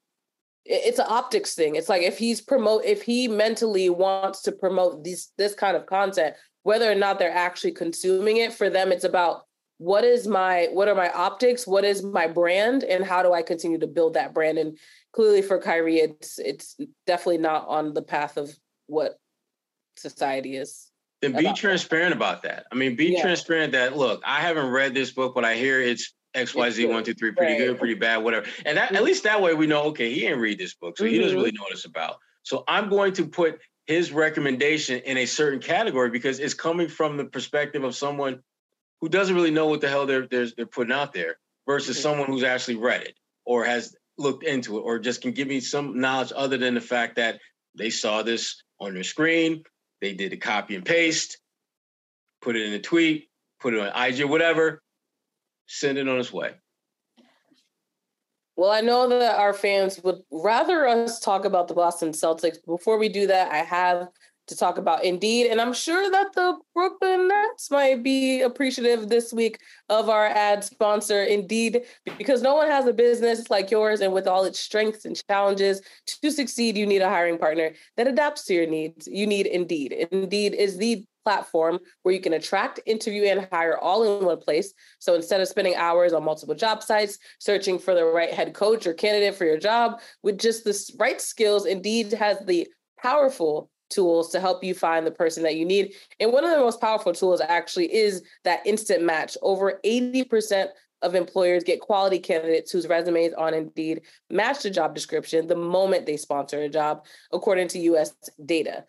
it's 0.67 0.99
an 0.99 1.07
optics 1.09 1.55
thing. 1.55 1.77
It's 1.77 1.91
like 1.91 2.03
if 2.03 2.17
he's 2.17 2.41
promote 2.41 2.85
if 2.85 3.03
he 3.03 3.29
mentally 3.29 3.91
wants 3.91 4.41
to 4.43 4.53
promote 4.53 5.05
these 5.05 5.31
this 5.37 5.55
kind 5.55 5.77
of 5.77 5.87
content 5.87 6.37
whether 6.65 6.91
or 6.91 6.97
not 6.97 7.19
they're 7.19 7.31
actually 7.31 7.71
consuming 7.71 8.39
it 8.39 8.53
for 8.53 8.69
them 8.69 8.91
it's 8.91 9.05
about 9.05 9.45
what 9.79 10.05
is 10.05 10.27
my 10.27 10.69
what 10.73 10.89
are 10.89 10.95
my 10.95 11.11
optics 11.11 11.67
what 11.67 11.85
is 11.85 12.03
my 12.03 12.27
brand 12.27 12.85
and 12.85 13.05
how 13.05 13.23
do 13.23 13.33
i 13.33 13.43
continue 13.43 13.79
to 13.79 13.87
build 13.87 14.15
that 14.15 14.35
brand 14.35 14.59
and 14.59 14.77
clearly 15.13 15.43
for 15.43 15.59
kyrie 15.59 15.99
it's 15.99 16.39
it's 16.39 16.77
definitely 17.07 17.39
not 17.39 17.67
on 17.69 17.95
the 17.95 18.03
path 18.03 18.37
of 18.37 18.51
what 18.87 19.19
society 19.97 20.57
is 20.57 20.91
then 21.23 21.33
be 21.33 21.53
transparent 21.53 22.13
about 22.13 22.43
that 22.43 22.67
i 22.73 22.75
mean 22.75 22.95
be 22.97 23.13
yeah. 23.13 23.23
transparent 23.23 23.73
that 23.73 23.97
look 23.97 24.23
i 24.25 24.41
haven't 24.41 24.69
read 24.71 24.95
this 24.95 25.13
book 25.13 25.35
but 25.35 25.45
i 25.45 25.55
hear 25.55 25.81
it's 25.81 26.15
xyz 26.37 26.89
one 26.89 27.05
two 27.05 27.15
three 27.15 27.33
pretty 27.33 27.53
right. 27.53 27.59
good 27.59 27.79
pretty 27.79 27.95
bad 27.95 28.19
whatever 28.19 28.47
and 28.65 28.77
that, 28.77 28.87
mm-hmm. 28.87 28.97
at 28.97 29.05
least 29.05 29.25
that 29.25 29.41
way 29.41 29.55
we 29.55 29.67
know 29.67 29.85
okay 29.85 30.13
he 30.13 30.21
didn't 30.21 30.41
read 30.41 30.59
this 30.59 30.75
book 30.75 30.97
so 30.97 31.05
mm-hmm. 31.05 31.15
he 31.15 31.19
doesn't 31.19 31.37
mm-hmm. 31.37 31.45
really 31.45 31.53
know 31.53 31.63
what 31.63 31.73
it's 31.73 31.85
about 31.85 32.17
so 32.43 32.65
i'm 32.69 32.89
going 32.89 33.13
to 33.13 33.27
put 33.27 33.59
his 33.87 34.13
recommendation 34.13 35.01
in 35.01 35.19
a 35.19 35.27
certain 35.27 35.61
category 35.61 36.11
because 36.11 36.39
it's 36.39 36.55
coming 36.55 36.89
from 36.89 37.17
the 37.17 37.25
perspective 37.25 37.85
of 37.85 37.95
someone 37.95 38.41
who 39.01 39.09
doesn't 39.09 39.35
really 39.35 39.51
know 39.51 39.67
what 39.67 39.81
the 39.81 39.89
hell 39.89 40.07
they're 40.07 40.27
they're, 40.27 40.49
they're 40.57 40.67
putting 40.67 40.93
out 40.93 41.13
there 41.13 41.37
versus 41.67 41.97
mm-hmm. 41.97 42.03
someone 42.03 42.27
who's 42.27 42.45
actually 42.45 42.77
read 42.77 43.03
it 43.03 43.15
or 43.45 43.65
has 43.65 43.95
looked 44.17 44.45
into 44.45 44.79
it 44.79 44.83
or 44.83 44.99
just 44.99 45.21
can 45.21 45.33
give 45.33 45.49
me 45.49 45.61
some 45.61 46.01
knowledge 46.01 46.33
other 46.35 46.57
than 46.57 46.75
the 46.75 46.81
fact 46.81 47.17
that 47.17 47.41
they 47.75 47.91
saw 47.91 48.23
this 48.23 48.63
on 48.81 48.95
their 48.95 49.03
screen, 49.03 49.63
they 50.01 50.15
did 50.15 50.33
a 50.33 50.37
copy 50.37 50.77
and 50.77 50.85
paste, 50.85 51.39
put 52.41 52.57
it 52.57 52.67
in 52.67 52.73
a 52.73 52.79
tweet, 52.79 53.29
put 53.61 53.75
it 53.75 53.81
on 53.81 54.09
IG, 54.09 54.25
whatever, 54.25 54.81
send 55.67 55.99
it 55.99 56.09
on 56.09 56.19
its 56.19 56.33
way. 56.33 56.53
Well, 58.57 58.71
I 58.71 58.81
know 58.81 59.09
that 59.09 59.39
our 59.39 59.53
fans 59.53 60.01
would 60.05 60.21
rather 60.31 60.87
us 60.87 61.19
talk 61.19 61.45
about 61.45 61.67
the 61.67 61.75
Boston 61.75 62.13
Celtics. 62.13 62.65
Before 62.65 62.99
we 62.99 63.09
do 63.09 63.27
that, 63.27 63.51
I 63.51 63.59
have 63.59 64.09
to 64.47 64.57
talk 64.57 64.79
about 64.79 65.05
Indeed. 65.05 65.51
And 65.51 65.61
I'm 65.61 65.73
sure 65.73 66.11
that 66.11 66.33
the 66.35 66.59
Brooklyn 66.75 67.29
Nets 67.29 67.71
might 67.71 68.03
be 68.03 68.43
appreciative 68.43 69.09
this 69.09 69.33
week 69.33 69.59
of 69.89 70.09
our 70.09 70.27
ad 70.27 70.65
sponsor, 70.65 71.23
Indeed, 71.23 71.83
because 72.19 72.43
no 72.43 72.55
one 72.55 72.69
has 72.69 72.87
a 72.87 72.93
business 72.93 73.51
like 73.51 73.71
yours. 73.71 74.01
And 74.01 74.13
with 74.13 74.27
all 74.27 74.45
its 74.45 74.59
strengths 74.59 75.05
and 75.05 75.21
challenges, 75.29 75.83
to 76.07 76.31
succeed, 76.31 76.77
you 76.77 76.87
need 76.87 77.03
a 77.03 77.09
hiring 77.09 77.39
partner 77.39 77.73
that 77.97 78.09
adapts 78.09 78.45
to 78.47 78.55
your 78.55 78.67
needs. 78.67 79.07
You 79.07 79.27
need 79.27 79.47
Indeed. 79.47 79.93
Indeed 80.11 80.55
is 80.55 80.77
the 80.77 81.05
platform 81.25 81.79
where 82.03 82.15
you 82.15 82.21
can 82.21 82.35
attract, 82.35 82.81
interview, 82.87 83.25
and 83.25 83.49
hire 83.51 83.79
all 83.79 84.19
in 84.19 84.25
one 84.25 84.39
place. 84.39 84.75
So 84.99 85.15
instead 85.15 85.41
of 85.41 85.49
spending 85.49 85.75
hours 85.75 86.13
on 86.13 86.23
multiple 86.23 86.55
job 86.55 86.83
sites 86.83 87.19
searching 87.39 87.79
for 87.79 87.95
the 87.95 88.05
right 88.05 88.33
head 88.33 88.53
coach 88.55 88.87
or 88.87 88.93
candidate 88.93 89.35
for 89.35 89.47
your 89.47 89.59
job, 89.59 90.01
with 90.23 90.39
just 90.39 90.65
the 90.65 90.79
right 90.99 91.21
skills, 91.21 91.65
Indeed 91.65 92.13
has 92.13 92.39
the 92.45 92.69
powerful 93.03 93.71
tools 93.95 94.31
to 94.33 94.41
help 94.41 94.65
you 94.65 94.75
find 94.75 95.07
the 95.07 95.11
person 95.11 95.43
that 95.45 95.57
you 95.57 95.65
need. 95.65 95.95
And 96.21 96.33
one 96.33 96.45
of 96.45 96.51
the 96.51 96.59
most 96.59 96.81
powerful 96.81 97.13
tools 97.13 97.41
actually 97.41 97.95
is 97.95 98.23
that 98.45 98.67
instant 98.67 99.03
match. 99.03 99.37
Over 99.43 99.81
80% 99.85 100.69
of 101.03 101.15
employers 101.15 101.65
get 101.65 101.81
quality 101.81 102.19
candidates 102.19 102.73
whose 102.73 102.89
resumes 102.89 103.35
on 103.35 103.55
Indeed 103.55 104.03
match 104.31 104.63
the 104.63 104.71
job 104.71 104.95
description 104.95 105.47
the 105.47 105.55
moment 105.57 106.07
they 106.07 106.17
sponsor 106.17 106.63
a 106.63 106.69
job, 106.69 107.05
according 107.33 107.69
to 107.69 107.79
US 107.81 108.15
data. 108.45 108.85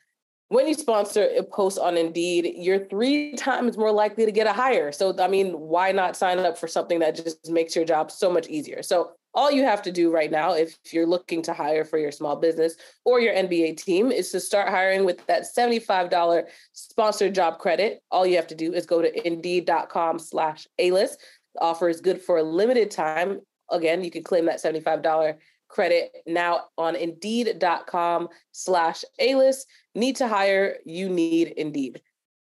when 0.49 0.67
you 0.67 0.75
sponsor 0.75 1.27
a 1.37 1.43
post 1.43 1.79
on 1.79 1.97
Indeed, 1.97 2.53
you're 2.55 2.85
three 2.85 3.33
times 3.35 3.77
more 3.77 3.91
likely 3.91 4.25
to 4.25 4.31
get 4.31 4.47
a 4.47 4.53
hire. 4.53 4.91
So, 4.91 5.15
I 5.19 5.27
mean, 5.27 5.53
why 5.53 5.91
not 5.91 6.15
sign 6.15 6.39
up 6.39 6.57
for 6.57 6.67
something 6.67 6.99
that 6.99 7.15
just 7.15 7.49
makes 7.49 7.75
your 7.75 7.85
job 7.85 8.11
so 8.11 8.31
much 8.31 8.47
easier? 8.47 8.83
So, 8.83 9.11
all 9.35 9.51
you 9.51 9.63
have 9.63 9.81
to 9.83 9.91
do 9.91 10.11
right 10.11 10.31
now, 10.31 10.53
if 10.53 10.77
you're 10.91 11.05
looking 11.05 11.41
to 11.43 11.53
hire 11.53 11.83
for 11.83 11.97
your 11.97 12.11
small 12.11 12.37
business 12.37 12.75
or 13.03 13.19
your 13.19 13.33
NBA 13.33 13.77
team, 13.77 14.11
is 14.11 14.31
to 14.31 14.39
start 14.39 14.69
hiring 14.69 15.03
with 15.03 15.25
that 15.27 15.43
$75 15.43 16.45
sponsored 16.71 17.35
job 17.35 17.59
credit. 17.59 18.01
All 18.11 18.25
you 18.25 18.37
have 18.37 18.47
to 18.47 18.55
do 18.55 18.73
is 18.73 18.85
go 18.85 19.01
to 19.01 19.27
indeed.com 19.27 20.19
slash 20.19 20.67
A-list. 20.79 21.19
The 21.53 21.61
offer 21.61 21.89
is 21.89 21.99
good 21.99 22.21
for 22.21 22.37
a 22.37 22.43
limited 22.43 22.89
time. 22.89 23.41
Again, 23.69 24.03
you 24.03 24.09
can 24.09 24.23
claim 24.23 24.45
that 24.45 24.63
$75 24.63 25.35
credit 25.67 26.15
now 26.25 26.65
on 26.77 26.95
indeed.com 26.95 28.29
slash 28.53 29.03
A-list. 29.19 29.67
Need 29.93 30.15
to 30.17 30.27
hire, 30.27 30.77
you 30.85 31.09
need 31.09 31.49
Indeed. 31.57 32.01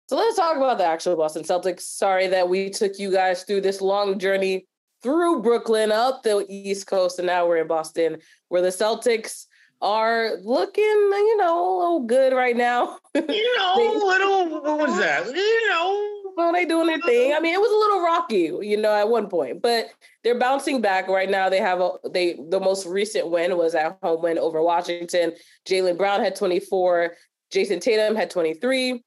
So 0.09 0.17
let's 0.17 0.37
talk 0.37 0.57
about 0.57 0.79
the 0.79 0.87
actual 0.87 1.17
Boston 1.17 1.43
Celtics. 1.43 1.83
Sorry 1.83 2.29
that 2.29 2.49
we 2.49 2.71
took 2.71 2.99
you 2.99 3.13
guys 3.13 3.43
through 3.43 3.61
this 3.61 3.83
long 3.83 4.19
journey 4.19 4.67
through 5.03 5.43
Brooklyn 5.43 5.93
up 5.93 6.23
the 6.23 6.45
East 6.49 6.87
Coast, 6.87 7.19
and 7.19 7.27
now 7.27 7.47
we're 7.47 7.59
in 7.59 7.67
Boston, 7.67 8.19
where 8.49 8.63
the 8.63 8.69
Celtics 8.69 9.47
are 9.81 10.33
looking, 10.43 10.85
you 10.85 11.37
know, 11.37 11.69
a 11.69 11.77
little 11.79 12.01
good 12.07 12.33
right 12.33 12.57
now. 12.57 12.99
You 13.15 13.59
know, 13.59 13.75
they, 13.77 14.07
little 14.07 14.63
what 14.63 14.79
was 14.79 14.97
that? 14.99 15.27
You 15.27 15.69
know, 15.69 16.33
well, 16.37 16.53
they 16.53 16.65
doing 16.65 16.87
their 16.87 17.01
thing. 17.01 17.35
I 17.35 17.41
mean, 17.41 17.53
it 17.53 17.61
was 17.61 17.71
a 17.71 17.77
little 17.77 18.01
rocky, 18.01 18.67
you 18.69 18.77
know, 18.77 18.95
at 18.95 19.09
one 19.09 19.29
point, 19.29 19.61
but 19.61 19.87
they're 20.23 20.39
bouncing 20.39 20.81
back 20.81 21.09
right 21.09 21.29
now. 21.29 21.49
They 21.49 21.59
have 21.59 21.81
a 21.81 21.91
they 22.13 22.39
the 22.49 22.61
most 22.61 22.87
recent 22.87 23.29
win 23.29 23.57
was 23.57 23.75
at 23.75 23.99
home 24.03 24.23
win 24.23 24.39
over 24.39 24.63
Washington. 24.63 25.33
Jaylen 25.69 25.99
Brown 25.99 26.21
had 26.21 26.37
24, 26.37 27.17
Jayson 27.53 27.81
Tatum 27.81 28.15
had 28.15 28.31
23. 28.31 29.03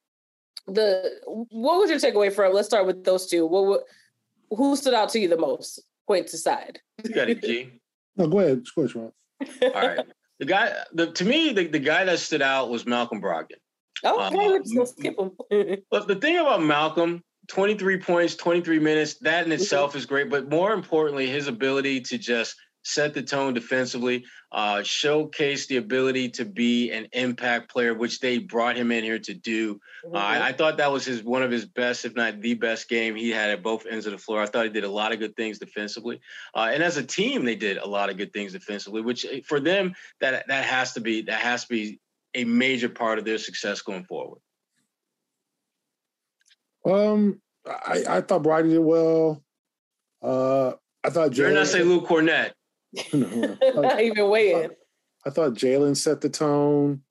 The 0.67 1.11
what 1.25 1.79
was 1.79 1.89
your 1.89 1.99
takeaway 1.99 2.33
from? 2.33 2.53
Let's 2.53 2.67
start 2.67 2.85
with 2.85 3.05
those 3.05 3.27
two. 3.27 3.45
What 3.45 3.83
who 4.51 4.75
stood 4.75 4.93
out 4.93 5.09
to 5.09 5.19
you 5.19 5.27
the 5.27 5.37
most? 5.37 5.81
Points 6.07 6.33
aside. 6.33 6.79
You 7.03 7.13
got 7.13 7.29
it, 7.29 7.41
G. 7.41 7.71
No, 8.17 8.27
go 8.27 8.39
ahead. 8.39 8.67
Score, 8.67 8.89
All 8.93 9.71
right. 9.71 10.05
The 10.39 10.45
guy, 10.45 10.73
the, 10.91 11.13
to 11.13 11.23
me, 11.23 11.53
the, 11.53 11.67
the 11.67 11.79
guy 11.79 12.03
that 12.03 12.19
stood 12.19 12.41
out 12.41 12.69
was 12.69 12.85
Malcolm 12.85 13.21
Brogdon. 13.21 13.55
Okay, 14.03 14.45
um, 14.47 14.61
let's 14.75 14.91
skip 14.91 15.17
him. 15.17 15.31
but 15.89 16.09
the 16.09 16.15
thing 16.15 16.37
about 16.37 16.61
Malcolm, 16.61 17.23
23 17.47 17.99
points, 17.99 18.35
23 18.35 18.79
minutes, 18.79 19.15
that 19.19 19.45
in 19.45 19.51
itself 19.53 19.91
mm-hmm. 19.91 19.99
is 19.99 20.05
great. 20.05 20.29
But 20.29 20.49
more 20.49 20.73
importantly, 20.73 21.27
his 21.27 21.47
ability 21.47 22.01
to 22.01 22.17
just 22.17 22.55
set 22.83 23.13
the 23.13 23.21
tone 23.21 23.53
defensively, 23.53 24.25
uh, 24.51 24.83
showcase 24.83 25.67
the 25.67 25.77
ability 25.77 26.29
to 26.29 26.45
be 26.45 26.91
an 26.91 27.07
impact 27.13 27.71
player, 27.71 27.93
which 27.93 28.19
they 28.19 28.37
brought 28.37 28.75
him 28.75 28.91
in 28.91 29.03
here 29.03 29.19
to 29.19 29.33
do. 29.33 29.75
Mm-hmm. 30.05 30.15
Uh, 30.15 30.19
I, 30.19 30.47
I, 30.47 30.53
thought 30.53 30.77
that 30.77 30.91
was 30.91 31.05
his 31.05 31.23
one 31.23 31.43
of 31.43 31.51
his 31.51 31.65
best, 31.65 32.05
if 32.05 32.15
not 32.15 32.41
the 32.41 32.55
best 32.55 32.89
game 32.89 33.15
he 33.15 33.29
had 33.29 33.49
at 33.49 33.63
both 33.63 33.85
ends 33.85 34.05
of 34.05 34.11
the 34.11 34.17
floor. 34.17 34.41
I 34.41 34.47
thought 34.47 34.65
he 34.65 34.71
did 34.71 34.83
a 34.83 34.91
lot 34.91 35.11
of 35.11 35.19
good 35.19 35.35
things 35.35 35.59
defensively, 35.59 36.19
uh, 36.55 36.69
and 36.71 36.83
as 36.83 36.97
a 36.97 37.03
team, 37.03 37.45
they 37.45 37.55
did 37.55 37.77
a 37.77 37.87
lot 37.87 38.09
of 38.09 38.17
good 38.17 38.33
things 38.33 38.53
defensively. 38.53 39.01
Which 39.01 39.25
eh, 39.25 39.41
for 39.45 39.59
them, 39.59 39.93
that 40.19 40.47
that 40.47 40.65
has 40.65 40.93
to 40.93 41.01
be 41.01 41.21
that 41.23 41.39
has 41.39 41.63
to 41.63 41.69
be 41.69 41.99
a 42.33 42.43
major 42.43 42.89
part 42.89 43.19
of 43.19 43.25
their 43.25 43.37
success 43.37 43.81
going 43.81 44.05
forward. 44.05 44.39
Um, 46.85 47.41
I, 47.65 48.03
I 48.09 48.21
thought 48.21 48.43
Brady 48.43 48.69
did 48.69 48.79
well. 48.79 49.43
Uh, 50.21 50.73
I 51.03 51.09
thought 51.09 51.31
Jaylen. 51.31 51.37
You're 51.37 51.51
not 51.51 51.67
say 51.67 51.83
Luke 51.83 52.07
Kornet. 52.95 53.59
no, 53.75 53.81
not 53.81 54.01
even 54.01 54.29
waiting. 54.29 54.71
I 55.25 55.29
thought 55.29 55.53
Jaylen 55.53 55.95
set 55.95 56.21
the 56.21 56.29
tone. 56.29 57.01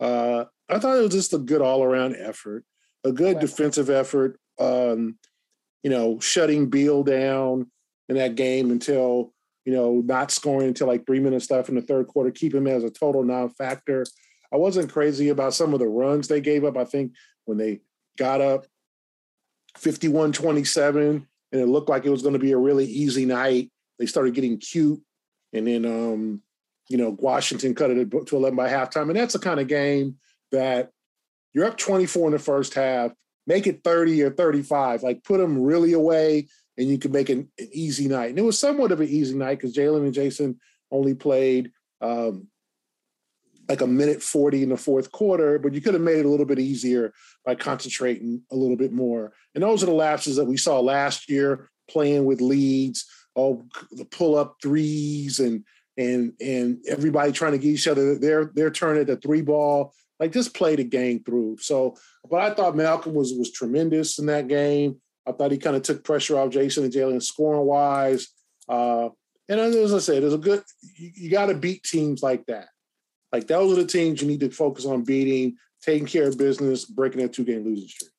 Uh, 0.00 0.46
I 0.68 0.78
thought 0.78 0.96
it 0.96 1.02
was 1.02 1.12
just 1.12 1.32
a 1.32 1.38
good 1.38 1.60
all 1.60 1.84
around 1.84 2.16
effort, 2.16 2.64
a 3.04 3.12
good 3.12 3.38
defensive 3.38 3.90
effort. 3.90 4.38
Um, 4.58 5.18
you 5.82 5.90
know, 5.90 6.18
shutting 6.20 6.70
Beal 6.70 7.02
down 7.02 7.70
in 8.08 8.16
that 8.16 8.34
game 8.34 8.70
until 8.70 9.32
you 9.64 9.72
know 9.72 10.02
not 10.04 10.30
scoring 10.30 10.68
until 10.68 10.88
like 10.88 11.06
three 11.06 11.20
minutes 11.20 11.50
left 11.50 11.68
in 11.68 11.76
the 11.76 11.82
third 11.82 12.08
quarter, 12.08 12.30
keep 12.30 12.54
him 12.54 12.66
as 12.66 12.84
a 12.84 12.90
total 12.90 13.22
non-factor. 13.22 14.04
I 14.52 14.56
wasn't 14.56 14.92
crazy 14.92 15.30
about 15.30 15.54
some 15.54 15.72
of 15.72 15.80
the 15.80 15.88
runs 15.88 16.28
they 16.28 16.40
gave 16.40 16.64
up. 16.64 16.76
I 16.76 16.84
think 16.84 17.14
when 17.46 17.58
they 17.58 17.80
got 18.18 18.40
up 18.40 18.66
51 19.78 20.32
27 20.32 21.26
and 21.52 21.60
it 21.60 21.66
looked 21.66 21.88
like 21.88 22.04
it 22.04 22.10
was 22.10 22.22
going 22.22 22.34
to 22.34 22.38
be 22.38 22.52
a 22.52 22.58
really 22.58 22.84
easy 22.84 23.24
night, 23.24 23.70
they 23.98 24.06
started 24.06 24.34
getting 24.34 24.58
cute 24.58 25.00
and 25.52 25.66
then 25.66 25.84
um, 25.84 26.42
you 26.88 26.96
know 26.96 27.16
Washington 27.18 27.74
cut 27.74 27.90
it 27.90 28.10
to 28.10 28.36
11 28.36 28.56
by 28.56 28.68
halftime, 28.68 29.08
and 29.08 29.16
that's 29.16 29.34
the 29.34 29.38
kind 29.38 29.60
of 29.60 29.68
game 29.68 30.16
that 30.50 30.90
you're 31.54 31.66
up 31.66 31.76
24 31.76 32.28
in 32.28 32.32
the 32.32 32.38
first 32.38 32.74
half, 32.74 33.12
make 33.46 33.66
it 33.66 33.82
30 33.84 34.22
or 34.22 34.30
35, 34.30 35.02
like 35.02 35.24
put 35.24 35.38
them 35.38 35.62
really 35.62 35.92
away, 35.92 36.48
and 36.78 36.88
you 36.88 36.98
can 36.98 37.12
make 37.12 37.28
an, 37.28 37.50
an 37.58 37.68
easy 37.72 38.08
night. 38.08 38.30
And 38.30 38.38
it 38.38 38.42
was 38.42 38.58
somewhat 38.58 38.92
of 38.92 39.00
an 39.00 39.08
easy 39.08 39.34
night 39.34 39.58
because 39.58 39.74
Jaylen 39.74 40.04
and 40.04 40.14
Jayson 40.14 40.58
only 40.90 41.14
played 41.14 41.72
um, 42.00 42.48
like 43.68 43.80
a 43.80 43.86
minute 43.86 44.22
40 44.22 44.62
in 44.62 44.68
the 44.70 44.76
fourth 44.76 45.12
quarter, 45.12 45.58
but 45.58 45.74
you 45.74 45.80
could 45.80 45.94
have 45.94 46.02
made 46.02 46.18
it 46.18 46.26
a 46.26 46.28
little 46.28 46.46
bit 46.46 46.58
easier 46.58 47.12
by 47.44 47.54
concentrating 47.54 48.42
a 48.50 48.56
little 48.56 48.76
bit 48.76 48.92
more. 48.92 49.32
And 49.54 49.62
those 49.62 49.82
are 49.82 49.86
the 49.86 49.92
lapses 49.92 50.36
that 50.36 50.44
we 50.44 50.56
saw 50.56 50.80
last 50.80 51.30
year 51.30 51.70
playing 51.88 52.24
with 52.24 52.40
leads 52.40 53.06
oh 53.36 53.64
the 53.92 54.04
pull 54.04 54.36
up 54.36 54.56
threes 54.62 55.40
and 55.40 55.64
and 55.96 56.32
and 56.40 56.78
everybody 56.88 57.32
trying 57.32 57.52
to 57.52 57.58
get 57.58 57.68
each 57.68 57.88
other 57.88 58.18
their 58.18 58.46
their 58.54 58.70
turn 58.70 58.98
at 58.98 59.06
the 59.06 59.16
three 59.16 59.42
ball. 59.42 59.94
Like 60.20 60.32
just 60.32 60.54
play 60.54 60.76
the 60.76 60.84
game 60.84 61.22
through. 61.24 61.58
So, 61.60 61.96
but 62.30 62.40
I 62.40 62.54
thought 62.54 62.76
Malcolm 62.76 63.14
was 63.14 63.32
was 63.32 63.50
tremendous 63.50 64.18
in 64.18 64.26
that 64.26 64.46
game. 64.46 65.00
I 65.26 65.32
thought 65.32 65.50
he 65.50 65.58
kind 65.58 65.76
of 65.76 65.82
took 65.82 66.04
pressure 66.04 66.38
off 66.38 66.50
Jayson 66.50 66.84
and 66.84 66.92
Jaylen 66.92 67.22
scoring 67.22 67.66
wise. 67.66 68.28
Uh, 68.68 69.08
and 69.48 69.60
as 69.60 69.92
I 69.92 69.98
said, 69.98 70.22
there's 70.22 70.34
a 70.34 70.38
good 70.38 70.62
you, 70.96 71.10
you 71.14 71.30
got 71.30 71.46
to 71.46 71.54
beat 71.54 71.82
teams 71.82 72.22
like 72.22 72.46
that. 72.46 72.68
Like 73.32 73.46
those 73.46 73.72
are 73.72 73.82
the 73.82 73.88
teams 73.88 74.22
you 74.22 74.28
need 74.28 74.40
to 74.40 74.50
focus 74.50 74.86
on 74.86 75.04
beating, 75.04 75.56
taking 75.82 76.06
care 76.06 76.28
of 76.28 76.38
business, 76.38 76.84
breaking 76.84 77.20
that 77.22 77.32
two 77.32 77.44
game 77.44 77.64
losing 77.64 77.88
streak. 77.88 78.10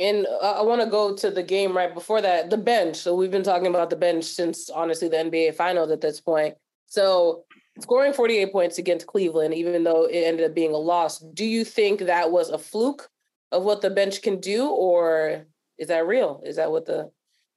And 0.00 0.26
I 0.42 0.62
want 0.62 0.80
to 0.80 0.86
go 0.86 1.14
to 1.14 1.30
the 1.30 1.42
game 1.42 1.76
right 1.76 1.92
before 1.92 2.22
that, 2.22 2.48
the 2.48 2.56
bench. 2.56 2.96
So 2.96 3.14
we've 3.14 3.30
been 3.30 3.42
talking 3.42 3.66
about 3.66 3.90
the 3.90 3.96
bench 3.96 4.24
since 4.24 4.70
honestly 4.70 5.08
the 5.08 5.18
NBA 5.18 5.54
Finals 5.54 5.90
at 5.90 6.00
this 6.00 6.20
point. 6.22 6.54
So 6.86 7.44
scoring 7.78 8.14
48 8.14 8.50
points 8.50 8.78
against 8.78 9.06
Cleveland, 9.06 9.52
even 9.52 9.84
though 9.84 10.06
it 10.06 10.20
ended 10.20 10.46
up 10.46 10.54
being 10.54 10.72
a 10.72 10.78
loss, 10.78 11.18
do 11.18 11.44
you 11.44 11.64
think 11.64 12.00
that 12.00 12.32
was 12.32 12.48
a 12.48 12.56
fluke 12.56 13.10
of 13.52 13.62
what 13.62 13.82
the 13.82 13.90
bench 13.90 14.22
can 14.22 14.40
do, 14.40 14.68
or 14.70 15.44
is 15.76 15.88
that 15.88 16.06
real? 16.06 16.42
Is 16.46 16.56
that 16.56 16.70
what 16.70 16.86
the, 16.86 17.10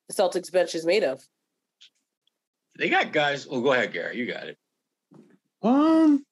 the 0.09 0.13
Celtics 0.13 0.51
bench 0.51 0.75
is 0.75 0.85
made 0.85 1.03
of? 1.03 1.23
They 2.77 2.89
got 2.89 3.13
guys. 3.13 3.47
Well, 3.47 3.61
go 3.61 3.71
ahead, 3.71 3.93
Gary. 3.93 4.17
You 4.17 4.25
got 4.25 4.47
it. 4.47 4.57
Um, 5.61 6.25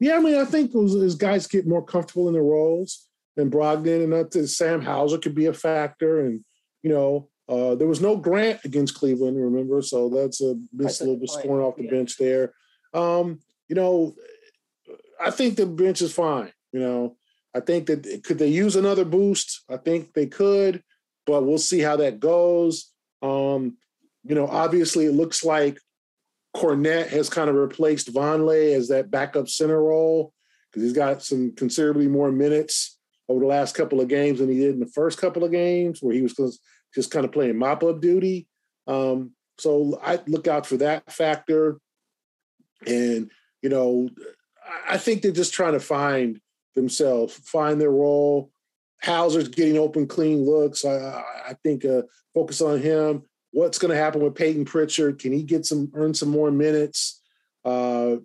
yeah, 0.00 0.16
I 0.16 0.20
mean, 0.20 0.36
I 0.36 0.44
think 0.44 0.74
as, 0.74 0.94
as 0.94 1.14
guys 1.14 1.46
get 1.46 1.66
more 1.66 1.84
comfortable 1.84 2.28
in 2.28 2.34
their 2.34 2.42
roles, 2.42 3.05
and 3.36 3.50
Brogdon, 3.52 4.04
and 4.04 4.12
that 4.12 4.48
Sam 4.48 4.82
Hauser 4.82 5.18
could 5.18 5.34
be 5.34 5.46
a 5.46 5.52
factor. 5.52 6.20
And 6.20 6.44
you 6.82 6.90
know, 6.90 7.28
uh, 7.48 7.74
there 7.74 7.88
was 7.88 8.00
no 8.00 8.16
Grant 8.16 8.64
against 8.64 8.94
Cleveland, 8.94 9.40
remember? 9.42 9.82
So 9.82 10.08
that's 10.08 10.40
a 10.40 10.56
miss 10.72 11.00
a 11.00 11.04
little 11.04 11.20
bit 11.20 11.30
scoring 11.30 11.64
off 11.64 11.76
the 11.76 11.84
yeah. 11.84 11.90
bench 11.90 12.16
there. 12.16 12.52
Um, 12.94 13.40
you 13.68 13.76
know, 13.76 14.14
I 15.20 15.30
think 15.30 15.56
the 15.56 15.66
bench 15.66 16.02
is 16.02 16.12
fine. 16.12 16.52
You 16.72 16.80
know, 16.80 17.16
I 17.54 17.60
think 17.60 17.86
that 17.86 18.22
could 18.24 18.38
they 18.38 18.48
use 18.48 18.76
another 18.76 19.04
boost? 19.04 19.62
I 19.68 19.76
think 19.76 20.12
they 20.12 20.26
could, 20.26 20.82
but 21.26 21.44
we'll 21.44 21.58
see 21.58 21.80
how 21.80 21.96
that 21.96 22.20
goes. 22.20 22.92
Um, 23.22 23.76
you 24.24 24.34
know, 24.34 24.46
obviously 24.46 25.06
it 25.06 25.12
looks 25.14 25.44
like 25.44 25.78
Kornet 26.56 27.08
has 27.08 27.30
kind 27.30 27.48
of 27.48 27.56
replaced 27.56 28.12
Vonleh 28.12 28.74
as 28.74 28.88
that 28.88 29.10
backup 29.10 29.48
center 29.48 29.82
role 29.82 30.32
because 30.70 30.82
he's 30.82 30.92
got 30.92 31.22
some 31.22 31.52
considerably 31.54 32.08
more 32.08 32.32
minutes 32.32 32.95
over 33.28 33.40
the 33.40 33.46
last 33.46 33.74
couple 33.74 34.00
of 34.00 34.08
games 34.08 34.38
than 34.38 34.48
he 34.48 34.58
did 34.58 34.74
in 34.74 34.80
the 34.80 34.86
first 34.86 35.18
couple 35.18 35.44
of 35.44 35.50
games, 35.50 36.00
where 36.00 36.14
he 36.14 36.22
was 36.22 36.60
just 36.94 37.10
kind 37.10 37.24
of 37.24 37.32
playing 37.32 37.58
mop 37.58 37.82
up 37.82 38.00
duty. 38.00 38.46
Um, 38.86 39.32
so 39.58 39.98
I 40.02 40.20
look 40.26 40.46
out 40.46 40.66
for 40.66 40.76
that 40.78 41.10
factor. 41.10 41.78
And, 42.86 43.30
you 43.62 43.68
know, 43.68 44.08
I 44.88 44.98
think 44.98 45.22
they're 45.22 45.32
just 45.32 45.54
trying 45.54 45.72
to 45.72 45.80
find 45.80 46.40
themselves, 46.74 47.34
find 47.34 47.80
their 47.80 47.90
role. 47.90 48.50
Hauser's 49.02 49.48
getting 49.48 49.78
open, 49.78 50.06
clean 50.06 50.44
looks. 50.44 50.84
I, 50.84 51.22
I 51.48 51.54
think 51.62 51.84
uh, 51.84 52.02
focus 52.34 52.60
on 52.60 52.80
him. 52.80 53.22
What's 53.52 53.78
going 53.78 53.90
to 53.90 53.96
happen 53.96 54.22
with 54.22 54.34
Peyton 54.34 54.64
Pritchard? 54.64 55.18
Can 55.18 55.32
he 55.32 55.42
get 55.42 55.64
some, 55.64 55.90
earn 55.94 56.14
some 56.14 56.28
more 56.28 56.50
minutes? 56.50 57.22
Uh, 57.64 58.16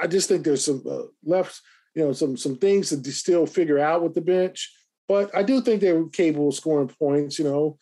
I 0.00 0.06
just 0.06 0.28
think 0.28 0.44
there's 0.44 0.64
some 0.64 0.82
uh, 0.88 1.02
left 1.24 1.60
you 1.98 2.04
know, 2.04 2.12
some 2.12 2.36
some 2.36 2.54
things 2.54 2.90
to 2.90 3.12
still 3.12 3.44
figure 3.44 3.80
out 3.80 4.04
with 4.04 4.14
the 4.14 4.20
bench. 4.20 4.72
But 5.08 5.34
I 5.34 5.42
do 5.42 5.60
think 5.60 5.80
they 5.80 5.92
were 5.92 6.08
capable 6.08 6.48
of 6.48 6.54
scoring 6.54 6.86
points. 6.86 7.40
You 7.40 7.44
know, 7.44 7.78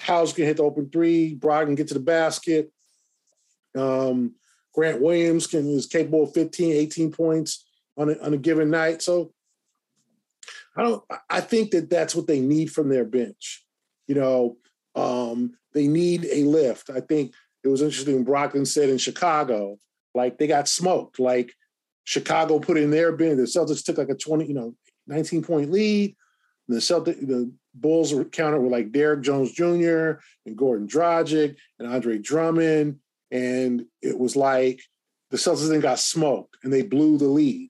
House 0.00 0.32
can 0.32 0.44
hit 0.44 0.56
the 0.56 0.64
open 0.64 0.90
three, 0.90 1.36
Brogdon 1.36 1.76
get 1.76 1.86
to 1.88 1.94
the 1.94 2.00
basket. 2.00 2.72
Um, 3.78 4.34
Grant 4.74 5.00
Williams 5.00 5.46
can 5.46 5.68
is 5.70 5.86
capable 5.86 6.24
of 6.24 6.34
15, 6.34 6.72
18 6.72 7.12
points 7.12 7.64
on 7.96 8.10
a, 8.10 8.18
on 8.18 8.34
a 8.34 8.38
given 8.38 8.70
night. 8.70 9.02
So 9.02 9.32
I 10.76 10.82
don't. 10.82 11.04
I 11.28 11.40
think 11.40 11.70
that 11.70 11.88
that's 11.88 12.16
what 12.16 12.26
they 12.26 12.40
need 12.40 12.72
from 12.72 12.88
their 12.88 13.04
bench. 13.04 13.64
You 14.08 14.16
know, 14.16 14.56
um, 14.96 15.52
they 15.74 15.86
need 15.86 16.24
a 16.24 16.42
lift. 16.42 16.90
I 16.90 17.02
think 17.02 17.34
it 17.62 17.68
was 17.68 17.82
interesting. 17.82 18.24
Brogdon 18.24 18.66
said 18.66 18.88
in 18.88 18.98
Chicago, 18.98 19.78
like 20.12 20.38
they 20.38 20.48
got 20.48 20.66
smoked. 20.66 21.20
Like 21.20 21.54
Chicago 22.10 22.58
put 22.58 22.76
in 22.76 22.90
their 22.90 23.12
bench. 23.12 23.36
The 23.36 23.44
Celtics 23.44 23.84
took 23.84 23.96
like 23.96 24.08
a 24.08 24.16
twenty, 24.16 24.44
you 24.46 24.54
know, 24.54 24.74
nineteen 25.06 25.44
point 25.44 25.70
lead. 25.70 26.16
And 26.66 26.76
the 26.76 26.80
Celtic, 26.80 27.20
the 27.20 27.52
Bulls 27.72 28.12
were 28.12 28.24
countered 28.24 28.62
with 28.62 28.72
like 28.72 28.90
Derrick 28.90 29.20
Jones 29.20 29.52
Jr. 29.52 30.18
and 30.44 30.58
Goran 30.58 30.88
Dragic 30.88 31.54
and 31.78 31.86
Andre 31.86 32.18
Drummond, 32.18 32.98
and 33.30 33.86
it 34.02 34.18
was 34.18 34.34
like 34.34 34.80
the 35.30 35.36
Celtics 35.36 35.68
then 35.68 35.78
got 35.78 36.00
smoked 36.00 36.56
and 36.64 36.72
they 36.72 36.82
blew 36.82 37.16
the 37.16 37.28
lead 37.28 37.68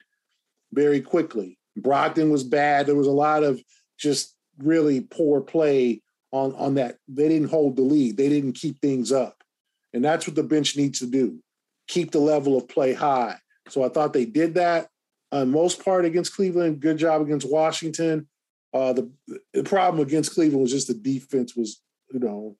very 0.72 1.02
quickly. 1.02 1.58
Brogdon 1.78 2.30
was 2.30 2.42
bad. 2.42 2.86
There 2.86 2.96
was 2.96 3.08
a 3.08 3.12
lot 3.12 3.44
of 3.44 3.62
just 3.98 4.34
really 4.56 5.02
poor 5.02 5.42
play 5.42 6.00
on 6.32 6.54
on 6.54 6.76
that. 6.76 6.96
They 7.08 7.28
didn't 7.28 7.50
hold 7.50 7.76
the 7.76 7.82
lead. 7.82 8.16
They 8.16 8.30
didn't 8.30 8.54
keep 8.54 8.80
things 8.80 9.12
up, 9.12 9.44
and 9.92 10.02
that's 10.02 10.26
what 10.26 10.34
the 10.34 10.42
bench 10.42 10.78
needs 10.78 11.00
to 11.00 11.06
do: 11.06 11.40
keep 11.88 12.10
the 12.10 12.20
level 12.20 12.56
of 12.56 12.68
play 12.68 12.94
high. 12.94 13.36
So 13.72 13.84
I 13.84 13.88
thought 13.88 14.12
they 14.12 14.24
did 14.24 14.54
that 14.54 14.88
on 15.32 15.50
most 15.50 15.84
part 15.84 16.04
against 16.04 16.34
Cleveland. 16.34 16.80
Good 16.80 16.98
job 16.98 17.22
against 17.22 17.50
Washington. 17.50 18.28
Uh, 18.72 18.92
the 18.92 19.10
the 19.52 19.64
problem 19.64 20.00
against 20.00 20.34
Cleveland 20.34 20.62
was 20.62 20.70
just 20.70 20.88
the 20.88 20.94
defense 20.94 21.56
was 21.56 21.80
you 22.12 22.20
know 22.20 22.56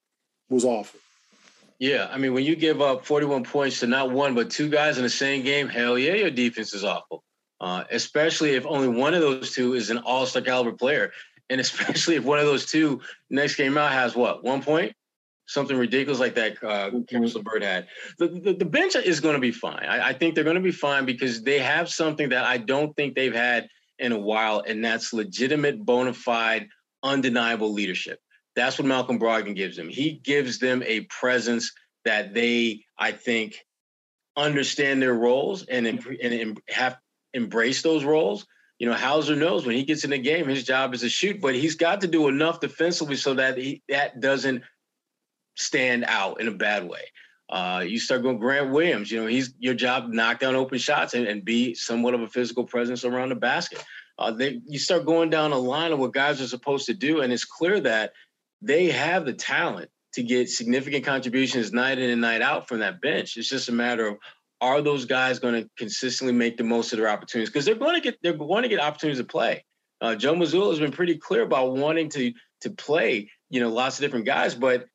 was 0.49 0.65
awful. 0.65 0.99
Yeah, 1.79 2.09
I 2.11 2.19
mean 2.19 2.35
when 2.35 2.45
you 2.45 2.57
give 2.57 2.81
up 2.81 3.07
41 3.07 3.45
points 3.45 3.81
to 3.81 3.87
not 3.87 4.11
one 4.11 4.35
but 4.35 4.51
two 4.51 4.69
guys 4.69 4.99
in 4.99 5.05
the 5.05 5.11
same 5.11 5.45
game, 5.45 5.69
hell 5.69 5.99
yeah, 5.99 6.15
your 6.15 6.31
defense 6.31 6.75
is 6.75 6.85
awful 6.85 7.25
uh, 7.61 7.85
especially 7.91 8.55
if 8.55 8.67
only 8.67 8.89
one 8.89 9.15
of 9.15 9.21
those 9.21 9.53
two 9.53 9.75
is 9.75 9.91
an 9.91 9.99
all-star 9.99 10.43
caliber 10.43 10.73
player, 10.73 11.13
and 11.49 11.61
especially 11.61 12.17
if 12.17 12.25
one 12.25 12.39
of 12.39 12.47
those 12.47 12.67
two 12.67 13.01
next 13.29 13.57
game 13.57 13.77
out 13.77 13.93
has 13.93 14.17
what 14.17 14.43
one 14.43 14.63
point, 14.63 14.95
something 15.51 15.77
ridiculous 15.77 16.21
like 16.21 16.35
that. 16.37 16.53
Uh, 16.63 16.91
mm-hmm. 16.91 17.41
Bird 17.43 17.63
had. 17.63 17.89
The, 18.19 18.29
the, 18.29 18.53
the 18.55 18.65
bench 18.65 18.95
is 18.97 19.21
going 19.21 19.35
to 19.35 19.41
be 19.41 19.53
fine. 19.53 19.85
I, 19.85 20.09
I 20.09 20.13
think 20.13 20.35
they're 20.35 20.45
going 20.45 20.57
to 20.57 20.63
be 20.63 20.71
fine 20.71 21.05
because 21.05 21.43
they 21.43 21.59
have 21.59 21.89
something 21.89 22.29
that 22.31 22.45
I 22.45 22.59
don't 22.59 22.95
think 22.97 23.15
they've 23.15 23.35
had 23.35 23.69
in 23.99 24.13
a 24.13 24.19
while, 24.19 24.63
and 24.67 24.85
that's 24.85 25.13
legitimate, 25.13 25.85
bona 25.85 26.15
fide, 26.15 26.69
undeniable 27.03 27.73
leadership. 27.73 28.19
That's 28.57 28.79
what 28.79 28.87
Malcolm 28.87 29.19
Brogdon 29.19 29.55
gives 29.55 29.77
them. 29.77 29.89
He 29.89 30.13
gives 30.13 30.59
them 30.59 30.83
a 30.87 31.03
presence 31.03 31.73
that 32.05 32.33
they, 32.33 32.85
I 32.99 33.13
think, 33.13 33.59
understand 34.37 35.03
their 35.03 35.15
roles 35.15 35.65
and, 35.65 35.87
and, 35.87 36.07
and 36.21 36.61
have 36.69 36.97
embrace 37.35 37.83
those 37.83 38.05
roles. 38.05 38.47
You 38.79 38.87
know, 38.87 38.95
Hauser 38.95 39.37
knows 39.37 39.67
when 39.67 39.77
he 39.77 39.85
gets 39.85 40.05
in 40.05 40.11
the 40.11 40.19
game, 40.19 40.49
his 40.49 40.65
job 40.65 40.95
is 40.95 41.03
to 41.03 41.11
shoot, 41.11 41.41
but 41.41 41.55
he's 41.55 41.75
got 41.75 42.01
to 42.01 42.07
do 42.07 42.29
enough 42.29 42.61
defensively 42.61 43.17
so 43.17 43.35
that 43.35 43.59
he 43.59 43.83
that 43.89 44.21
doesn't 44.21 44.63
stand 45.61 46.05
out 46.07 46.41
in 46.41 46.49
a 46.49 46.53
bad 46.53 46.89
way. 46.89 47.03
Uh, 47.49 47.85
you 47.87 47.99
start 47.99 48.23
going 48.23 48.39
Grant 48.39 48.71
Williams, 48.71 49.11
you 49.11 49.21
know, 49.21 49.27
he's 49.27 49.55
your 49.59 49.75
job 49.75 50.09
knock 50.09 50.39
down 50.39 50.55
open 50.55 50.79
shots 50.79 51.15
and, 51.15 51.27
and 51.27 51.45
be 51.45 51.75
somewhat 51.75 52.15
of 52.15 52.21
a 52.21 52.29
physical 52.29 52.65
presence 52.65 53.05
around 53.05 53.31
the 53.31 53.35
basket. 53.35 53.85
Uh, 54.19 54.31
they, 54.31 54.61
you 54.67 54.79
start 54.79 55.05
going 55.05 55.31
down 55.31 55.51
a 55.51 55.59
line 55.59 55.93
of 55.93 55.99
what 55.99 56.13
guys 56.13 56.41
are 56.41 56.47
supposed 56.47 56.87
to 56.87 56.95
do, 56.95 57.23
and 57.23 57.33
it's 57.33 57.45
clear 57.45 57.81
that 57.81 58.13
they 58.63 58.87
have 58.87 59.25
the 59.25 59.33
talent 59.33 59.91
to 60.13 60.23
get 60.23 60.49
significant 60.49 61.05
contributions 61.05 61.73
night 61.73 61.99
in 61.99 62.11
and 62.11 62.21
night 62.21 62.43
out 62.43 62.69
from 62.69 62.81
that 62.81 63.01
bench. 63.01 63.37
It's 63.37 63.49
just 63.49 63.69
a 63.69 63.73
matter 63.73 64.07
of 64.07 64.19
are 64.61 64.83
those 64.83 65.05
guys 65.07 65.39
going 65.39 65.55
to 65.55 65.71
consistently 65.77 66.35
make 66.35 66.57
the 66.57 66.65
most 66.65 66.93
of 66.93 66.99
their 66.99 67.09
opportunities? 67.09 67.49
Because 67.49 67.65
they're 67.65 67.75
going 67.75 67.95
to 67.95 68.01
get 68.01 68.19
they're 68.23 68.33
going 68.33 68.63
to 68.63 68.69
get 68.69 68.81
opportunities 68.81 69.21
to 69.21 69.25
play. 69.25 69.65
Uh, 70.01 70.15
Joe 70.15 70.35
Mazzulla 70.35 70.71
has 70.71 70.79
been 70.79 70.93
pretty 70.93 71.17
clear 71.17 71.43
about 71.43 71.77
wanting 71.77 72.09
to 72.11 72.33
to 72.61 72.71
play, 72.71 73.31
you 73.49 73.61
know, 73.61 73.71
lots 73.71 73.99
of 73.99 74.03
different 74.03 74.27
guys. 74.27 74.55
But 74.55 74.87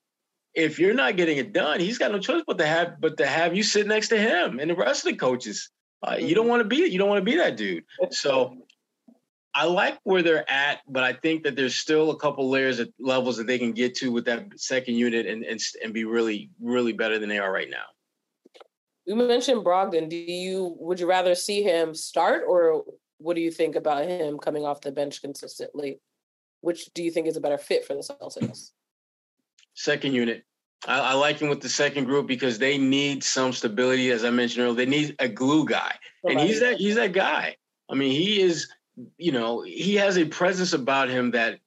if 0.56 0.80
you're 0.80 0.94
not 0.94 1.18
getting 1.18 1.38
it 1.38 1.54
done, 1.54 1.80
he's 1.80 1.98
got 1.98 2.12
no 2.12 2.20
choice 2.20 2.44
but 2.48 2.58
to 2.58 2.66
have 2.66 3.00
but 3.00 3.18
to 3.18 3.28
have 3.28 3.56
you 3.56 3.64
sit 3.64 3.88
next 3.88 4.08
to 4.10 4.18
him 4.18 4.60
and 4.60 4.72
the 4.72 4.76
rest 4.76 5.06
of 5.06 5.12
the 5.12 5.18
coaches. 5.18 5.70
Uh, 6.06 6.16
you 6.18 6.34
don't 6.34 6.44
mm-hmm. 6.44 6.52
want 6.52 6.62
to 6.62 6.68
be 6.68 6.78
you 6.90 6.98
don't 6.98 7.10
want 7.10 7.20
to 7.20 7.32
be 7.32 7.38
that 7.38 7.58
dude. 7.58 7.84
So 8.12 8.56
I 9.54 9.66
like 9.66 10.00
where 10.04 10.22
they're 10.22 10.50
at, 10.50 10.80
but 10.88 11.04
I 11.04 11.14
think 11.14 11.44
that 11.44 11.56
there's 11.56 11.76
still 11.76 12.12
a 12.12 12.18
couple 12.18 12.50
layers 12.50 12.80
of 12.80 12.90
levels 13.00 13.38
that 13.38 13.48
they 13.48 13.60
can 13.60 13.72
get 13.74 13.96
to 13.96 14.12
with 14.12 14.26
that 14.26 14.48
second 14.58 14.96
unit 14.96 15.26
and 15.26 15.44
and, 15.44 15.60
and 15.84 15.94
be 15.94 16.06
really 16.06 16.50
really 16.62 16.94
better 16.94 17.20
than 17.20 17.30
they 17.30 17.40
are 17.40 17.52
right 17.52 17.70
now. 17.70 17.86
You 19.06 19.16
mentioned 19.16 19.64
Brogdon. 19.64 20.10
Do 20.10 20.16
you 20.16 20.76
would 20.80 21.00
you 21.00 21.08
rather 21.08 21.36
see 21.36 21.64
him 21.64 21.94
start, 21.94 22.44
or 22.48 22.84
what 23.18 23.36
do 23.36 23.42
you 23.42 23.52
think 23.52 23.76
about 23.76 24.08
him 24.08 24.38
coming 24.38 24.66
off 24.66 24.82
the 24.82 24.92
bench 24.92 25.22
consistently? 25.22 26.00
Which 26.62 26.94
do 26.94 27.04
you 27.04 27.12
think 27.12 27.28
is 27.28 27.38
a 27.38 27.42
better 27.42 27.58
fit 27.58 27.86
for 27.86 27.94
the 27.94 28.00
Celtics? 28.00 28.72
Second 29.76 30.14
unit. 30.14 30.44
I, 30.88 31.00
I 31.00 31.14
like 31.14 31.40
him 31.40 31.50
with 31.50 31.62
the 31.62 31.70
second 31.70 32.06
group 32.06 32.28
because 32.28 32.58
they 32.58 32.78
need 32.78 33.24
some 33.24 33.54
stability, 33.54 34.12
as 34.12 34.24
I 34.26 34.30
mentioned 34.30 34.64
earlier. 34.64 34.76
They 34.76 34.86
need 34.86 35.16
a 35.20 35.28
glue 35.28 35.66
guy, 35.66 35.96
and 36.24 36.40
he's 36.40 36.60
that 36.62 36.78
he's 36.78 36.96
that 36.96 37.14
guy. 37.14 37.58
I 37.90 37.96
mean, 37.96 38.12
he 38.12 38.42
is. 38.42 38.68
You 39.18 39.34
know, 39.34 39.62
he 39.62 39.96
has 39.96 40.18
a 40.18 40.24
presence 40.24 40.72
about 40.72 41.10
him 41.10 41.32
that 41.32 41.60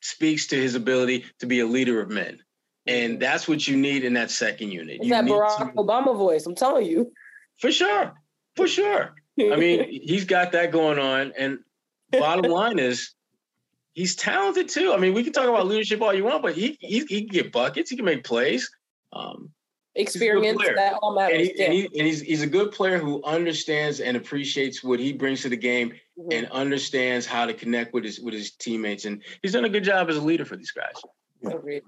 speaks 0.00 0.48
to 0.48 0.56
his 0.56 0.74
ability 0.74 1.24
to 1.40 1.46
be 1.46 1.60
a 1.60 1.66
leader 1.66 2.00
of 2.00 2.08
men. 2.08 2.38
And 2.86 3.12
mm-hmm. 3.12 3.20
that's 3.20 3.46
what 3.48 3.66
you 3.66 3.76
need 3.76 4.04
in 4.04 4.14
that 4.14 4.30
second 4.30 4.70
unit. 4.70 4.98
It's 5.00 5.10
that 5.10 5.24
Barack 5.24 5.58
to, 5.58 5.64
Obama 5.76 6.16
voice, 6.16 6.46
I'm 6.46 6.54
telling 6.54 6.86
you. 6.86 7.12
For 7.58 7.70
sure. 7.70 8.14
For 8.56 8.66
sure. 8.66 9.14
I 9.38 9.56
mean, 9.56 9.86
he's 10.04 10.24
got 10.24 10.52
that 10.52 10.72
going 10.72 10.98
on. 10.98 11.32
And 11.36 11.58
bottom 12.10 12.50
line 12.50 12.78
is 12.78 13.14
he's 13.94 14.16
talented 14.16 14.68
too. 14.68 14.92
I 14.92 14.98
mean, 14.98 15.14
we 15.14 15.24
can 15.24 15.32
talk 15.32 15.48
about 15.48 15.66
leadership 15.68 16.00
all 16.02 16.14
you 16.14 16.24
want, 16.24 16.42
but 16.42 16.54
he 16.54 16.76
he, 16.80 17.04
he 17.06 17.22
can 17.22 17.28
get 17.28 17.52
buckets, 17.52 17.90
he 17.90 17.96
can 17.96 18.04
make 18.04 18.24
plays. 18.24 18.70
Um, 19.12 19.50
Experience 19.96 20.62
that 20.76 20.94
all 21.02 21.16
matters. 21.16 21.36
And, 21.36 21.46
he, 21.46 21.64
and, 21.64 21.72
he, 21.72 21.84
and, 21.98 22.06
he's 22.06 22.20
he's 22.20 22.42
a 22.42 22.46
good 22.46 22.70
player 22.70 22.98
who 22.98 23.22
understands 23.24 23.98
and 23.98 24.16
appreciates 24.16 24.84
what 24.84 25.00
he 25.00 25.12
brings 25.12 25.42
to 25.42 25.48
the 25.48 25.56
game 25.56 25.92
mm-hmm. 26.16 26.30
and 26.30 26.48
understands 26.52 27.26
how 27.26 27.44
to 27.44 27.52
connect 27.52 27.92
with 27.92 28.04
his 28.04 28.20
with 28.20 28.32
his 28.32 28.52
teammates. 28.52 29.04
And 29.04 29.20
he's 29.42 29.52
done 29.52 29.64
a 29.64 29.68
good 29.68 29.82
job 29.82 30.08
as 30.08 30.16
a 30.16 30.20
leader 30.20 30.44
for 30.44 30.56
these 30.56 30.70
guys. 30.70 30.94
Yeah, 31.42 31.50
I 31.50 31.52
agree 31.54 31.80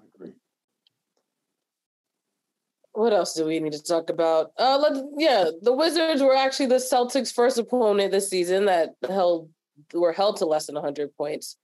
what 2.93 3.13
else 3.13 3.35
do 3.35 3.47
we 3.47 3.59
need 3.59 3.73
to 3.73 3.83
talk 3.83 4.11
about? 4.11 4.53
Uh, 4.59 4.79
let 4.79 5.05
yeah, 5.17 5.51
the 5.63 5.73
Wizards 5.73 6.23
were 6.23 6.37
actually 6.37 6.67
the 6.67 6.77
Celtics' 6.77 7.33
first 7.33 7.59
opponent 7.59 8.13
this 8.13 8.29
season 8.29 8.67
that 8.67 8.95
held 9.09 9.49
were 9.95 10.13
held 10.13 10.37
to 10.37 10.47
less 10.47 10.67
than 10.67 10.75
100 10.75 11.17
points. 11.17 11.57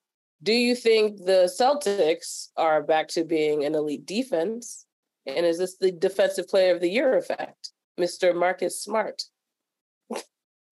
Do 0.42 0.52
you 0.52 0.74
think 0.74 1.18
the 1.18 1.50
Celtics 1.58 2.48
are 2.56 2.82
back 2.82 3.08
to 3.08 3.24
being 3.24 3.64
an 3.64 3.74
elite 3.74 4.06
defense? 4.06 4.86
And 5.26 5.44
is 5.44 5.58
this 5.58 5.76
the 5.76 5.90
defensive 5.90 6.48
player 6.48 6.74
of 6.74 6.80
the 6.80 6.88
year 6.88 7.16
effect, 7.16 7.70
Mr. 7.98 8.34
Marcus 8.34 8.80
Smart? 8.80 9.24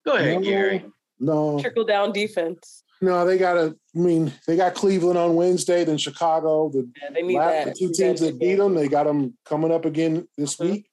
Go 0.06 0.12
ahead, 0.12 0.36
no, 0.36 0.42
Gary. 0.42 0.84
No. 1.18 1.58
Trickle 1.60 1.84
down 1.84 2.12
defense. 2.12 2.84
No, 3.00 3.26
they 3.26 3.36
got 3.36 3.56
a. 3.56 3.76
I 3.94 3.98
mean, 3.98 4.32
they 4.46 4.56
got 4.56 4.74
Cleveland 4.74 5.18
on 5.18 5.34
Wednesday, 5.34 5.84
then 5.84 5.98
Chicago. 5.98 6.70
The, 6.70 6.88
yeah, 7.12 7.38
last, 7.38 7.66
the 7.66 7.74
two 7.74 7.92
teams 7.92 8.20
that 8.20 8.38
beat 8.38 8.54
them, 8.54 8.74
they 8.74 8.88
got 8.88 9.04
them 9.04 9.36
coming 9.44 9.72
up 9.72 9.84
again 9.84 10.26
this 10.38 10.56
mm-hmm. 10.56 10.72
week. 10.72 10.90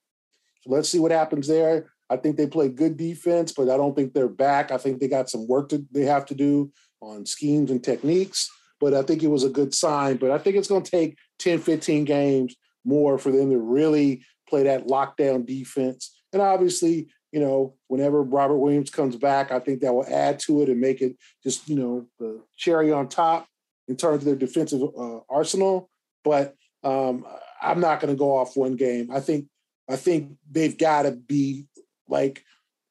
So 0.61 0.71
let's 0.71 0.89
see 0.89 0.99
what 0.99 1.11
happens 1.11 1.47
there. 1.47 1.91
I 2.09 2.17
think 2.17 2.35
they 2.35 2.47
play 2.47 2.69
good 2.69 2.97
defense, 2.97 3.53
but 3.53 3.69
I 3.69 3.77
don't 3.77 3.95
think 3.95 4.13
they're 4.13 4.27
back. 4.27 4.71
I 4.71 4.77
think 4.77 4.99
they 4.99 5.07
got 5.07 5.29
some 5.29 5.47
work 5.47 5.69
to 5.69 5.85
they 5.91 6.03
have 6.03 6.25
to 6.27 6.35
do 6.35 6.71
on 7.01 7.25
schemes 7.25 7.71
and 7.71 7.83
techniques. 7.83 8.49
But 8.83 8.93
I 8.93 9.01
think 9.01 9.23
it 9.23 9.29
was 9.29 9.45
a 9.45 9.49
good 9.49 9.73
sign. 9.73 10.17
But 10.17 10.31
I 10.31 10.37
think 10.37 10.57
it's 10.57 10.67
going 10.67 10.83
to 10.83 10.91
take 10.91 11.17
10, 11.39 11.59
15 11.59 12.03
games 12.03 12.53
more 12.83 13.17
for 13.17 13.31
them 13.31 13.49
to 13.49 13.57
really 13.57 14.25
play 14.49 14.63
that 14.63 14.87
lockdown 14.87 15.45
defense. 15.45 16.13
And 16.33 16.41
obviously, 16.41 17.07
you 17.31 17.39
know, 17.39 17.75
whenever 17.87 18.21
Robert 18.21 18.57
Williams 18.57 18.89
comes 18.89 19.15
back, 19.15 19.53
I 19.53 19.59
think 19.59 19.79
that 19.79 19.93
will 19.93 20.05
add 20.05 20.37
to 20.39 20.61
it 20.63 20.67
and 20.67 20.81
make 20.81 21.01
it 21.01 21.15
just, 21.43 21.69
you 21.69 21.77
know, 21.77 22.07
the 22.19 22.43
cherry 22.57 22.91
on 22.91 23.07
top 23.07 23.47
in 23.87 23.95
terms 23.95 24.17
of 24.17 24.25
their 24.25 24.35
defensive 24.35 24.81
uh, 24.83 25.19
arsenal. 25.29 25.89
But 26.25 26.53
um, 26.83 27.25
I'm 27.61 27.79
not 27.79 28.01
going 28.01 28.13
to 28.13 28.19
go 28.19 28.35
off 28.35 28.57
one 28.57 28.75
game. 28.75 29.11
I 29.13 29.21
think 29.21 29.47
I 29.89 29.95
think 29.95 30.33
they've 30.51 30.77
got 30.77 31.03
to 31.03 31.11
be 31.11 31.67
like 32.09 32.43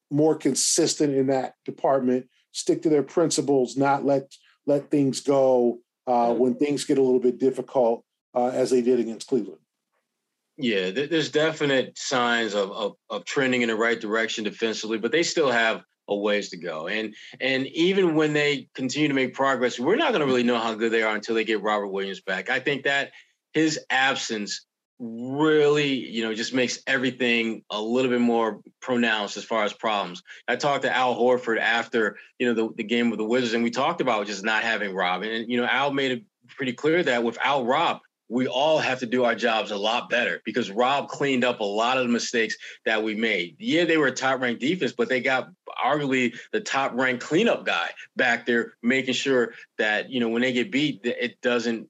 more 0.09 0.35
consistent 0.35 1.13
in 1.13 1.27
that 1.27 1.53
department. 1.65 2.29
Stick 2.51 2.81
to 2.81 2.89
their 2.89 3.03
principles, 3.03 3.77
not 3.77 4.03
let 4.03 4.31
let 4.65 4.89
things 4.89 5.21
go 5.21 5.79
uh, 6.07 6.33
when 6.33 6.55
things 6.55 6.85
get 6.85 6.97
a 6.97 7.01
little 7.01 7.19
bit 7.19 7.39
difficult, 7.39 8.03
uh, 8.33 8.47
as 8.47 8.69
they 8.69 8.81
did 8.81 8.99
against 8.99 9.27
Cleveland. 9.27 9.59
Yeah, 10.57 10.91
there's 10.91 11.31
definite 11.31 11.97
signs 11.97 12.53
of, 12.53 12.71
of, 12.71 12.93
of 13.09 13.25
trending 13.25 13.63
in 13.63 13.69
the 13.69 13.75
right 13.75 13.99
direction 13.99 14.43
defensively, 14.43 14.99
but 14.99 15.11
they 15.11 15.23
still 15.23 15.49
have 15.49 15.83
a 16.07 16.15
ways 16.15 16.49
to 16.49 16.57
go. 16.57 16.87
And 16.87 17.15
and 17.39 17.65
even 17.67 18.13
when 18.13 18.33
they 18.33 18.67
continue 18.75 19.07
to 19.07 19.13
make 19.13 19.33
progress, 19.33 19.79
we're 19.79 19.95
not 19.95 20.11
going 20.11 20.19
to 20.19 20.27
really 20.27 20.43
know 20.43 20.59
how 20.59 20.75
good 20.75 20.91
they 20.91 21.01
are 21.01 21.15
until 21.15 21.35
they 21.35 21.43
get 21.43 21.61
Robert 21.61 21.87
Williams 21.87 22.21
back. 22.21 22.49
I 22.49 22.59
think 22.59 22.83
that 22.83 23.11
his 23.53 23.79
absence 23.89 24.65
really, 25.03 25.93
you 25.93 26.23
know, 26.23 26.33
just 26.33 26.53
makes 26.53 26.79
everything 26.87 27.63
a 27.69 27.81
little 27.81 28.09
bit 28.09 28.21
more 28.21 28.61
pronounced 28.81 29.35
as 29.35 29.43
far 29.43 29.65
as 29.65 29.73
problems. 29.73 30.23
I 30.47 30.55
talked 30.55 30.83
to 30.83 30.95
Al 30.95 31.15
Horford 31.15 31.59
after, 31.59 32.17
you 32.39 32.47
know, 32.47 32.53
the, 32.53 32.73
the 32.75 32.83
game 32.83 33.09
with 33.09 33.19
the 33.19 33.25
Wizards, 33.25 33.53
and 33.53 33.63
we 33.63 33.71
talked 33.71 34.01
about 34.01 34.27
just 34.27 34.43
not 34.43 34.63
having 34.63 34.95
Rob. 34.95 35.23
And, 35.23 35.51
you 35.51 35.59
know, 35.59 35.67
Al 35.67 35.91
made 35.91 36.11
it 36.11 36.23
pretty 36.47 36.73
clear 36.73 37.03
that 37.03 37.23
without 37.23 37.65
Rob, 37.65 37.99
we 38.29 38.47
all 38.47 38.79
have 38.79 38.99
to 38.99 39.05
do 39.05 39.25
our 39.25 39.35
jobs 39.35 39.71
a 39.71 39.77
lot 39.77 40.09
better 40.09 40.41
because 40.45 40.71
Rob 40.71 41.09
cleaned 41.09 41.43
up 41.43 41.59
a 41.59 41.65
lot 41.65 41.97
of 41.97 42.03
the 42.03 42.11
mistakes 42.11 42.55
that 42.85 43.03
we 43.03 43.15
made. 43.15 43.57
Yeah, 43.59 43.83
they 43.83 43.97
were 43.97 44.07
a 44.07 44.11
top 44.11 44.41
ranked 44.41 44.61
defense, 44.61 44.93
but 44.93 45.09
they 45.09 45.19
got 45.19 45.49
arguably 45.83 46.35
the 46.51 46.61
top 46.61 46.93
ranked 46.95 47.23
cleanup 47.23 47.65
guy 47.65 47.89
back 48.15 48.45
there, 48.45 48.73
making 48.81 49.13
sure 49.13 49.53
that, 49.77 50.09
you 50.09 50.19
know, 50.19 50.29
when 50.29 50.41
they 50.41 50.53
get 50.53 50.71
beat, 50.71 51.01
it 51.03 51.41
doesn't 51.41 51.89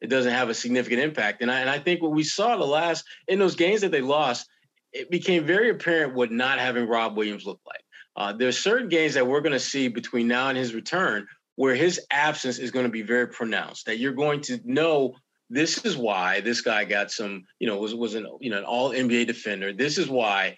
it 0.00 0.08
doesn't 0.08 0.32
have 0.32 0.48
a 0.48 0.54
significant 0.54 1.00
impact. 1.00 1.42
And 1.42 1.50
I, 1.50 1.60
and 1.60 1.70
I 1.70 1.78
think 1.78 2.02
what 2.02 2.12
we 2.12 2.22
saw 2.22 2.56
the 2.56 2.64
last 2.64 3.04
in 3.28 3.38
those 3.38 3.54
games 3.54 3.82
that 3.82 3.92
they 3.92 4.00
lost, 4.00 4.48
it 4.92 5.10
became 5.10 5.44
very 5.44 5.70
apparent 5.70 6.14
what 6.14 6.32
not 6.32 6.58
having 6.58 6.88
Rob 6.88 7.16
Williams 7.16 7.46
looked 7.46 7.66
like. 7.66 7.84
Uh, 8.16 8.32
there's 8.32 8.58
certain 8.58 8.88
games 8.88 9.14
that 9.14 9.26
we're 9.26 9.40
going 9.40 9.52
to 9.52 9.60
see 9.60 9.88
between 9.88 10.26
now 10.26 10.48
and 10.48 10.58
his 10.58 10.74
return 10.74 11.26
where 11.56 11.74
his 11.74 12.00
absence 12.10 12.58
is 12.58 12.70
going 12.70 12.86
to 12.86 12.90
be 12.90 13.02
very 13.02 13.28
pronounced. 13.28 13.86
That 13.86 13.98
you're 13.98 14.12
going 14.12 14.40
to 14.42 14.60
know 14.64 15.14
this 15.48 15.84
is 15.84 15.96
why 15.96 16.40
this 16.40 16.60
guy 16.60 16.84
got 16.84 17.10
some, 17.10 17.44
you 17.58 17.66
know, 17.66 17.78
was 17.78 17.94
was 17.94 18.14
an 18.14 18.26
you 18.40 18.50
know 18.50 18.58
an 18.58 18.64
All 18.64 18.90
NBA 18.90 19.26
defender. 19.26 19.72
This 19.72 19.98
is 19.98 20.08
why 20.08 20.56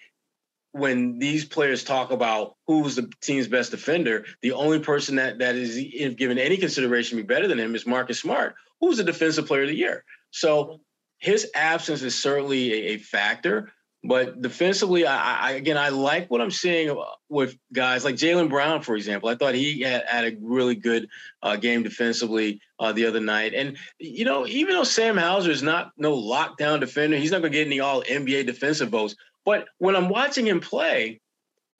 when 0.71 1.19
these 1.19 1.45
players 1.45 1.83
talk 1.83 2.11
about 2.11 2.55
who's 2.67 2.95
the 2.95 3.11
team's 3.21 3.47
best 3.47 3.71
defender, 3.71 4.25
the 4.41 4.53
only 4.53 4.79
person 4.79 5.15
that 5.17 5.39
that 5.39 5.55
is 5.55 5.77
given 6.15 6.37
any 6.37 6.57
consideration 6.57 7.17
to 7.17 7.23
be 7.23 7.27
better 7.27 7.47
than 7.47 7.59
him 7.59 7.75
is 7.75 7.85
Marcus 7.85 8.19
Smart, 8.19 8.55
who's 8.83 8.97
the 8.97 9.03
defensive 9.03 9.47
player 9.47 9.63
of 9.63 9.69
the 9.69 9.75
year. 9.75 10.03
So 10.31 10.81
his 11.19 11.49
absence 11.55 12.01
is 12.01 12.21
certainly 12.21 12.73
a, 12.73 12.93
a 12.93 12.97
factor. 12.97 13.71
But 14.05 14.41
defensively, 14.41 15.07
I, 15.07 15.51
I, 15.51 15.51
again, 15.51 15.77
I 15.77 15.87
like 15.87 16.29
what 16.29 16.41
I'm 16.41 16.51
seeing 16.51 17.01
with 17.29 17.55
guys 17.71 18.03
like 18.03 18.15
Jaylen 18.15 18.49
Brown, 18.49 18.81
for 18.81 18.97
example. 18.97 19.29
I 19.29 19.35
thought 19.35 19.55
he 19.55 19.79
had, 19.79 20.03
had 20.05 20.25
a 20.25 20.35
really 20.41 20.75
good 20.75 21.07
uh, 21.41 21.55
game 21.55 21.83
defensively 21.83 22.59
uh, 22.79 22.91
the 22.91 23.05
other 23.05 23.21
night. 23.21 23.53
And 23.53 23.77
you 23.99 24.25
know, 24.25 24.45
even 24.45 24.75
though 24.75 24.83
Sam 24.83 25.15
Hauser 25.15 25.51
is 25.51 25.63
not 25.63 25.93
no 25.95 26.17
lockdown 26.17 26.81
defender, 26.81 27.15
he's 27.15 27.31
not 27.31 27.39
going 27.39 27.53
to 27.53 27.57
get 27.57 27.67
any 27.67 27.79
All 27.79 28.03
NBA 28.03 28.45
defensive 28.45 28.89
votes. 28.89 29.15
But 29.45 29.69
when 29.77 29.95
I'm 29.95 30.09
watching 30.09 30.45
him 30.45 30.59
play, 30.59 31.21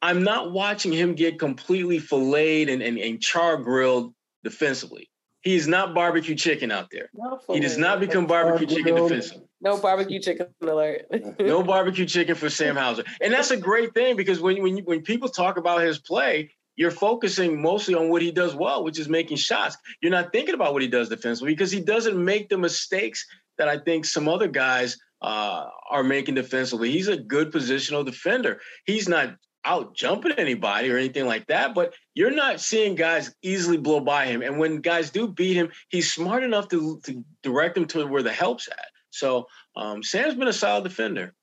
I'm 0.02 0.24
not 0.24 0.54
watching 0.54 0.94
him 0.94 1.16
get 1.16 1.38
completely 1.40 2.00
filleted 2.00 2.70
and, 2.70 2.82
and, 2.82 2.98
and 2.98 3.22
char 3.22 3.58
grilled 3.58 4.14
defensively. 4.46 5.10
He's 5.44 5.68
not 5.68 5.94
barbecue 5.94 6.36
chicken 6.36 6.72
out 6.72 6.90
there. 6.90 7.10
He 7.52 7.60
does 7.60 7.78
not 7.78 8.00
become 8.00 8.26
barbecue 8.26 8.66
chicken 8.66 8.96
defensively. 8.96 9.44
No 9.60 9.78
barbecue 9.78 10.20
chicken 10.20 10.48
alert. 10.62 11.06
no 11.40 11.62
barbecue 11.64 12.06
chicken 12.06 12.36
for 12.36 12.50
Sam 12.50 12.76
Hauser. 12.76 13.04
And 13.22 13.34
that's 13.34 13.52
a 13.52 13.58
great 13.58 13.94
thing 13.94 14.16
because 14.16 14.40
when, 14.40 14.62
when, 14.64 14.78
when 14.80 15.02
people 15.02 15.28
talk 15.30 15.58
about 15.58 15.82
his 15.82 16.00
play, 16.00 16.50
you're 16.76 16.92
focusing 16.92 17.62
mostly 17.62 17.94
on 17.94 18.10
what 18.10 18.22
he 18.22 18.32
does 18.32 18.56
well, 18.56 18.84
which 18.84 18.98
is 18.98 19.08
making 19.10 19.38
shots. 19.38 19.78
You're 20.02 20.12
not 20.12 20.32
thinking 20.32 20.56
about 20.56 20.74
what 20.74 20.82
he 20.82 20.88
does 20.88 21.10
defensively 21.10 21.54
because 21.54 21.72
he 21.72 21.82
doesn't 21.82 22.24
make 22.24 22.50
the 22.50 22.58
mistakes 22.58 23.26
that 23.58 23.68
I 23.68 23.78
think 23.78 24.06
some 24.06 24.28
other 24.28 24.48
guys 24.48 24.98
uh, 25.22 25.66
are 25.90 26.04
making 26.04 26.36
defensively. 26.36 26.92
He's 26.92 27.10
a 27.10 27.18
good 27.18 27.52
positional 27.52 28.06
defender. 28.06 28.60
He's 28.86 29.08
not 29.08 29.36
out 29.66 29.96
jumping 29.96 30.34
anybody 30.34 30.92
or 30.92 30.98
anything 30.98 31.26
like 31.26 31.48
that, 31.48 31.74
but 31.74 31.94
you're 32.14 32.32
not 32.32 32.60
seeing 32.60 32.96
guys 32.96 33.34
easily 33.42 33.78
blow 33.78 34.00
by 34.00 34.26
him. 34.26 34.42
And 34.42 34.60
when 34.60 34.82
guys 34.82 35.10
do 35.10 35.28
beat 35.28 35.56
him, 35.56 35.72
he's 35.90 36.14
smart 36.14 36.44
enough 36.44 36.68
to, 36.70 37.00
to 37.06 37.24
direct 37.42 37.76
them 37.76 37.86
to 37.88 38.06
where 38.06 38.24
the 38.24 38.32
help's 38.32 38.68
at. 38.68 38.88
So 39.10 39.48
um, 39.76 40.04
Sam's 40.04 40.36
been 40.36 40.48
a 40.48 40.54
solid 40.54 40.84
defender. 40.84 41.34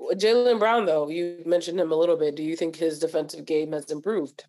Jaylen 0.00 0.58
Brown, 0.58 0.84
though, 0.86 1.08
you 1.08 1.42
mentioned 1.46 1.78
him 1.78 1.92
a 1.92 1.96
little 1.96 2.16
bit. 2.16 2.34
Do 2.34 2.42
you 2.42 2.56
think 2.56 2.76
his 2.76 2.98
defensive 2.98 3.44
game 3.44 3.72
has 3.72 3.90
improved? 3.90 4.44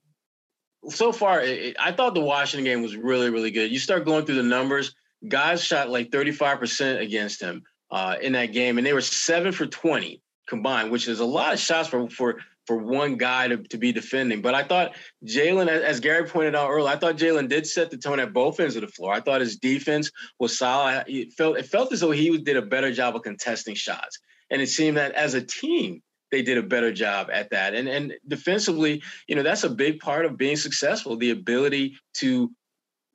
So 0.90 1.12
far, 1.12 1.42
it, 1.42 1.76
I 1.80 1.92
thought 1.92 2.16
the 2.16 2.22
Washington 2.22 2.66
game 2.66 2.82
was 2.82 2.96
really, 2.96 3.30
really 3.30 3.52
good. 3.52 3.72
You 3.72 3.80
start 3.80 4.06
going 4.06 4.26
through 4.26 4.36
the 4.36 4.44
numbers, 4.44 4.96
guys 5.28 5.64
shot 5.64 5.90
like 5.90 6.10
35% 6.10 7.00
against 7.00 7.42
him 7.42 7.64
uh, 7.92 8.16
in 8.22 8.34
that 8.34 8.48
game, 8.48 8.78
and 8.78 8.86
they 8.86 8.94
were 8.94 9.02
seven 9.02 9.52
for 9.52 9.68
20 9.68 10.23
combined, 10.48 10.91
which 10.91 11.08
is 11.08 11.20
a 11.20 11.26
lot 11.26 11.54
of 11.54 11.60
shots 11.60 11.89
for 11.89 12.10
for 12.10 12.38
for 12.66 12.78
one 12.78 13.18
guy 13.18 13.48
to, 13.50 13.58
to 13.58 13.78
be 13.78 13.91
defending. 13.91 14.41
But 14.41 14.56
I 14.56 14.64
thought 14.64 14.96
Jaylen, 15.26 15.68
as 15.68 16.00
Gary 16.00 16.26
pointed 16.28 16.56
out 16.56 16.70
earlier, 16.70 16.94
I 16.94 16.96
thought 16.96 17.18
Jaylen 17.18 17.50
did 17.50 17.68
set 17.68 17.91
the 17.91 17.98
tone 17.98 18.20
at 18.20 18.34
both 18.34 18.60
ends 18.60 18.76
of 18.76 18.82
the 18.82 18.88
floor. 18.88 19.14
I 19.14 19.20
thought 19.20 19.41
his 19.41 19.58
defense 19.58 20.12
was 20.39 20.58
solid. 20.58 21.04
It 21.08 21.34
felt 21.34 21.58
it 21.58 21.66
felt 21.66 21.91
as 21.91 22.00
though 22.00 22.12
he 22.12 22.38
did 22.38 22.58
a 22.58 22.62
better 22.62 22.94
job 22.94 23.16
of 23.16 23.24
contesting 23.24 23.76
shots, 23.76 24.20
and 24.50 24.62
it 24.62 24.70
seemed 24.70 24.98
that 24.98 25.14
as 25.14 25.34
a 25.34 25.41
team 25.41 26.02
they 26.32 26.41
did 26.41 26.58
a 26.58 26.64
better 26.64 26.91
job 26.91 27.30
at 27.32 27.52
that. 27.52 27.76
And 27.76 27.88
and 27.88 28.14
defensively, 28.28 29.04
you 29.28 29.36
know, 29.36 29.44
that's 29.44 29.64
a 29.64 29.70
big 29.70 30.00
part 30.00 30.26
of 30.26 30.38
being 30.38 30.56
successful, 30.56 31.16
the 31.18 31.32
ability 31.32 31.98
to 32.16 32.52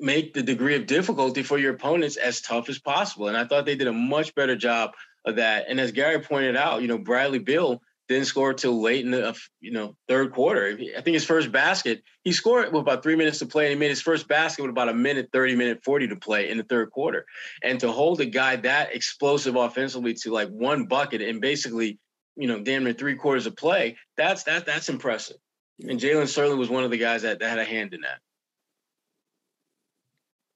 make 0.00 0.32
the 0.32 0.42
degree 0.42 0.76
of 0.76 0.86
difficulty 0.86 1.42
for 1.42 1.58
your 1.58 1.74
opponents 1.74 2.16
as 2.16 2.40
tough 2.40 2.68
as 2.68 2.78
possible. 2.78 3.28
And 3.28 3.36
I 3.36 3.44
thought 3.44 3.66
they 3.66 3.74
did 3.74 3.88
a 3.88 3.92
much 3.92 4.34
better 4.34 4.54
job 4.54 4.92
of 5.24 5.36
that. 5.36 5.66
And 5.68 5.80
as 5.80 5.92
Gary 5.92 6.20
pointed 6.20 6.56
out, 6.56 6.82
you 6.82 6.88
know, 6.88 6.98
Bradley 6.98 7.38
Beal 7.38 7.80
didn't 8.08 8.26
score 8.26 8.54
till 8.54 8.80
late 8.80 9.04
in 9.04 9.10
the 9.10 9.28
uh, 9.28 9.34
you 9.60 9.70
know 9.70 9.94
third 10.08 10.32
quarter. 10.32 10.78
I 10.96 11.00
think 11.02 11.14
his 11.14 11.26
first 11.26 11.52
basket 11.52 12.02
he 12.24 12.32
scored 12.32 12.72
with 12.72 12.80
about 12.80 13.02
three 13.02 13.16
minutes 13.16 13.38
to 13.40 13.46
play, 13.46 13.66
and 13.66 13.74
he 13.74 13.78
made 13.78 13.90
his 13.90 14.00
first 14.00 14.26
basket 14.26 14.62
with 14.62 14.70
about 14.70 14.88
a 14.88 14.94
minute 14.94 15.28
thirty, 15.32 15.54
minute 15.54 15.84
forty 15.84 16.08
to 16.08 16.16
play 16.16 16.48
in 16.48 16.56
the 16.56 16.64
third 16.64 16.90
quarter. 16.90 17.26
And 17.62 17.78
to 17.80 17.92
hold 17.92 18.20
a 18.20 18.26
guy 18.26 18.56
that 18.56 18.94
explosive 18.94 19.56
offensively 19.56 20.14
to 20.14 20.32
like 20.32 20.48
one 20.48 20.86
bucket 20.86 21.20
and 21.20 21.40
basically 21.40 21.98
you 22.36 22.48
know 22.48 22.62
damn 22.62 22.84
near 22.84 22.94
three 22.94 23.14
quarters 23.14 23.46
of 23.46 23.56
play, 23.56 23.96
that's 24.16 24.44
that 24.44 24.64
that's 24.64 24.88
impressive. 24.88 25.36
And 25.80 26.00
Jaylen 26.00 26.26
certainly 26.26 26.58
was 26.58 26.70
one 26.70 26.84
of 26.84 26.90
the 26.90 26.98
guys 26.98 27.22
that, 27.22 27.38
that 27.38 27.48
had 27.50 27.58
a 27.58 27.64
hand 27.64 27.94
in 27.94 28.00
that. 28.00 28.18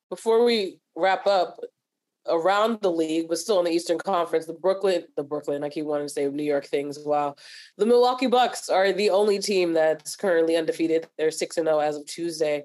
Before 0.09 0.45
we 0.45 0.79
wrap 0.97 1.27
up, 1.27 1.61
around 2.29 2.81
the 2.81 2.91
league, 2.91 3.29
but 3.29 3.39
still 3.39 3.59
in 3.59 3.65
the 3.65 3.71
Eastern 3.71 3.99
Conference, 3.99 4.47
the 4.47 4.53
Brooklyn, 4.55 5.05
the 5.17 5.23
Brooklyn, 5.23 5.65
I 5.65 5.69
keep 5.69 5.85
wanting 5.85 6.07
to 6.07 6.13
say 6.13 6.29
New 6.29 6.43
York 6.43 6.67
things. 6.67 6.99
Wow. 7.05 7.37
The 7.79 7.87
Milwaukee 7.87 8.27
Bucks 8.27 8.69
are 8.69 8.93
the 8.93 9.11
only 9.11 9.39
team 9.39 9.73
that's 9.73 10.17
currently 10.17 10.57
undefeated. 10.57 11.09
They're 11.19 11.31
6 11.31 11.57
and 11.59 11.67
0 11.67 11.79
as 11.81 11.97
of 11.97 12.07
Tuesday. 12.07 12.65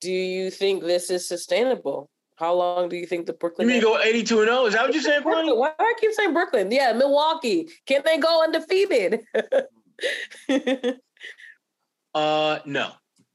Do 0.00 0.12
you 0.12 0.50
think 0.50 0.82
this 0.82 1.10
is 1.10 1.26
sustainable? 1.26 2.10
How 2.36 2.54
long 2.54 2.88
do 2.88 2.96
you 2.96 3.06
think 3.06 3.26
the 3.26 3.32
Brooklyn? 3.32 3.68
You 3.68 3.74
mean 3.74 3.82
go 3.82 4.00
82 4.00 4.40
and 4.40 4.48
0? 4.48 4.66
Is 4.66 4.74
that 4.74 4.82
what 4.82 4.92
you're 4.92 5.02
saying, 5.02 5.22
Brooklyn? 5.22 5.56
Why 5.56 5.72
do 5.78 5.84
I 5.84 5.94
keep 6.00 6.12
saying 6.12 6.32
Brooklyn? 6.32 6.70
Yeah, 6.70 6.92
Milwaukee. 6.92 7.68
Can 7.86 8.02
they 8.04 8.18
go 8.18 8.42
undefeated? 8.42 9.20
uh 12.14 12.58
no. 12.64 12.90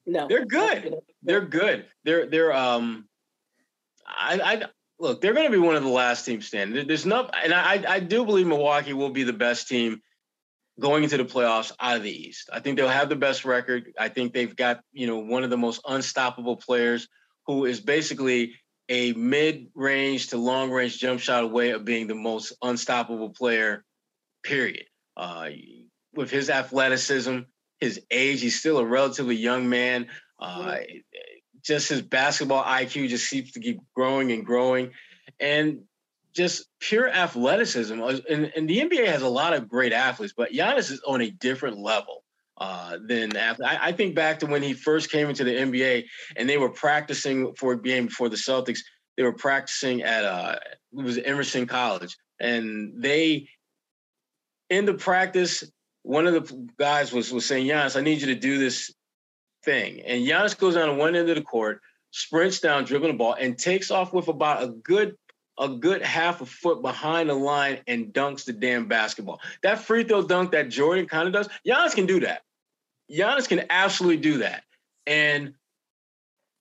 No. 0.05 0.27
They're 0.27 0.45
good. 0.45 0.95
They're 1.23 1.45
good. 1.45 1.85
They're 2.03 2.25
they're 2.25 2.53
um 2.53 3.07
I, 4.05 4.39
I 4.43 4.65
look, 4.99 5.21
they're 5.21 5.33
going 5.33 5.47
to 5.47 5.51
be 5.51 5.57
one 5.57 5.75
of 5.75 5.83
the 5.83 5.89
last 5.89 6.25
teams 6.25 6.47
standing. 6.47 6.87
There's 6.87 7.05
no, 7.05 7.29
and 7.43 7.53
I, 7.53 7.83
I 7.87 7.99
do 7.99 8.25
believe 8.25 8.47
Milwaukee 8.47 8.93
will 8.93 9.09
be 9.09 9.23
the 9.23 9.33
best 9.33 9.67
team 9.67 10.01
going 10.79 11.03
into 11.03 11.17
the 11.17 11.25
playoffs 11.25 11.71
out 11.79 11.97
of 11.97 12.03
the 12.03 12.11
East. 12.11 12.49
I 12.51 12.59
think 12.59 12.77
they'll 12.77 12.87
have 12.87 13.09
the 13.09 13.15
best 13.15 13.45
record. 13.45 13.93
I 13.97 14.09
think 14.09 14.33
they've 14.33 14.55
got, 14.55 14.81
you 14.91 15.07
know, 15.07 15.19
one 15.19 15.43
of 15.43 15.49
the 15.49 15.57
most 15.57 15.81
unstoppable 15.87 16.57
players 16.57 17.07
who 17.47 17.65
is 17.65 17.79
basically 17.79 18.53
a 18.89 19.13
mid-range 19.13 20.27
to 20.27 20.37
long-range 20.37 20.99
jump 20.99 21.19
shot 21.19 21.43
away 21.43 21.71
of 21.71 21.85
being 21.85 22.07
the 22.07 22.15
most 22.15 22.53
unstoppable 22.61 23.29
player, 23.29 23.83
period. 24.43 24.85
Uh, 25.15 25.49
with 26.13 26.31
his 26.31 26.49
athleticism, 26.49 27.39
his 27.79 28.01
age, 28.09 28.41
he's 28.41 28.59
still 28.59 28.77
a 28.77 28.85
relatively 28.85 29.35
young 29.35 29.69
man. 29.69 30.07
Uh, 30.39 30.77
just 31.63 31.89
his 31.89 32.01
basketball 32.01 32.63
IQ 32.63 33.09
just 33.09 33.29
seems 33.29 33.51
to 33.51 33.59
keep 33.59 33.79
growing 33.95 34.31
and 34.31 34.45
growing, 34.45 34.91
and 35.39 35.81
just 36.33 36.67
pure 36.79 37.09
athleticism. 37.09 37.99
And, 38.01 38.51
and 38.55 38.69
the 38.69 38.79
NBA 38.79 39.07
has 39.07 39.21
a 39.21 39.29
lot 39.29 39.53
of 39.53 39.67
great 39.67 39.93
athletes, 39.93 40.33
but 40.35 40.51
Giannis 40.51 40.91
is 40.91 41.01
on 41.05 41.21
a 41.21 41.29
different 41.29 41.79
level 41.79 42.23
uh, 42.59 42.97
than 43.05 43.35
I, 43.37 43.55
I, 43.61 43.91
think 43.93 44.15
back 44.15 44.39
to 44.39 44.45
when 44.45 44.61
he 44.61 44.73
first 44.73 45.11
came 45.11 45.29
into 45.29 45.45
the 45.45 45.55
NBA 45.55 46.05
and 46.35 46.49
they 46.49 46.57
were 46.57 46.69
practicing 46.69 47.53
for 47.55 47.73
a 47.73 47.81
game 47.81 48.07
before 48.07 48.27
the 48.27 48.35
Celtics. 48.35 48.79
They 49.15 49.23
were 49.23 49.33
practicing 49.33 50.03
at 50.03 50.25
uh, 50.25 50.57
it 50.91 51.03
was 51.03 51.17
Emerson 51.17 51.67
College, 51.67 52.17
and 52.39 53.01
they 53.01 53.47
in 54.69 54.85
the 54.85 54.93
practice. 54.93 55.63
One 56.03 56.27
of 56.27 56.33
the 56.33 56.69
guys 56.77 57.13
was 57.13 57.31
was 57.31 57.45
saying, 57.45 57.67
"Giannis, 57.67 57.97
I 57.97 58.01
need 58.01 58.21
you 58.21 58.27
to 58.27 58.35
do 58.35 58.57
this 58.57 58.93
thing. 59.63 60.01
And 60.01 60.25
Giannis 60.25 60.57
goes 60.57 60.75
down 60.75 60.87
to 60.87 60.93
one 60.95 61.15
end 61.15 61.29
of 61.29 61.35
the 61.35 61.41
court, 61.41 61.81
sprints 62.11 62.59
down, 62.59 62.85
dribbling 62.85 63.13
the 63.13 63.17
ball, 63.17 63.35
and 63.39 63.57
takes 63.57 63.91
off 63.91 64.13
with 64.13 64.27
about 64.27 64.63
a 64.63 64.67
good 64.67 65.15
a 65.59 65.67
good 65.67 66.01
half 66.01 66.39
a 66.39 66.45
foot 66.45 66.81
behind 66.81 67.29
the 67.29 67.33
line 67.33 67.79
and 67.85 68.13
dunks 68.13 68.45
the 68.45 68.53
damn 68.53 68.87
basketball. 68.87 69.41
That 69.61 69.79
free 69.79 70.05
throw 70.05 70.23
dunk 70.23 70.51
that 70.51 70.69
Jordan 70.69 71.05
kind 71.05 71.27
of 71.27 71.33
does, 71.33 71.49
Giannis 71.67 71.93
can 71.93 72.05
do 72.05 72.21
that. 72.21 72.43
Giannis 73.11 73.47
can 73.47 73.65
absolutely 73.69 74.21
do 74.21 74.37
that. 74.39 74.63
And 75.05 75.53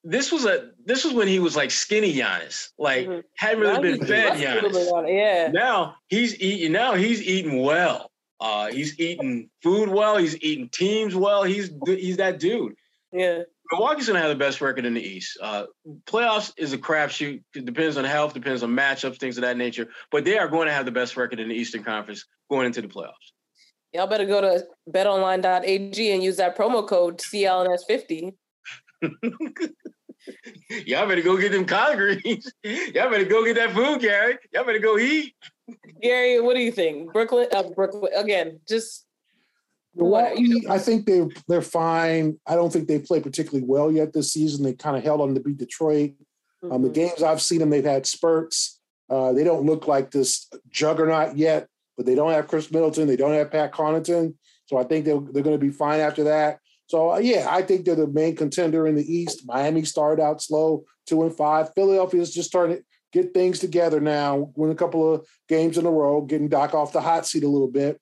this 0.04 0.32
was 0.32 0.46
a 0.46 0.70
this 0.84 1.04
was 1.04 1.12
when 1.12 1.28
he 1.28 1.38
was 1.38 1.54
like 1.56 1.70
skinny 1.70 2.12
Giannis, 2.14 2.70
like 2.78 3.06
mm-hmm. 3.06 3.20
hadn't 3.36 3.60
really 3.60 3.74
now 3.74 3.80
been 3.80 4.06
fed 4.06 4.32
Giannis. 4.34 5.08
Yeah. 5.08 5.50
Now 5.52 5.96
he's 6.08 6.40
eating. 6.40 6.72
Now 6.72 6.94
he's 6.94 7.22
eating 7.22 7.62
well. 7.62 8.10
Uh, 8.40 8.68
he's 8.68 8.98
eating 9.00 9.50
food 9.62 9.88
well. 9.88 10.16
He's 10.16 10.40
eating 10.42 10.68
teams 10.68 11.14
well. 11.14 11.42
He's 11.42 11.70
he's 11.86 12.16
that 12.18 12.38
dude. 12.38 12.76
Yeah. 13.12 13.42
Milwaukee's 13.72 14.06
gonna 14.06 14.20
have 14.20 14.30
the 14.30 14.34
best 14.34 14.60
record 14.60 14.84
in 14.84 14.94
the 14.94 15.02
East. 15.02 15.38
Uh, 15.40 15.66
playoffs 16.06 16.52
is 16.56 16.72
a 16.72 16.78
crapshoot. 16.78 17.42
It 17.54 17.64
depends 17.64 17.96
on 17.96 18.04
health, 18.04 18.34
depends 18.34 18.62
on 18.62 18.70
matchups, 18.70 19.18
things 19.18 19.36
of 19.36 19.42
that 19.42 19.56
nature. 19.56 19.88
But 20.10 20.24
they 20.24 20.38
are 20.38 20.48
going 20.48 20.68
to 20.68 20.72
have 20.72 20.86
the 20.86 20.92
best 20.92 21.16
record 21.16 21.40
in 21.40 21.48
the 21.48 21.54
Eastern 21.54 21.84
Conference 21.84 22.24
going 22.50 22.66
into 22.66 22.80
the 22.80 22.88
playoffs. 22.88 23.32
Y'all 23.92 24.06
better 24.06 24.26
go 24.26 24.40
to 24.40 24.66
betonline.ag 24.90 26.12
and 26.12 26.22
use 26.22 26.36
that 26.36 26.56
promo 26.56 26.86
code 26.86 27.18
CLNS50. 27.18 28.34
Y'all 30.86 31.06
better 31.06 31.22
go 31.22 31.38
get 31.38 31.52
them 31.52 31.64
collard 31.64 32.20
greens. 32.22 32.52
Y'all 32.62 33.10
better 33.10 33.24
go 33.24 33.44
get 33.44 33.56
that 33.56 33.72
food, 33.72 34.00
Gary. 34.00 34.36
Y'all 34.52 34.64
better 34.64 34.78
go 34.78 34.98
eat. 34.98 35.34
Gary, 36.02 36.40
what 36.40 36.54
do 36.54 36.60
you 36.60 36.72
think? 36.72 37.12
Brooklyn, 37.12 37.48
uh, 37.52 37.62
Brooklyn 37.62 38.12
again. 38.14 38.60
Just 38.68 39.06
know. 40.48 40.74
I 40.74 40.78
think 40.78 41.06
they 41.06 41.26
they're 41.48 41.62
fine. 41.62 42.38
I 42.46 42.54
don't 42.54 42.72
think 42.72 42.88
they 42.88 42.98
played 42.98 43.22
particularly 43.24 43.66
well 43.66 43.90
yet 43.90 44.12
this 44.12 44.32
season. 44.32 44.64
They 44.64 44.74
kind 44.74 44.96
of 44.96 45.02
held 45.02 45.20
on 45.20 45.34
to 45.34 45.40
beat 45.40 45.58
Detroit. 45.58 46.12
Mm-hmm. 46.64 46.72
Um, 46.72 46.82
the 46.82 46.88
mm-hmm. 46.88 46.94
games 46.94 47.22
I've 47.22 47.42
seen 47.42 47.58
them, 47.58 47.70
they've 47.70 47.84
had 47.84 48.06
spurts. 48.06 48.80
Uh, 49.10 49.32
they 49.32 49.44
don't 49.44 49.66
look 49.66 49.88
like 49.88 50.10
this 50.10 50.48
juggernaut 50.70 51.36
yet, 51.36 51.66
but 51.96 52.06
they 52.06 52.14
don't 52.14 52.32
have 52.32 52.46
Khris 52.46 52.70
Middleton. 52.70 53.08
They 53.08 53.16
don't 53.16 53.34
have 53.34 53.50
Pat 53.50 53.72
Connaughton. 53.72 54.34
So 54.66 54.76
I 54.76 54.84
think 54.84 55.06
they're, 55.06 55.20
they're 55.20 55.42
going 55.42 55.58
to 55.58 55.66
be 55.66 55.70
fine 55.70 56.00
after 56.00 56.24
that. 56.24 56.58
So 56.88 57.12
uh, 57.12 57.18
yeah, 57.18 57.46
I 57.48 57.62
think 57.62 57.84
they're 57.84 57.94
the 57.94 58.06
main 58.06 58.36
contender 58.36 58.86
in 58.86 58.96
the 58.96 59.14
East. 59.14 59.42
Miami 59.46 59.84
started 59.84 60.22
out 60.22 60.42
slow, 60.42 60.84
two 61.06 61.22
and 61.22 61.34
five. 61.34 61.70
Philadelphia 61.74 62.20
is 62.20 62.32
just 62.32 62.48
starting 62.48 62.76
to 62.76 62.82
get 63.12 63.32
things 63.34 63.58
together 63.58 64.00
now. 64.00 64.50
Win 64.56 64.70
a 64.70 64.74
couple 64.74 65.14
of 65.14 65.26
games 65.48 65.78
in 65.78 65.86
a 65.86 65.90
row, 65.90 66.22
getting 66.22 66.48
Doc 66.48 66.74
off 66.74 66.92
the 66.92 67.00
hot 67.00 67.26
seat 67.26 67.44
a 67.44 67.48
little 67.48 67.70
bit. 67.70 68.00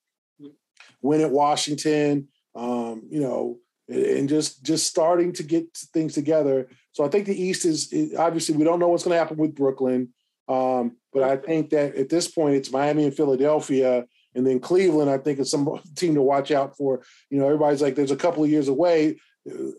Win 1.03 1.21
at 1.21 1.31
Washington, 1.31 2.29
um, 2.55 3.03
you 3.11 3.21
know, 3.21 3.59
and 3.89 4.29
just 4.29 4.65
just 4.65 4.87
starting 4.87 5.33
to 5.35 5.43
get 5.43 5.67
things 5.93 6.15
together. 6.15 6.69
So 6.93 7.05
I 7.05 7.09
think 7.09 7.27
the 7.27 7.41
East 7.41 7.65
is, 7.65 8.15
obviously 8.19 8.57
we 8.57 8.65
don't 8.65 8.81
know 8.81 8.89
what's 8.89 9.05
going 9.05 9.15
to 9.15 9.19
happen 9.19 9.37
with 9.37 9.55
Brooklyn, 9.55 10.13
um, 10.49 10.97
but 11.13 11.23
I 11.23 11.37
think 11.37 11.71
that 11.71 11.95
at 11.95 12.09
this 12.09 12.29
point 12.29 12.57
it's 12.57 12.73
Miami 12.73 13.05
and 13.05 13.15
Philadelphia 13.15 14.07
and 14.37 14.47
then 14.47 14.61
Cleveland, 14.61 15.11
I 15.11 15.19
think, 15.19 15.39
is 15.39 15.51
some 15.51 15.81
team 15.97 16.15
to 16.15 16.23
watch 16.23 16.51
out 16.51 16.77
for. 16.77 17.03
You 17.31 17.39
know, 17.39 17.47
everybody's 17.47 17.83
like, 17.83 17.95
there's 17.95 18.11
a 18.11 18.17
couple 18.17 18.45
of 18.45 18.51
years 18.51 18.69
away, 18.69 19.19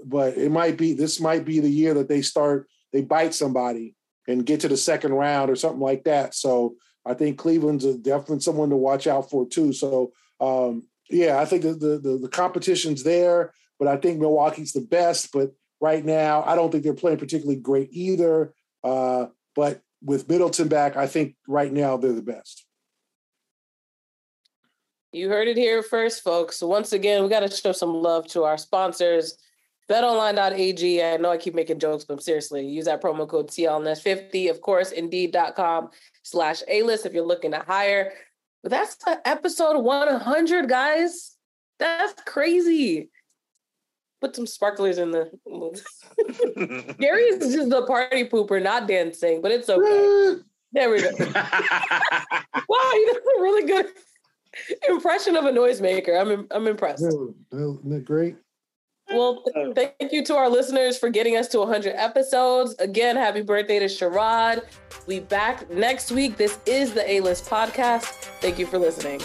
but 0.04 0.36
it 0.36 0.52
might 0.52 0.78
be 0.78 0.94
this 0.94 1.22
might 1.22 1.46
be 1.46 1.60
the 1.60 1.70
year 1.70 1.94
that 1.94 2.10
they 2.10 2.22
start 2.22 2.68
they 2.94 3.02
bite 3.02 3.34
somebody 3.34 3.96
and 4.28 4.46
get 4.46 4.62
to 4.62 4.68
the 4.68 4.78
second 4.78 5.14
round 5.14 5.50
or 5.50 5.56
something 5.56 5.80
like 5.80 6.04
that. 6.06 6.34
So 6.34 6.76
I 7.06 7.14
think 7.14 7.38
Cleveland's 7.38 7.86
definitely 7.98 8.40
someone 8.40 8.70
to 8.70 8.78
watch 8.78 9.08
out 9.08 9.30
for 9.30 9.48
too. 9.48 9.74
So 9.74 10.12
um, 10.40 10.84
yeah, 11.10 11.40
I 11.40 11.46
think 11.46 11.64
the, 11.64 11.74
the, 11.74 12.20
the 12.22 12.30
competition's 12.30 13.04
there, 13.04 13.54
but 13.80 13.88
I 13.88 13.98
think 13.98 14.20
Milwaukee's 14.20 14.74
the 14.74 14.82
best. 14.82 15.32
But 15.32 15.52
right 15.80 16.04
now, 16.04 16.44
I 16.46 16.56
don't 16.56 16.72
think 16.72 16.84
they're 16.84 16.94
playing 16.94 17.18
particularly 17.18 17.60
great 17.60 17.90
either. 17.92 18.54
Uh, 18.84 19.28
but 19.56 19.82
with 20.04 20.30
Middleton 20.30 20.68
back, 20.68 20.96
I 20.98 21.08
think 21.08 21.36
right 21.48 21.72
now 21.72 21.98
they're 21.98 22.14
the 22.14 22.22
best. 22.22 22.66
You 25.14 25.30
heard 25.30 25.48
it 25.48 25.58
here 25.58 25.82
first, 25.82 26.24
folks. 26.24 26.62
Once 26.62 26.94
again, 26.94 27.24
we 27.24 27.30
got 27.30 27.40
to 27.40 27.50
show 27.50 27.72
some 27.72 27.94
love 27.94 28.28
to 28.28 28.44
our 28.44 28.58
sponsors. 28.58 29.38
BetOnline.ag. 29.90 31.02
I 31.04 31.18
know 31.18 31.32
I 31.32 31.38
keep 31.38 31.56
making 31.56 31.80
jokes, 31.80 32.04
but 32.04 32.22
seriously, 32.22 32.68
use 32.68 32.86
that 32.86 33.02
promo 33.02 33.28
code 33.28 33.50
CLNS50. 33.50 34.50
Of 34.50 34.62
course, 34.62 34.92
Indeed.com 34.92 35.92
slash 36.24 36.62
A-list 36.68 37.06
if 37.06 37.14
you're 37.14 37.26
looking 37.26 37.52
to 37.52 37.60
hire. 37.60 38.12
But 38.68 38.72
that's 38.72 38.98
episode 39.24 39.80
100, 39.80 40.68
guys. 40.68 41.38
That's 41.80 42.22
crazy. 42.24 43.10
Put 44.20 44.36
some 44.36 44.46
sparklers 44.46 44.98
in 44.98 45.12
the. 45.12 45.32
Gary 47.00 47.24
is 47.24 47.56
just 47.56 47.70
the 47.70 47.86
party 47.86 48.28
pooper, 48.28 48.62
not 48.62 48.86
dancing, 48.86 49.42
but 49.42 49.52
it's 49.52 49.70
okay. 49.70 50.42
There 50.74 50.90
we 50.90 51.02
go. 51.02 51.08
wow, 51.18 51.22
he 51.24 53.06
does 53.06 53.16
a 53.16 53.42
really 53.42 53.66
good 53.66 53.86
impression 54.90 55.38
of 55.38 55.46
a 55.46 55.52
noisemaker. 55.52 56.20
I'm 56.20 56.46
I'm 56.52 56.68
impressed. 56.68 57.06
isn't 57.06 57.90
that 57.90 58.04
great? 58.04 58.36
Well, 59.12 59.44
thank 59.76 60.12
you 60.12 60.24
to 60.26 60.36
our 60.36 60.50
listeners 60.50 60.98
for 60.98 61.10
getting 61.10 61.38
us 61.38 61.48
to 61.50 61.60
100 61.60 61.94
episodes. 61.96 62.76
Again, 62.80 63.16
happy 63.16 63.42
birthday 63.42 63.80
to 63.80 63.86
Sherrod. 63.86 64.64
We 65.06 65.22
back 65.22 65.70
next 65.70 66.12
week. 66.12 66.38
This 66.38 66.60
is 66.66 66.94
the 66.94 67.10
A 67.10 67.22
List 67.22 67.46
podcast. 67.46 68.06
Thank 68.42 68.60
you 68.60 68.66
for 68.66 68.78
listening. 68.78 69.22